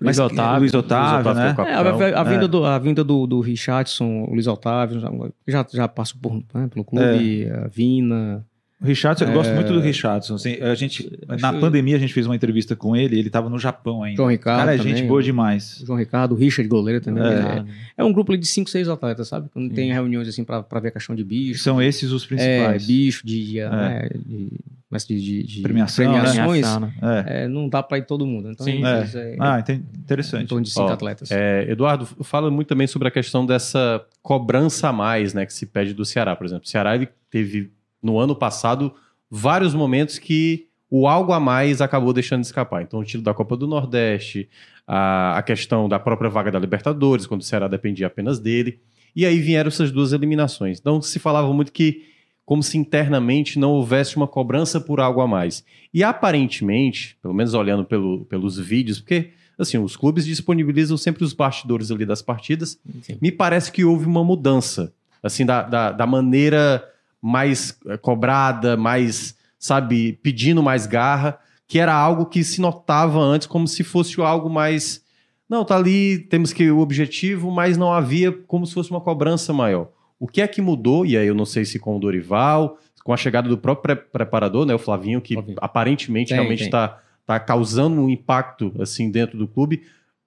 [0.00, 0.60] Luiz Otávio.
[0.60, 1.54] Luiz Otávio, né?
[1.58, 2.48] É, a, a, vinda, é.
[2.48, 5.00] do, a vinda do, do Richardson, o Luiz Otávio,
[5.46, 7.52] já, já passou por, né, pelo clube, é.
[7.52, 8.44] a Vina.
[8.82, 10.34] O Richardson, eu gosto muito do Richardson.
[10.34, 11.10] Assim, a gente,
[11.40, 14.16] na pandemia, a gente fez uma entrevista com ele, ele estava no Japão ainda.
[14.16, 14.58] João Ricardo.
[14.58, 15.82] Cara, é gente boa demais.
[15.86, 17.22] João Ricardo, o Richard goleiro também.
[17.22, 17.64] É,
[17.98, 19.48] é um grupo de 5, 6 atletas, sabe?
[19.52, 19.74] Quando Sim.
[19.74, 21.62] tem reuniões assim para ver a questão de bicho.
[21.62, 22.82] São esses os principais.
[22.82, 24.50] É, bicho, de, de, né, de
[24.92, 26.92] mas de, de, de Premiação, premiações, né?
[27.26, 27.44] é.
[27.44, 28.50] É, não dá para ir todo mundo.
[28.50, 29.08] Então, Sim, é.
[29.14, 29.58] é ah,
[29.98, 30.44] interessante.
[30.44, 31.30] Em torno de cinco Ó, atletas.
[31.30, 35.64] É, Eduardo, fala muito também sobre a questão dessa cobrança a mais né, que se
[35.64, 36.64] pede do Ceará, por exemplo.
[36.66, 37.72] O Ceará ele teve,
[38.02, 38.92] no ano passado,
[39.30, 42.82] vários momentos que o algo a mais acabou deixando de escapar.
[42.82, 44.48] Então, o título da Copa do Nordeste,
[44.86, 48.80] a, a questão da própria vaga da Libertadores, quando o Ceará dependia apenas dele.
[49.14, 50.78] E aí vieram essas duas eliminações.
[50.78, 52.12] Então, se falava muito que
[52.44, 55.64] como se internamente não houvesse uma cobrança por algo a mais.
[55.94, 61.32] E aparentemente, pelo menos olhando pelo, pelos vídeos, porque assim, os clubes disponibilizam sempre os
[61.32, 63.16] bastidores ali das partidas, Sim.
[63.20, 64.92] me parece que houve uma mudança,
[65.22, 66.84] assim, da, da, da maneira
[67.22, 73.46] mais eh, cobrada, mais, sabe, pedindo mais garra, que era algo que se notava antes
[73.46, 75.02] como se fosse algo mais.
[75.48, 79.52] Não, tá ali, temos que o objetivo, mas não havia como se fosse uma cobrança
[79.52, 79.88] maior.
[80.18, 81.06] O que é que mudou?
[81.06, 84.04] E aí eu não sei se com o Dorival, com a chegada do próprio pre
[84.10, 85.56] preparador, né, o Flavinho, que Flavinho.
[85.60, 89.82] aparentemente tem, realmente está tá causando um impacto assim dentro do clube.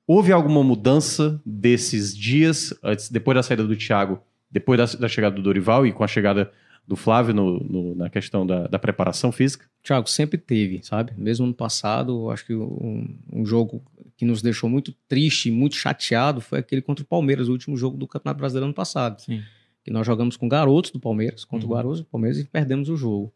[0.07, 2.73] Houve alguma mudança desses dias,
[3.09, 4.19] depois da saída do Thiago,
[4.51, 6.51] depois da, da chegada do Dorival e com a chegada
[6.87, 9.65] do Flávio no, no, na questão da, da, preparação física?
[9.83, 11.13] Thiago, sempre teve, sabe?
[11.17, 13.83] Mesmo no passado, acho que um, um, jogo
[14.15, 17.97] que nos deixou muito triste, muito chateado, foi aquele contra o Palmeiras, o último jogo
[17.97, 19.21] do Campeonato Brasileiro ano passado.
[19.21, 19.41] Sim
[19.85, 21.71] que nós jogamos com garotos do Palmeiras, contra uhum.
[21.71, 23.31] o garotos do Palmeiras e perdemos o jogo.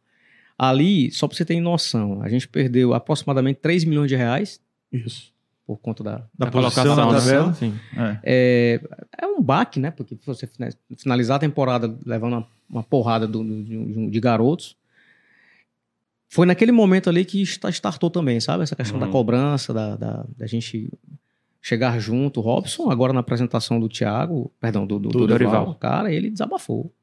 [0.58, 4.60] Ali, só para você ter noção, a gente perdeu aproximadamente 3 milhões de reais.
[4.92, 5.32] Isso.
[5.66, 7.54] Por conta da, da, da colocação na tabela.
[7.54, 7.76] Sim.
[7.96, 8.20] É.
[8.24, 8.82] É,
[9.22, 9.28] é.
[9.28, 9.92] um baque, né?
[9.92, 10.50] Porque você
[10.98, 14.78] finalizar a temporada levando uma, uma porrada do, de, de, garotos.
[16.28, 18.64] Foi naquele momento ali que startou também, sabe?
[18.64, 19.06] Essa questão uhum.
[19.06, 20.92] da cobrança, da, da, da gente
[21.62, 22.40] chegar junto.
[22.40, 26.94] O Robson, agora na apresentação do Thiago, perdão, do, do, do Dorival, cara, ele desabafou.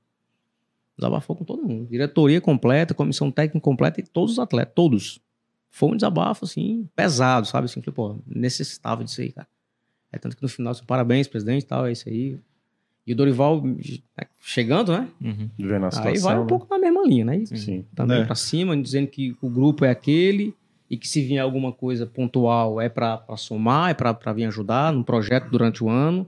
[0.96, 1.88] Desabafou com todo mundo.
[1.90, 5.20] Diretoria completa, comissão técnica completa e todos os atletas, todos.
[5.70, 7.66] Foi um desabafo, assim, pesado, sabe?
[7.66, 9.48] Assim, pô, necessitava disso aí, cara.
[10.10, 12.38] É tanto que no final, assim, parabéns, presidente e tal, é isso aí.
[13.06, 15.08] E o Dorival né, chegando, né?
[15.22, 15.48] Uhum.
[15.58, 16.48] Vendo a situação, aí vai um né?
[16.48, 17.44] pouco na mesma linha, né?
[17.46, 17.84] Sim.
[17.94, 18.24] Também é.
[18.24, 20.54] pra cima, dizendo que o grupo é aquele
[20.90, 25.04] e que se vier alguma coisa pontual é para somar, é para vir ajudar no
[25.04, 26.26] projeto durante o ano,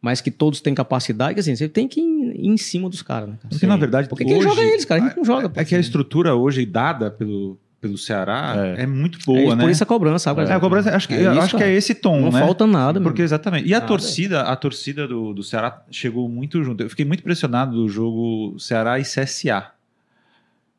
[0.00, 3.38] mas que todos têm capacidade, assim, você tem que ir, em cima dos caras, né?
[3.40, 3.66] Porque Sim.
[3.66, 5.52] na verdade, porque hoje, quem joga é eles, cara, a gente não joga.
[5.54, 9.56] É, é que a estrutura hoje dada pelo, pelo Ceará é, é muito boa, é,
[9.56, 9.62] né?
[9.62, 10.40] Por isso a cobrança, sabe?
[10.42, 12.40] É, a cobrança, acho que, é acho que é esse tom, não né?
[12.40, 13.68] Não falta nada, Porque exatamente.
[13.68, 13.86] E a nada.
[13.86, 16.82] torcida, a torcida do, do Ceará chegou muito junto.
[16.82, 19.66] Eu fiquei muito impressionado do jogo Ceará e CSA,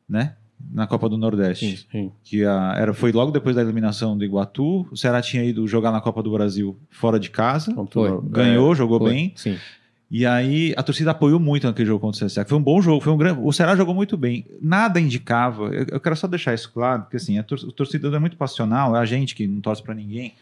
[0.08, 0.32] né?
[0.72, 1.76] na Copa do Nordeste.
[1.76, 2.12] Sim, sim.
[2.24, 4.88] Que a, era, foi logo depois da eliminação do Iguatu.
[4.90, 7.72] O Ceará tinha ido jogar na Copa do Brasil fora de casa.
[7.90, 8.20] Foi.
[8.24, 9.10] Ganhou, é, jogou foi.
[9.12, 9.32] bem.
[9.36, 9.56] Sim.
[10.10, 12.44] E aí a torcida apoiou muito naquele jogo contra o CSA.
[12.44, 13.40] Foi um bom jogo, foi um grande.
[13.42, 14.46] O Ceará jogou muito bem.
[14.62, 15.64] Nada indicava.
[15.66, 18.96] Eu, quero só deixar isso claro, porque assim, a, tor a torcida é muito passional,
[18.96, 20.32] é a gente que não torce para ninguém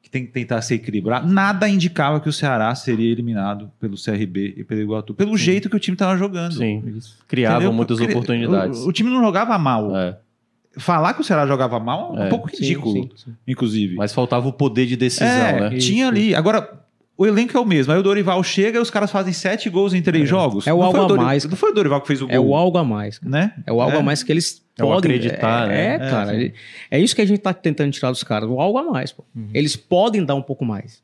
[0.00, 1.26] que tem que tentar se equilibrar.
[1.26, 5.44] Nada indicava que o Ceará seria eliminado pelo CRB e pelo Iguatu, pelo Sim.
[5.44, 6.54] jeito que o time estava jogando.
[6.54, 7.72] Sim, criavam Entendeu?
[7.72, 8.80] muitas oportunidades.
[8.80, 9.94] O, o, time não jogava mal.
[9.96, 10.16] É.
[10.76, 12.28] Falar que o Ceará jogava mal é um é.
[12.28, 13.96] pouco ridículo, sim, sim, inclusive.
[13.96, 15.78] Mas faltava o poder de decisão, é, né?
[15.78, 16.34] Tinha ali.
[16.34, 16.86] Agora,
[17.18, 17.92] o elenco é o mesmo.
[17.92, 20.26] Aí o Dorival chega e os caras fazem sete gols em três é.
[20.26, 20.68] jogos.
[20.68, 21.44] É o não algo a mais.
[21.44, 22.34] Não foi o Dorival que fez o gol.
[22.34, 23.20] É o algo a mais.
[23.20, 23.52] Né?
[23.66, 23.98] É o algo é.
[23.98, 25.94] a mais que eles é podem acreditar, é, né?
[25.94, 26.44] É, cara.
[26.44, 26.52] É,
[26.92, 28.48] é, isso que a gente tá tentando tirar dos caras.
[28.48, 29.24] O algo a mais, pô.
[29.34, 29.48] Uhum.
[29.52, 31.02] Eles podem dar um pouco mais.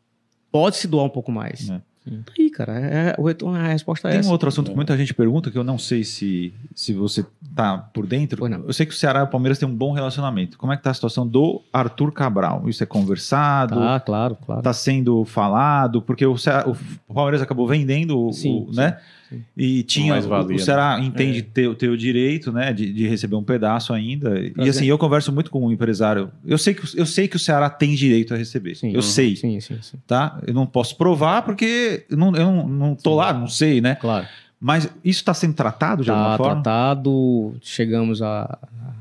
[0.52, 1.68] Pode se doar um pouco mais.
[1.68, 1.80] É.
[2.04, 2.78] Tá aí, cara.
[2.78, 4.28] É, o retorno, a resposta é Tem essa.
[4.28, 7.24] um outro assunto que muita gente pergunta, que eu não sei se, se você
[7.54, 8.46] tá por dentro.
[8.46, 10.58] Eu sei que o Ceará e o Palmeiras têm um bom relacionamento.
[10.58, 12.68] Como é que tá a situação do Arthur Cabral?
[12.68, 13.78] Isso é conversado?
[13.78, 14.62] Ah, claro, claro.
[14.62, 16.02] Tá sendo falado?
[16.02, 18.98] Porque o, Ceará, o Palmeiras acabou vendendo, sim, o, né?
[18.98, 19.23] Sim.
[19.56, 21.04] E tinha valia, o Ceará né?
[21.04, 21.42] entende é.
[21.42, 24.34] ter, ter o direito, né, de, de receber um pedaço ainda.
[24.56, 26.30] E assim, eu converso muito com o um empresário.
[26.44, 28.74] Eu sei que eu sei que o Ceará tem direito a receber.
[28.74, 29.36] Sim, eu sei.
[29.36, 29.98] Sim, sim, sim.
[30.06, 30.40] Tá?
[30.46, 33.94] Eu não posso provar porque eu não, eu não, não tô lá, não sei, né?
[33.96, 34.26] Claro.
[34.60, 36.62] Mas isso está sendo tratado de tá alguma forma?
[36.62, 37.56] tratado.
[37.60, 38.58] Chegamos a,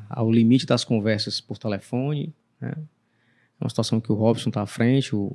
[0.09, 2.33] ao limite das conversas por telefone.
[2.59, 2.73] Né?
[2.75, 5.33] É uma situação que o Robson está à frente, o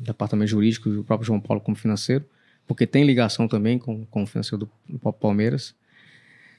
[0.00, 2.24] departamento jurídico e o próprio João Paulo como financeiro
[2.66, 5.74] porque tem ligação também com, com o financeiro do, do Palmeiras.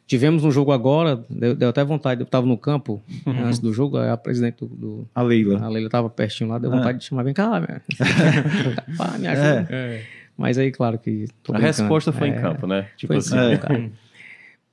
[0.05, 3.45] Tivemos um jogo agora, deu, deu até vontade, eu estava no campo uhum.
[3.45, 5.59] antes do jogo, a presidente do, do, A Leila.
[5.61, 6.99] A Leila estava pertinho lá, deu vontade ah.
[6.99, 7.81] de chamar, vem cá, minha,
[8.97, 9.67] Pá, me ajuda.
[9.69, 10.03] É.
[10.37, 11.25] Mas aí, claro que.
[11.51, 12.87] a resposta foi é, em campo, né?
[12.95, 13.35] Tipo assim.
[13.37, 13.89] É.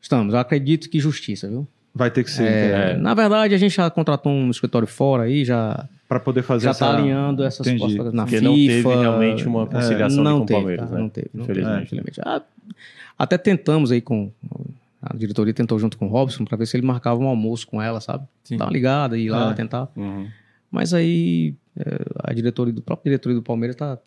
[0.00, 1.66] Estamos, eu acredito que justiça, viu?
[1.94, 2.44] Vai ter que ser.
[2.44, 2.96] É, é.
[2.96, 6.70] Na verdade, a gente já contratou um escritório fora aí, já para poder fazer já
[6.72, 7.96] está alinhando essas Entendi.
[7.96, 8.48] postas na Porque FIFA.
[8.48, 10.94] não teve realmente uma conciliação é, não com teve, o Palmeiras, tá?
[10.94, 11.02] né?
[11.02, 12.20] Não teve, não infelizmente.
[12.24, 12.42] Ah,
[13.18, 14.30] até tentamos aí com
[15.00, 17.80] a diretoria tentou junto com o Robson para ver se ele marcava um almoço com
[17.80, 18.26] ela, sabe?
[18.42, 18.56] Sim.
[18.56, 19.54] Dar uma ligada e ir lá é.
[19.54, 19.88] tentar.
[19.96, 20.28] Uhum.
[20.70, 21.84] Mas aí é,
[22.22, 23.98] a diretoria do próprio diretoria do Palmeiras está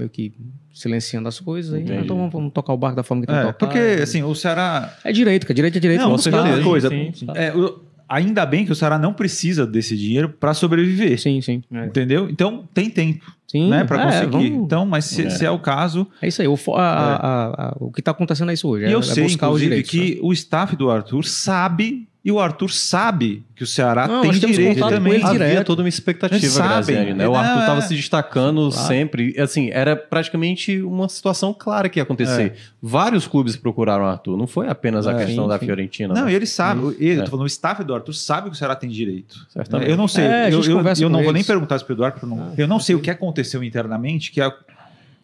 [0.00, 0.32] meio que
[0.72, 1.82] silenciando as coisas aí.
[1.82, 3.58] Então vamos, vamos, tocar o barco da forma que tem é, que tocar.
[3.58, 4.96] Porque, assim, o Ceará...
[5.04, 6.00] É direito, que é direito é direito.
[6.00, 6.88] Não, com coisa.
[6.88, 7.26] Sim, sim.
[7.34, 11.20] É, o, ainda bem que o Ceará não precisa desse dinheiro para sobreviver.
[11.20, 11.62] Sim, sim.
[11.72, 11.86] É.
[11.86, 12.28] Entendeu?
[12.28, 13.24] Então tem tempo.
[13.46, 14.50] Sim, né, para é, conseguir.
[14.50, 14.64] Vamos...
[14.64, 15.30] Então, mas se é.
[15.30, 15.50] se é.
[15.50, 16.06] o caso.
[16.22, 16.48] É isso aí.
[16.48, 18.86] O, a, a, a, o que está acontecendo é isso hoje.
[18.86, 20.20] E eu é sei, inclusive, que né?
[20.22, 24.86] o staff do Arthur sabe e o Arthur sabe que o Ceará não, tem direito
[24.86, 25.22] também.
[25.24, 25.66] Havia direto.
[25.66, 27.26] toda uma expectativa, Graziani, né?
[27.26, 27.82] O Arthur estava é...
[27.82, 28.88] se destacando claro.
[28.88, 29.34] sempre.
[29.40, 32.42] Assim, era praticamente uma situação clara que ia acontecer.
[32.42, 32.56] É.
[32.82, 34.36] Vários clubes procuraram o Arthur.
[34.36, 36.12] Não foi apenas a é, questão sim, da Fiorentina.
[36.12, 36.32] Não, né?
[36.34, 36.94] ele sabe.
[36.98, 37.22] Ele, é.
[37.22, 39.46] tô falando, o staff do Arthur sabe que o Ceará tem direito.
[39.48, 39.90] Certamente.
[39.90, 40.24] Eu não sei.
[40.24, 42.26] É, eu, eu, eu não vou nem perguntar isso para o Eduardo.
[42.26, 44.40] Não, ah, eu não sei o que aconteceu internamente que,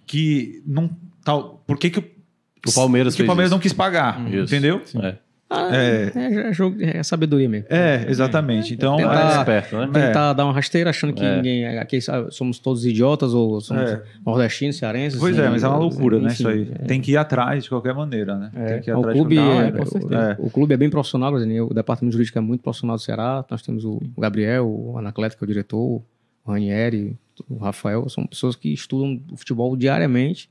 [0.06, 0.88] que não...
[1.22, 4.42] Tal, por que, que o Palmeiras, que o Palmeiras não quis pagar, hum.
[4.42, 4.80] entendeu?
[5.02, 5.16] É.
[5.48, 6.10] Ah, é,
[6.48, 7.68] é, jogo, é sabedoria mesmo.
[7.70, 8.74] É, exatamente.
[8.74, 9.86] Então, tentar, é esperto, né?
[9.86, 10.34] tentar é.
[10.34, 11.36] dar uma rasteira achando que é.
[11.36, 11.78] ninguém.
[11.78, 14.02] Aqui somos todos idiotas ou somos é.
[14.24, 15.20] nordestinos, cearenses.
[15.20, 16.32] Pois assim, é, mas é uma loucura, né?
[16.32, 16.66] Isso aí.
[16.88, 18.50] Tem que ir atrás de qualquer maneira, né?
[18.52, 22.38] Tem que ir atrás o clube, o, o, clube é bem profissional, o departamento jurídico
[22.38, 23.44] é muito profissional do Ceará.
[23.48, 26.02] Nós temos o Gabriel, o Anacleto, que é o diretor, o
[26.44, 27.16] Ranieri,
[27.48, 28.08] o Rafael.
[28.08, 30.50] São pessoas que estudam o futebol diariamente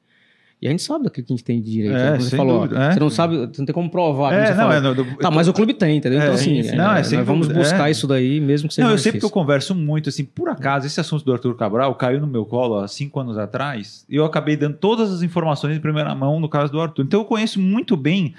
[0.61, 1.95] e a gente sabe daquilo que a gente tem de direito.
[1.95, 2.93] É, você falou, dúvida, é.
[2.93, 4.33] você não sabe, você não tem como provar.
[4.33, 6.17] É, como não, é, tá, mas o clube tem, entendeu?
[6.17, 8.87] Então, é, assim, não, é, nós vamos buscar isso daí mesmo que seja.
[8.87, 11.93] Não, eu sempre que eu converso muito, assim, por acaso, esse assunto do Arthur Cabral
[11.95, 15.75] caiu no meu colo há cinco anos atrás, e eu acabei dando todas as informações
[15.75, 17.03] em primeira mão no caso do Arthur.
[17.03, 18.33] Então eu conheço muito bem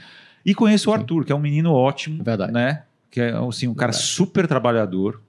[0.44, 2.52] e conheço o Arthur, que é um menino ótimo, Verdade.
[2.52, 2.82] né?
[3.10, 4.10] Que é assim, um cara Verdade.
[4.10, 5.20] super trabalhador,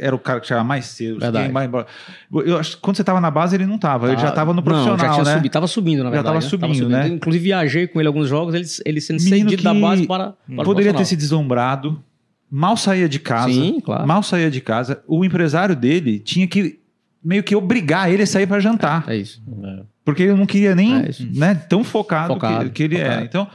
[0.00, 1.18] era o cara que chegava mais cedo.
[1.52, 1.70] Mais...
[2.46, 4.06] Eu acho quando você estava na base, ele não estava.
[4.06, 4.12] Tá.
[4.12, 5.34] Ele já estava no profissional, não, já tinha né?
[5.34, 6.34] Subido, tava subindo, na verdade.
[6.34, 7.08] Já estava subindo, subindo, né?
[7.08, 10.64] Inclusive, viajei com ele alguns jogos, ele, ele sendo Menino cedido da base para, para
[10.64, 12.02] Poderia ter se deslumbrado,
[12.50, 13.52] mal saía de casa.
[13.52, 14.06] Sim, claro.
[14.06, 15.02] Mal saía de casa.
[15.06, 16.80] O empresário dele tinha que
[17.22, 19.04] meio que obrigar ele a sair para jantar.
[19.08, 19.42] É, é isso.
[19.62, 19.82] É.
[20.04, 23.04] Porque ele não queria nem, é né, tão focado, focado que, que, ele é.
[23.04, 23.20] focado.
[23.20, 23.24] é.
[23.24, 23.48] Então,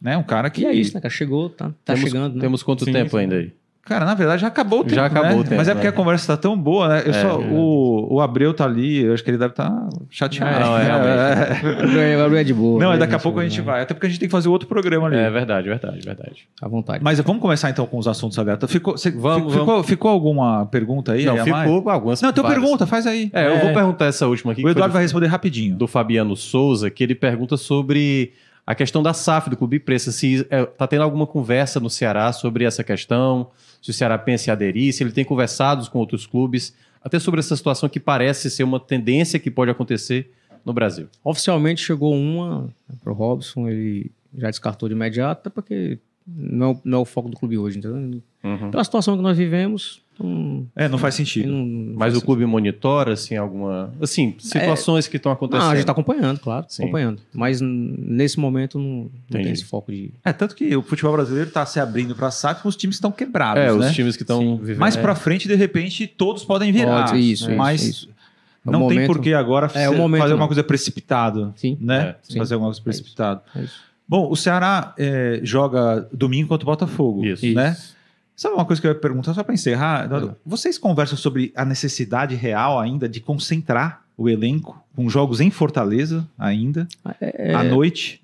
[0.00, 0.62] né, um cara que...
[0.62, 1.12] E é isso, né, cara?
[1.12, 2.34] Chegou, tá, tá temos, chegando.
[2.36, 2.40] Né?
[2.40, 3.52] Temos quanto sim, tempo ainda aí?
[3.88, 4.94] Cara, na verdade já acabou o tempo.
[4.94, 5.36] Já acabou né?
[5.36, 5.56] o tempo.
[5.56, 5.90] Mas é porque né?
[5.90, 7.02] a conversa está tão boa, né?
[7.06, 7.46] Eu é, só, é.
[7.50, 10.60] O, o Abreu tá ali, eu acho que ele deve estar tá chateado.
[10.60, 12.16] Não, é, é.
[12.20, 12.78] o Abreu é de boa.
[12.78, 13.80] Não, é daqui a pouco a gente vai.
[13.80, 15.16] Até porque a gente tem que fazer outro programa ali.
[15.16, 16.46] É verdade, verdade, verdade.
[16.60, 17.02] À vontade.
[17.02, 18.70] Mas vamos começar então com os assuntos abertos.
[18.70, 19.86] Ficou, você, vamos, ficou, vamos.
[19.86, 21.24] ficou alguma pergunta aí?
[21.24, 22.20] Não, aí ficou algumas.
[22.20, 23.30] Não, então pergunta, faz aí.
[23.32, 24.62] É, eu vou perguntar essa última aqui.
[24.62, 25.74] O Eduardo vai responder rapidinho.
[25.74, 28.32] Do Fabiano Souza, que ele pergunta sobre
[28.68, 32.64] a questão da SAF do Clube Pressa, se está tendo alguma conversa no Ceará sobre
[32.64, 33.50] essa questão,
[33.80, 37.40] se o Ceará pensa em aderir, se ele tem conversado com outros clubes, até sobre
[37.40, 40.30] essa situação que parece ser uma tendência que pode acontecer
[40.66, 41.08] no Brasil.
[41.24, 42.68] Oficialmente chegou uma
[43.02, 47.30] para o Robson, ele já descartou de imediato, porque não, é não é o foco
[47.30, 48.20] do clube hoje, entendeu?
[48.44, 48.70] Uhum.
[48.70, 51.48] Pela situação que nós vivemos, Hum, é, não faz sentido.
[51.48, 52.50] Não, não Mas faz o clube sentido.
[52.50, 53.92] monitora, assim, alguma.
[54.00, 55.62] Assim, situações é, que estão acontecendo.
[55.62, 56.82] Não, a gente está acompanhando, claro, Sim.
[56.82, 57.22] acompanhando.
[57.32, 60.10] Mas nesse momento não, não tem esse foco de.
[60.24, 62.98] É, tanto que o futebol brasileiro está se abrindo para SAF com os times que
[62.98, 63.62] estão quebrados.
[63.62, 63.72] É, né?
[63.72, 64.80] os times que estão vivendo.
[64.80, 65.00] Mais é.
[65.00, 67.10] para frente, de repente, todos podem virar.
[67.10, 68.18] Pode, isso, mas isso, isso.
[68.66, 71.52] É não momento, tem por que agora é, momento, fazer uma coisa precipitado.
[71.56, 71.78] Sim.
[71.80, 72.16] Né?
[72.28, 73.40] É, fazer alguma coisa precipitado.
[73.54, 73.64] É
[74.08, 77.24] Bom, o Ceará é, joga domingo contra o Botafogo.
[77.24, 77.46] Isso.
[77.52, 77.72] Né?
[77.72, 77.97] Isso.
[78.38, 80.04] Sabe uma coisa que eu ia perguntar só para encerrar?
[80.04, 80.34] É.
[80.46, 86.24] Vocês conversam sobre a necessidade real ainda de concentrar o elenco, com jogos em Fortaleza
[86.38, 86.86] ainda,
[87.20, 88.22] é, à noite.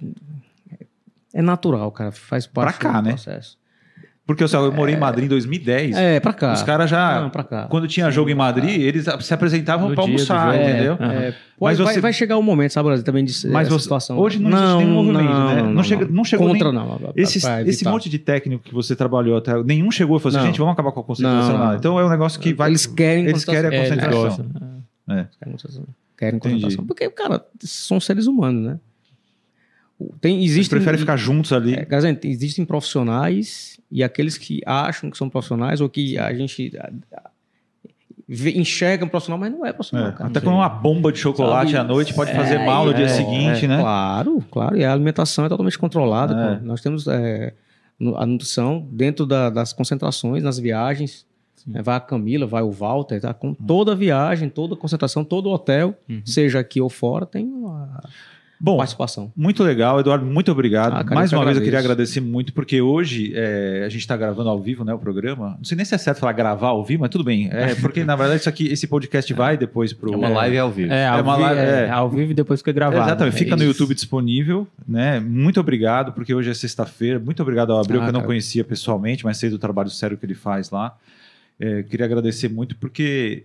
[1.32, 3.12] É natural, cara, faz parte pra cá, do né?
[3.14, 3.58] processo.
[4.26, 5.96] Porque eu morei em Madrid em 2010.
[5.96, 6.54] É, pra cá.
[6.54, 7.20] Os caras já.
[7.20, 7.66] Não, pra cá.
[7.66, 10.96] Quando tinha jogo em Madrid, eles se apresentavam para almoçar, entendeu?
[10.98, 12.00] É, é, mas vai, você...
[12.00, 13.82] vai chegar o um momento, sabe, Brasil, também de mas você...
[13.82, 14.18] situação.
[14.18, 15.62] Hoje não, não existe nenhum movimento, não, né?
[15.62, 16.80] Não, não, chega, não chegou Contra, nem...
[16.80, 17.12] não.
[17.14, 19.62] Esse, esse monte de técnico que você trabalhou até.
[19.62, 21.74] Nenhum chegou e falou assim, gente, vamos acabar com a concentração.
[21.74, 22.70] Então é um negócio que vai.
[22.70, 24.46] Eles querem Eles querem a concentração.
[25.10, 25.26] É, é.
[26.16, 26.86] Querem concentração.
[26.86, 28.78] Porque, cara, são seres humanos, né?
[30.20, 31.74] Tem, existem, prefere ficar juntos ali?
[31.74, 31.86] É,
[32.24, 36.72] existem profissionais e aqueles que acham que são profissionais ou que a gente
[38.28, 40.08] enxerga um profissional, mas não é profissional.
[40.08, 41.84] É, até com uma bomba de chocolate Sabe?
[41.84, 43.78] à noite pode é, fazer mal no é, dia seguinte, né?
[43.78, 44.76] Claro, claro.
[44.76, 46.60] E a alimentação é totalmente controlada.
[46.62, 46.64] É.
[46.64, 47.52] Nós temos é,
[48.16, 51.26] a nutrição dentro da, das concentrações, nas viagens.
[51.66, 53.32] Vai a Camila, vai o Walter, tá?
[53.32, 56.20] Com toda a viagem, toda a concentração, todo o hotel, uhum.
[56.22, 58.02] seja aqui ou fora, tem uma
[58.64, 59.30] Bom, participação.
[59.36, 60.94] Muito legal, Eduardo, muito obrigado.
[60.94, 61.44] Ah, cara, Mais uma agradeço.
[61.44, 64.94] vez eu queria agradecer muito, porque hoje é, a gente está gravando ao vivo né,
[64.94, 65.56] o programa.
[65.58, 67.50] Não sei nem se é certo falar gravar ao vivo, mas tudo bem.
[67.52, 70.70] É, porque, na verdade, isso aqui, esse podcast vai depois para É uma live ao
[70.70, 70.90] vivo.
[70.90, 73.06] É, ao, é uma live, é, ao vivo e depois fica gravado.
[73.06, 74.66] Exatamente, fica no YouTube disponível.
[74.88, 75.20] Né?
[75.20, 77.18] Muito obrigado, porque hoje é sexta-feira.
[77.18, 78.28] Muito obrigado ao Abreu, ah, que eu não cara.
[78.28, 80.96] conhecia pessoalmente, mas sei do trabalho sério que ele faz lá.
[81.60, 83.44] É, queria agradecer muito, porque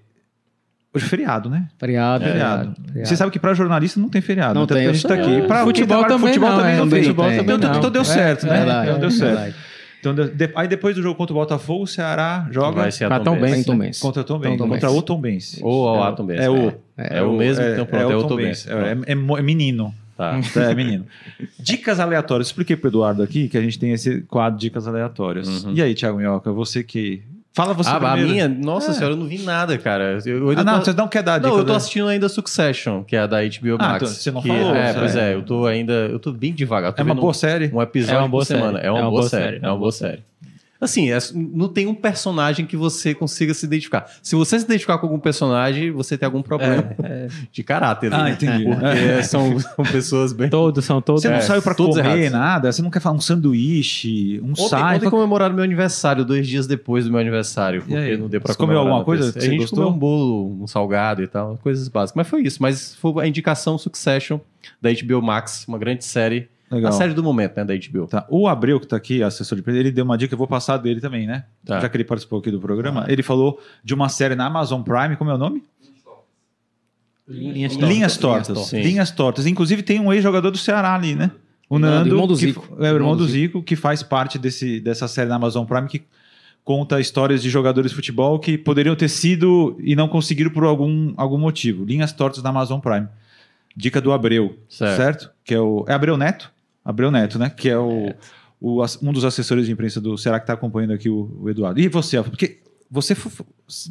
[0.93, 1.67] Hoje é feriado, né?
[1.77, 2.75] Feriado, é, feriado.
[2.87, 3.07] feriado.
[3.07, 4.57] Você sabe que para jornalista não tem feriado.
[4.57, 4.87] Não tem.
[4.87, 5.41] A gente tá aqui.
[5.43, 7.03] Para futebol, também futebol não, também não, tem.
[7.03, 7.77] Futebol também então, não.
[7.77, 8.57] então deu certo, né?
[8.57, 9.55] Verdade, então deu certo.
[9.99, 13.19] Então, de, aí depois do jogo contra o Botafogo, o Ceará joga Vai ser a
[13.19, 13.65] Tom Benz.
[13.65, 13.99] Tom Benz.
[13.99, 14.57] Contra Tom Benz.
[14.57, 15.59] Contra o Tom Benz.
[15.61, 16.39] Ou a Tom Benz.
[16.39, 18.65] É, o, é, o mesmo, então pronto, é, o Tom Benz.
[18.65, 19.93] É, é, menino.
[20.15, 20.39] Tá.
[20.55, 21.05] É menino.
[21.59, 22.47] Dicas aleatórias.
[22.47, 25.63] Expliquei pro Eduardo aqui que a gente tem esse quadro Dicas Aleatórias.
[25.63, 25.73] Uhum.
[25.73, 27.21] E aí, Thiago Minhoca, você que
[27.51, 28.29] Fala você ah, primeiro.
[28.29, 28.47] A minha?
[28.47, 28.93] Nossa é.
[28.93, 30.19] senhora, eu não vi nada, cara.
[30.25, 30.85] Eu, eu ah, não, tô...
[30.85, 31.49] você não quer dar dica.
[31.49, 33.91] Não, eu tô assistindo ainda Succession, que é a da HBO ah, Max.
[33.91, 34.75] Ah, então, você não que, falou.
[34.75, 35.93] É, pois é, eu tô ainda...
[35.93, 36.93] Eu tô bem devagar.
[36.93, 37.71] Tô é uma boa série?
[37.73, 38.59] Um episódio é uma boa por série.
[38.59, 38.79] semana.
[38.79, 39.43] É uma, é uma boa, boa série.
[39.43, 39.65] série.
[39.65, 40.28] É uma boa série.
[40.81, 44.09] Assim, é, não tem um personagem que você consiga se identificar.
[44.23, 47.27] Se você se identificar com algum personagem, você tem algum problema é, é.
[47.51, 48.13] de caráter.
[48.13, 48.31] Ah, né?
[48.31, 48.63] entendi.
[48.63, 49.21] Porque é.
[49.23, 50.49] são, são, pessoas bem.
[50.49, 51.21] Todos são todos.
[51.21, 52.31] Você não é, saiu para comer errados.
[52.31, 52.71] nada?
[52.71, 57.03] Você não quer falar um sanduíche, um ontem, Ontem comemoraram meu aniversário, dois dias depois
[57.03, 57.81] do meu aniversário.
[57.81, 58.67] Porque não deu para comer.
[58.67, 59.37] comeu alguma coisa?
[59.37, 59.79] A gente gostou?
[59.79, 62.15] comeu um bolo, um salgado e tal, coisas básicas.
[62.15, 62.61] Mas foi isso.
[62.61, 64.39] Mas foi a indicação Succession
[64.81, 66.89] da HBO Max, uma grande série Legal.
[66.89, 68.07] A série do momento, né, da HBO.
[68.07, 68.25] Tá.
[68.29, 71.01] O Abreu, que está aqui, assessor de ele deu uma dica, eu vou passar dele
[71.01, 71.45] também, né?
[71.65, 71.79] Tá.
[71.79, 73.05] Já que ele participou aqui do programa.
[73.07, 75.63] Ele falou de uma série na Amazon Prime, como é o nome?
[77.27, 77.89] Linhas Tortas.
[77.89, 78.73] Linhas Tortas.
[78.73, 79.45] Linhas Tortas.
[79.47, 81.31] Inclusive tem um ex-jogador do Ceará ali, né?
[81.69, 82.75] O Nando, irmão do Zico.
[82.75, 85.87] Que, é o irmão do Zico, que faz parte desse, dessa série na Amazon Prime,
[85.87, 86.01] que
[86.63, 91.13] conta histórias de jogadores de futebol que poderiam ter sido e não conseguiram por algum,
[91.15, 91.85] algum motivo.
[91.85, 93.07] Linhas Tortas da Amazon Prime.
[93.75, 94.97] Dica do Abreu, certo?
[94.97, 95.31] certo?
[95.43, 95.85] Que é o.
[95.87, 96.51] É Abreu Neto?
[96.89, 97.51] Abreu Neto, né?
[97.55, 98.11] Que é o,
[98.59, 101.79] o um dos assessores de imprensa do Será que está acompanhando aqui o, o, Eduardo.
[101.79, 102.57] E você, porque
[102.89, 103.15] você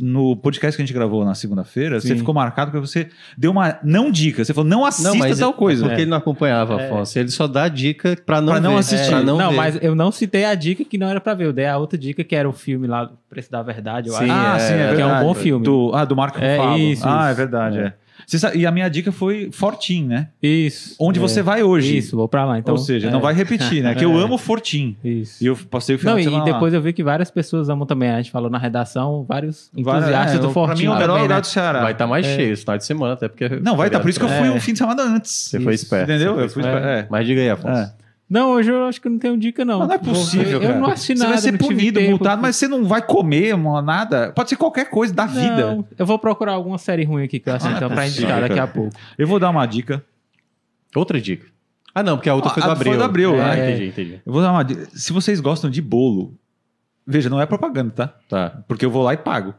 [0.01, 3.79] no podcast que a gente gravou na segunda-feira, você ficou marcado porque você deu uma
[3.85, 4.45] não dica.
[4.45, 5.85] Você falou não assista não, tal coisa.
[5.85, 6.87] É porque ele não acompanhava, é.
[6.87, 7.17] Afonso.
[7.17, 8.79] Ele só dá dica para não, pra não ver.
[8.79, 9.15] assistir.
[9.15, 11.47] É, não, não mas eu não citei a dica que não era para ver.
[11.47, 14.09] Eu dei a outra dica que era o filme lá Preço da Verdade.
[14.09, 14.33] Eu sim, acho.
[14.33, 14.97] Ah, é, sim, é, verdade.
[14.97, 15.65] Que é um bom filme.
[15.65, 16.79] Do, ah, do Marco é, Fábio.
[16.79, 17.31] Isso, ah, isso.
[17.31, 17.95] é verdade, é.
[18.37, 20.29] Sabe, e a minha dica foi Fortim, né?
[20.43, 20.95] Isso.
[21.01, 21.23] Onde é.
[21.23, 21.97] você vai hoje.
[21.97, 22.59] Isso, vou pra lá.
[22.59, 23.11] Então, Ou seja, é.
[23.11, 23.95] não vai repetir, né?
[23.95, 24.23] Que eu é.
[24.23, 24.97] amo Fortim.
[25.03, 25.43] Isso.
[25.43, 26.79] E eu passei o final não, de semana E depois lá.
[26.79, 28.11] eu vi que várias pessoas amam também.
[28.11, 30.75] A gente falou na redação, vários entusiastas é, do Fortim.
[30.75, 31.41] Pra mim, é o melhor lugar né?
[31.41, 31.81] do Ceará.
[31.81, 32.37] Vai estar tá mais é.
[32.37, 33.49] cheio esse final de semana, até porque...
[33.49, 33.99] Não, vai estar.
[33.99, 35.33] Tá, por isso que eu fui um fim de semana antes.
[35.33, 35.65] Você Isso.
[35.65, 36.11] foi esperto.
[36.11, 36.35] Entendeu?
[36.35, 37.09] Foi eu fui esperto.
[37.11, 37.93] Mas diga aí, Afonso.
[38.29, 39.79] Não, hoje eu acho que não tenho dica, não.
[39.79, 41.39] Mas não é possível, eu, eu não assisti nada.
[41.39, 44.33] Você vai ser punido, multado, mas você não vai comer nada.
[44.33, 45.75] Pode ser qualquer coisa da vida.
[45.75, 48.59] Não, eu vou procurar alguma série ruim aqui que eu assisto então, pra indicar daqui
[48.59, 48.95] a pouco.
[49.17, 50.05] Eu vou dar uma dica.
[50.95, 51.47] Outra dica.
[51.95, 52.93] Ah, não, porque a outra ah, foi do Abril.
[52.93, 53.61] Foi do Abril, é, né?
[53.61, 54.23] É, entendi, entendi.
[54.25, 54.87] Eu vou dar uma dica.
[54.93, 56.35] Se vocês gostam de bolo,
[57.07, 58.15] veja, não é propaganda, tá?
[58.29, 58.63] Tá.
[58.69, 59.55] Porque eu vou lá e pago.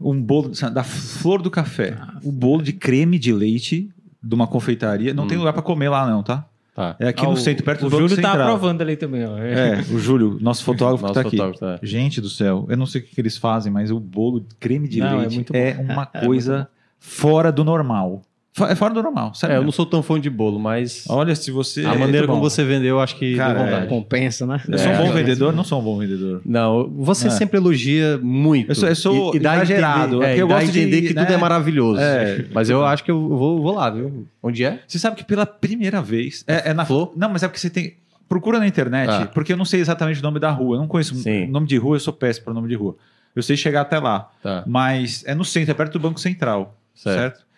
[0.00, 1.96] Um bolo da flor do café.
[2.22, 3.90] O um bolo de creme de leite
[4.22, 5.12] de uma confeitaria.
[5.12, 5.26] Não hum.
[5.26, 6.46] tem lugar para comer lá, não, tá?
[6.74, 6.96] Tá.
[6.98, 9.36] É aqui ah, no centro, perto o do Júlio Banco tá aprovando ali também, ó.
[9.36, 11.36] É, o Júlio, nosso fotógrafo nosso tá aqui.
[11.58, 11.78] Tá.
[11.82, 14.54] Gente do céu, eu não sei o que, que eles fazem, mas o bolo de
[14.58, 18.22] creme de não, é leite é, é uma coisa é fora do normal.
[18.68, 19.54] É fora do normal, sério.
[19.54, 21.04] É, eu não sou tão fã de bolo, mas.
[21.08, 21.86] Olha, se você.
[21.86, 23.84] A maneira como você vendeu, acho que Cara.
[23.84, 24.60] É, compensa, né?
[24.68, 25.52] Eu sou um bom vendedor?
[25.54, 26.42] Não sou um bom vendedor.
[26.44, 27.30] Não, você é.
[27.30, 28.70] sempre elogia muito.
[28.70, 30.22] Eu sou, eu sou e, e exagerado.
[30.22, 31.24] É, eu gosto de entender que né?
[31.24, 31.98] tudo é maravilhoso.
[31.98, 32.44] É.
[32.52, 34.26] Mas eu acho que eu vou, vou lá, viu?
[34.42, 34.80] Onde é?
[34.86, 36.44] Você sabe que pela primeira vez.
[36.46, 37.10] É, é na Flor?
[37.16, 37.94] Não, mas é porque você tem.
[38.28, 39.26] Procura na internet, ah.
[39.26, 40.76] porque eu não sei exatamente o nome da rua.
[40.76, 42.96] Eu não conheço o nome de rua, eu sou péssimo para o nome de rua.
[43.34, 44.30] Eu sei chegar até lá.
[44.42, 44.62] Tá.
[44.66, 46.76] Mas é no centro, é perto do Banco Central.
[46.94, 47.38] certo?
[47.38, 47.51] certo?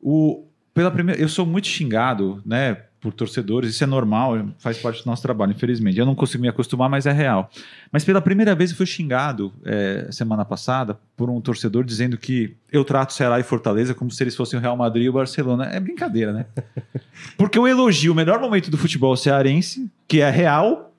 [0.00, 2.78] O, pela primeira, eu sou muito xingado, né?
[3.00, 5.98] por torcedores, isso é normal, faz parte do nosso trabalho, infelizmente.
[5.98, 7.50] Eu não consigo me acostumar, mas é real.
[7.90, 12.54] Mas pela primeira vez eu fui xingado é, semana passada por um torcedor dizendo que
[12.70, 15.64] eu trato Ceará e Fortaleza como se eles fossem o Real Madrid e o Barcelona.
[15.64, 16.46] É brincadeira, né?
[17.38, 20.92] Porque eu elogio o melhor momento do futebol cearense, que é real,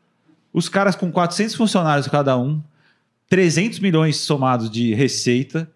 [0.52, 2.60] os caras com 400 funcionários cada um,
[3.30, 5.70] 300 milhões somados de receita,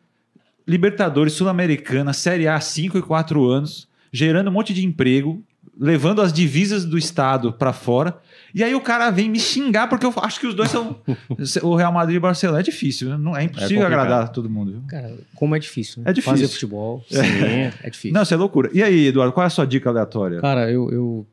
[0.67, 5.43] Libertadores, Sul-Americana, Série A 5 e 4 anos, gerando um monte de emprego,
[5.79, 8.17] levando as divisas do Estado para fora.
[8.53, 10.95] E aí o cara vem me xingar porque eu acho que os dois são
[11.61, 12.61] o Real Madrid e o Barcelona.
[12.61, 14.71] É difícil, não é impossível é agradar todo mundo.
[14.71, 14.81] Viu?
[14.87, 16.11] Cara, como é difícil, né?
[16.11, 16.37] É difícil.
[16.37, 18.13] Fazer futebol, sim, é, é difícil.
[18.13, 18.69] Não, isso é loucura.
[18.73, 20.39] E aí, Eduardo, qual é a sua dica aleatória?
[20.39, 21.27] Cara, eu, eu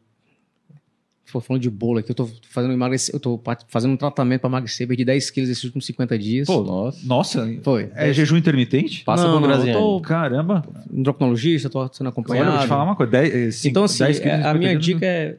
[1.40, 4.86] falando de bolo aqui, eu tô fazendo emagrecer, eu tô fazendo um tratamento para emagrecer,
[4.86, 6.46] perdi 10 quilos esses últimos 50 dias.
[6.46, 7.06] Pô, nossa.
[7.06, 7.58] Nossa.
[7.62, 7.90] Foi.
[7.94, 9.04] É jejum intermitente?
[9.04, 10.64] Passa não, não, eu tô, Caramba.
[10.92, 12.48] Endocrinologista, tô sendo acompanhado.
[12.48, 13.12] Olha, vou te falar uma coisa.
[13.12, 15.36] 10, então, assim, é, a minha dica é...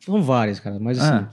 [0.00, 1.24] São várias, cara, mas assim...
[1.24, 1.30] Ah.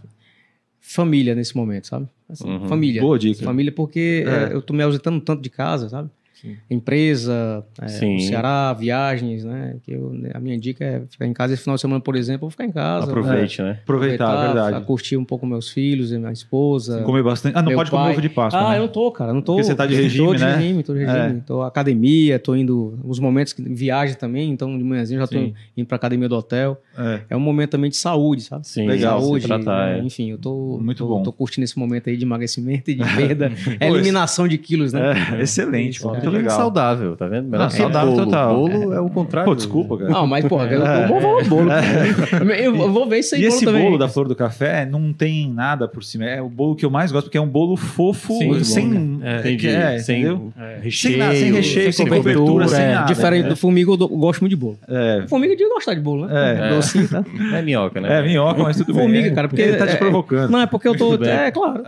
[0.85, 2.07] Família nesse momento, sabe?
[2.30, 2.68] Assim, uhum.
[2.68, 3.01] Família.
[3.01, 3.43] Boa dica.
[3.43, 4.51] Família porque é.
[4.51, 6.10] É, eu tô me ausentando tanto de casa, sabe?
[6.34, 6.57] Sim.
[6.69, 9.76] empresa, é, Ceará, viagens, né?
[9.84, 12.15] Que eu, né, a minha dica é ficar em casa esse final de semana, por
[12.15, 13.05] exemplo, eu vou ficar em casa.
[13.07, 13.69] Aproveite, né?
[13.69, 13.80] né?
[13.84, 14.85] Aproveitar, aproveitar verdade.
[14.85, 16.99] Curtir um pouco meus filhos e minha esposa.
[16.99, 17.57] Sim, comer bastante.
[17.57, 17.99] Ah, não pode pai.
[17.99, 18.60] comer ovo de Páscoa.
[18.60, 18.77] Ah, né?
[18.77, 19.34] eu não tô, cara.
[19.34, 19.53] Não tô.
[19.53, 20.55] Porque você tá de regime, tô de né?
[20.55, 21.38] regime, tô de regime.
[21.39, 21.43] É.
[21.45, 22.99] Tô academia, tô indo.
[23.03, 25.53] Os momentos que viagem também, então de manhãzinho já tô Sim.
[25.77, 26.81] indo pra academia do hotel.
[26.97, 27.22] É.
[27.31, 28.68] é um momento também de saúde, sabe?
[28.68, 29.19] Sim, legal.
[29.22, 29.99] Saúde, tratar, né?
[29.99, 30.03] é.
[30.03, 30.80] Enfim, eu tô.
[30.81, 31.23] Muito tô, bom.
[31.23, 33.51] Tô curtindo esse momento aí de emagrecimento e de perda.
[33.80, 35.14] eliminação de quilos, né?
[35.38, 36.14] É, excelente, pô.
[36.29, 36.57] Muito legal.
[36.57, 37.49] saudável, tá vendo?
[37.49, 38.25] Melhor saudável bolo.
[38.25, 38.55] total.
[38.55, 39.49] Bolo é o contrário.
[39.49, 40.09] Pô, desculpa, cara.
[40.09, 41.69] Não, mas, porra, eu, eu vou bolo.
[42.53, 43.41] Eu vou ver isso aí.
[43.41, 43.83] E esse também.
[43.83, 46.25] bolo da Flor do Café não tem nada por cima.
[46.25, 48.89] É o bolo que eu mais gosto, porque é um bolo fofo, Sim, sem.
[48.89, 49.35] Bom, né?
[49.35, 49.67] é, Entendi.
[49.67, 50.53] É, sem, entendeu?
[50.57, 53.13] É, recheio, sem, nada, sem recheio, sem, sem cobertura, sem é, nada.
[53.13, 54.77] Diferente do formiga, eu, gosto muito de bolo.
[54.87, 55.23] É.
[55.27, 56.69] Formiga de gostar de bolo, né?
[56.69, 56.69] É.
[56.69, 57.23] Docinho, tá?
[57.53, 58.19] É minhoca, né?
[58.19, 59.03] É minhoca, mas tudo bem.
[59.03, 59.61] Formiga, cara, porque.
[59.61, 60.49] Ele tá te provocando.
[60.49, 61.15] Não, é porque eu tô.
[61.23, 61.83] É, claro.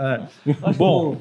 [0.77, 1.17] Bom.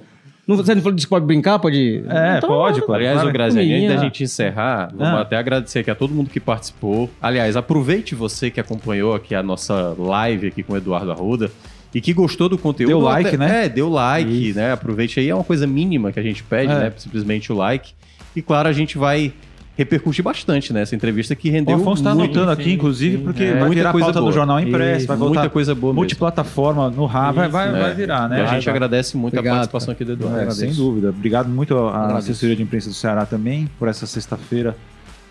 [0.46, 1.58] Não, você não falou que pode brincar?
[1.58, 2.04] Pode.
[2.08, 3.00] É, então, pode, claro.
[3.00, 5.20] Aliás, claro, o Graziani, antes da gente encerrar, vamos ah.
[5.20, 7.10] até agradecer aqui a todo mundo que participou.
[7.20, 11.50] Aliás, aproveite você que acompanhou aqui a nossa live aqui com o Eduardo Arruda
[11.94, 12.88] e que gostou do conteúdo.
[12.88, 13.64] Deu like, até, né?
[13.64, 14.58] É, deu like, Isso.
[14.58, 14.72] né?
[14.72, 16.78] Aproveite aí, é uma coisa mínima que a gente pede, é.
[16.78, 16.92] né?
[16.96, 17.92] Simplesmente o like.
[18.36, 19.32] E claro, a gente vai
[19.76, 21.76] repercutir bastante nessa entrevista que rendeu.
[21.76, 23.22] O Afonso está anotando aqui, inclusive, sim.
[23.24, 24.30] porque é, vai virar coisa pauta boa.
[24.30, 25.92] do jornal impresso, Isso, vai voltar muita coisa boa.
[25.92, 27.80] Multiplataforma no RAV, vai, vai, é.
[27.80, 28.38] vai, virar, né?
[28.38, 28.74] E a gente vai.
[28.74, 29.94] agradece muito Obrigado, a participação cara.
[29.94, 30.48] aqui do Eduardo.
[30.48, 31.10] É, sem dúvida.
[31.10, 34.76] Obrigado muito à assessoria de imprensa do Ceará também por essa sexta-feira.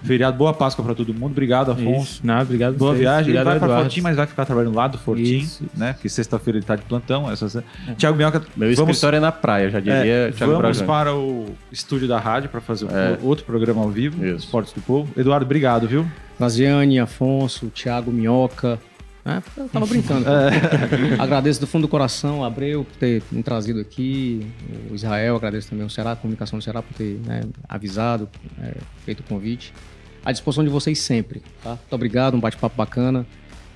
[0.04, 1.32] Feriado, boa Páscoa para todo mundo.
[1.32, 2.14] Obrigado, Afonso.
[2.16, 2.22] Isso.
[2.24, 2.76] Não, obrigado.
[2.76, 3.02] Boa vocês.
[3.02, 3.22] viagem.
[3.22, 5.64] Obrigado, ele vai para Fortim, mas vai ficar trabalhando lá do Fortim, Isso.
[5.76, 5.94] né?
[5.94, 7.32] Porque sexta-feira ele está de plantão.
[7.32, 7.64] Essa...
[7.88, 7.94] É.
[7.94, 8.44] Tiago Minhoca.
[8.56, 8.96] Meu vamos...
[8.96, 10.06] escritório é na praia, já diria.
[10.06, 13.18] É, Thiago vamos para o estúdio da rádio para fazer é.
[13.22, 14.46] outro programa ao vivo, Isso.
[14.46, 15.10] Esportes do Povo.
[15.18, 16.06] Eduardo, obrigado, viu?
[16.38, 18.80] Graziane, Afonso, Thiago Minhoca.
[19.26, 20.26] É, eu tava brincando.
[20.30, 21.16] É.
[21.18, 24.46] agradeço do fundo do coração, Abreu, por ter me trazido aqui,
[24.92, 28.28] o Israel, agradeço também o Ceará, a comunicação do Ceará, por ter né, avisado,
[28.62, 28.74] é,
[29.06, 29.74] feito o convite
[30.24, 31.72] à disposição de vocês sempre, tá?
[31.72, 33.26] Muito obrigado, um bate-papo bacana.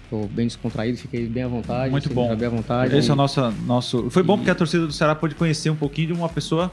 [0.03, 1.91] Estou bem descontraído, fiquei bem à vontade.
[1.91, 2.33] Muito bom.
[2.33, 2.95] Bem à vontade.
[2.95, 4.09] Esse é o nosso, nosso.
[4.09, 6.71] Foi bom porque a torcida do Ceará pôde conhecer um pouquinho de uma pessoa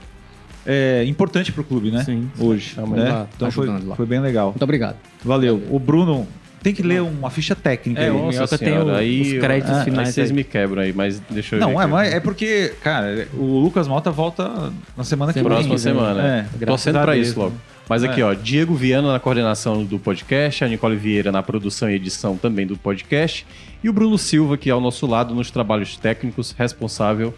[0.64, 2.04] é, importante para o clube, né?
[2.04, 2.30] Sim.
[2.38, 2.76] Hoje.
[2.80, 3.26] Né?
[3.34, 4.50] Então foi, foi bem legal.
[4.50, 4.96] Muito obrigado.
[5.24, 5.60] Valeu.
[5.68, 6.28] O Bruno
[6.64, 8.36] tem que ler uma ficha técnica é, aí.
[8.38, 10.08] Nossa tem o, aí, os créditos ah, finais.
[10.08, 13.58] Aí vocês me quebram aí, mas deixa eu Não, é, mas é porque, cara, o
[13.60, 15.44] Lucas Malta volta na semana que vem.
[15.46, 16.48] Próxima semana.
[16.58, 17.54] É, Torcendo para isso logo.
[17.86, 18.24] Mas aqui, é.
[18.24, 22.66] ó, Diego Viana na coordenação do podcast, a Nicole Vieira na produção e edição também
[22.66, 23.46] do podcast,
[23.82, 27.34] e o Bruno Silva, que é ao nosso lado nos trabalhos técnicos, responsável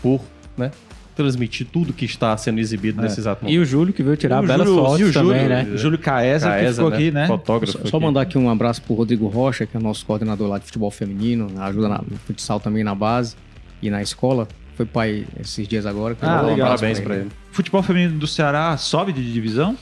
[0.00, 0.20] por,
[0.56, 0.70] né,
[1.14, 3.04] transmitir tudo que está sendo exibido é.
[3.04, 3.56] nesse exato momento.
[3.56, 5.68] E o Júlio, que veio tirar belas fotos e o Júlio, também, né?
[5.72, 6.96] O Júlio Caesa, Caesa, que ficou né?
[6.96, 7.26] aqui, né?
[7.26, 7.78] Fotógrafo.
[7.78, 10.64] Só, só mandar aqui um abraço pro Rodrigo Rocha, que é nosso coordenador lá de
[10.64, 13.36] futebol feminino, ajuda na, no futsal também na base
[13.82, 14.48] e na escola.
[14.76, 16.16] Foi pai esses dias agora.
[16.22, 16.68] Ah, legal.
[16.68, 17.24] Parabéns para ele.
[17.24, 17.32] ele.
[17.52, 19.76] Futebol feminino do Ceará sobe de divisão?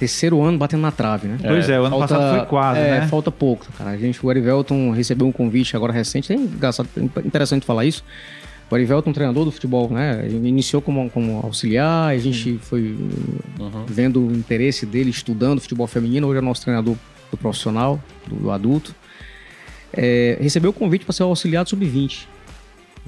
[0.00, 1.36] terceiro ano batendo na trave, né?
[1.42, 3.06] Pois é, o ano falta, passado foi quase, é, né?
[3.06, 3.90] falta pouco, cara.
[3.90, 6.88] A gente, o Erivelton recebeu um convite agora recente, é engraçado,
[7.22, 8.02] interessante falar isso.
[8.70, 10.22] O Erivelton, treinador do futebol, né?
[10.24, 12.96] Ele iniciou como, como auxiliar, a gente foi
[13.58, 13.84] uhum.
[13.86, 16.96] vendo o interesse dele, estudando futebol feminino, hoje é nosso treinador
[17.30, 18.94] do profissional, do, do adulto.
[19.92, 22.26] É, recebeu o convite para ser auxiliar do sub-20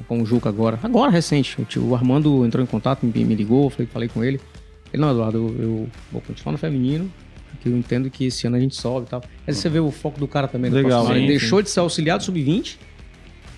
[0.08, 0.78] com o Juca agora.
[0.82, 1.56] Agora, recente.
[1.78, 4.40] O, Armando entrou em contato, me, me ligou, falei, falei com ele.
[4.92, 7.10] Ele, não, Eduardo, eu, eu vou continuar no feminino,
[7.50, 9.22] porque eu entendo que esse ano a gente sobe e tal.
[9.46, 10.70] Mas você vê o foco do cara também.
[10.70, 11.06] Legal.
[11.06, 11.26] Sim, ele sim.
[11.26, 12.78] deixou de ser auxiliado sub-20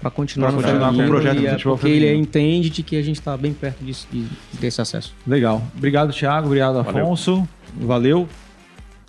[0.05, 0.93] para continuar pra continuar.
[0.93, 2.07] Com o projeto e, é porque feminino.
[2.07, 5.15] ele entende de que a gente está bem perto disso, de, de ter esse acesso.
[5.27, 5.63] Legal.
[5.75, 6.47] Obrigado, Thiago.
[6.47, 7.49] Obrigado, Afonso.
[7.75, 7.87] Valeu.
[7.87, 8.29] Valeu.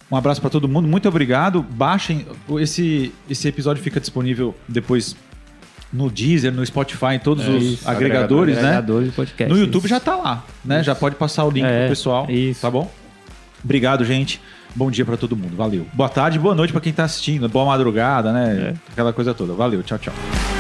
[0.10, 0.88] Um abraço para todo mundo.
[0.88, 1.62] Muito obrigado.
[1.62, 2.26] Baixem.
[2.60, 5.18] Esse, esse episódio fica disponível depois
[5.92, 8.62] no Deezer, no Spotify, em todos é, os isso, agregadores, né?
[8.62, 9.90] Agregadores podcast, no YouTube isso.
[9.90, 10.78] já tá lá, né?
[10.78, 10.86] Isso.
[10.86, 12.30] Já pode passar o link é, pro pessoal.
[12.30, 12.62] Isso.
[12.62, 12.90] Tá bom?
[13.64, 14.40] Obrigado, gente.
[14.76, 15.56] Bom dia para todo mundo.
[15.58, 15.86] Valeu.
[15.94, 17.50] Boa tarde, boa noite para quem tá assistindo.
[17.50, 18.74] Boa madrugada, né?
[18.74, 18.92] É.
[18.92, 19.54] Aquela coisa toda.
[19.54, 19.84] Valeu.
[19.84, 20.55] Tchau, tchau.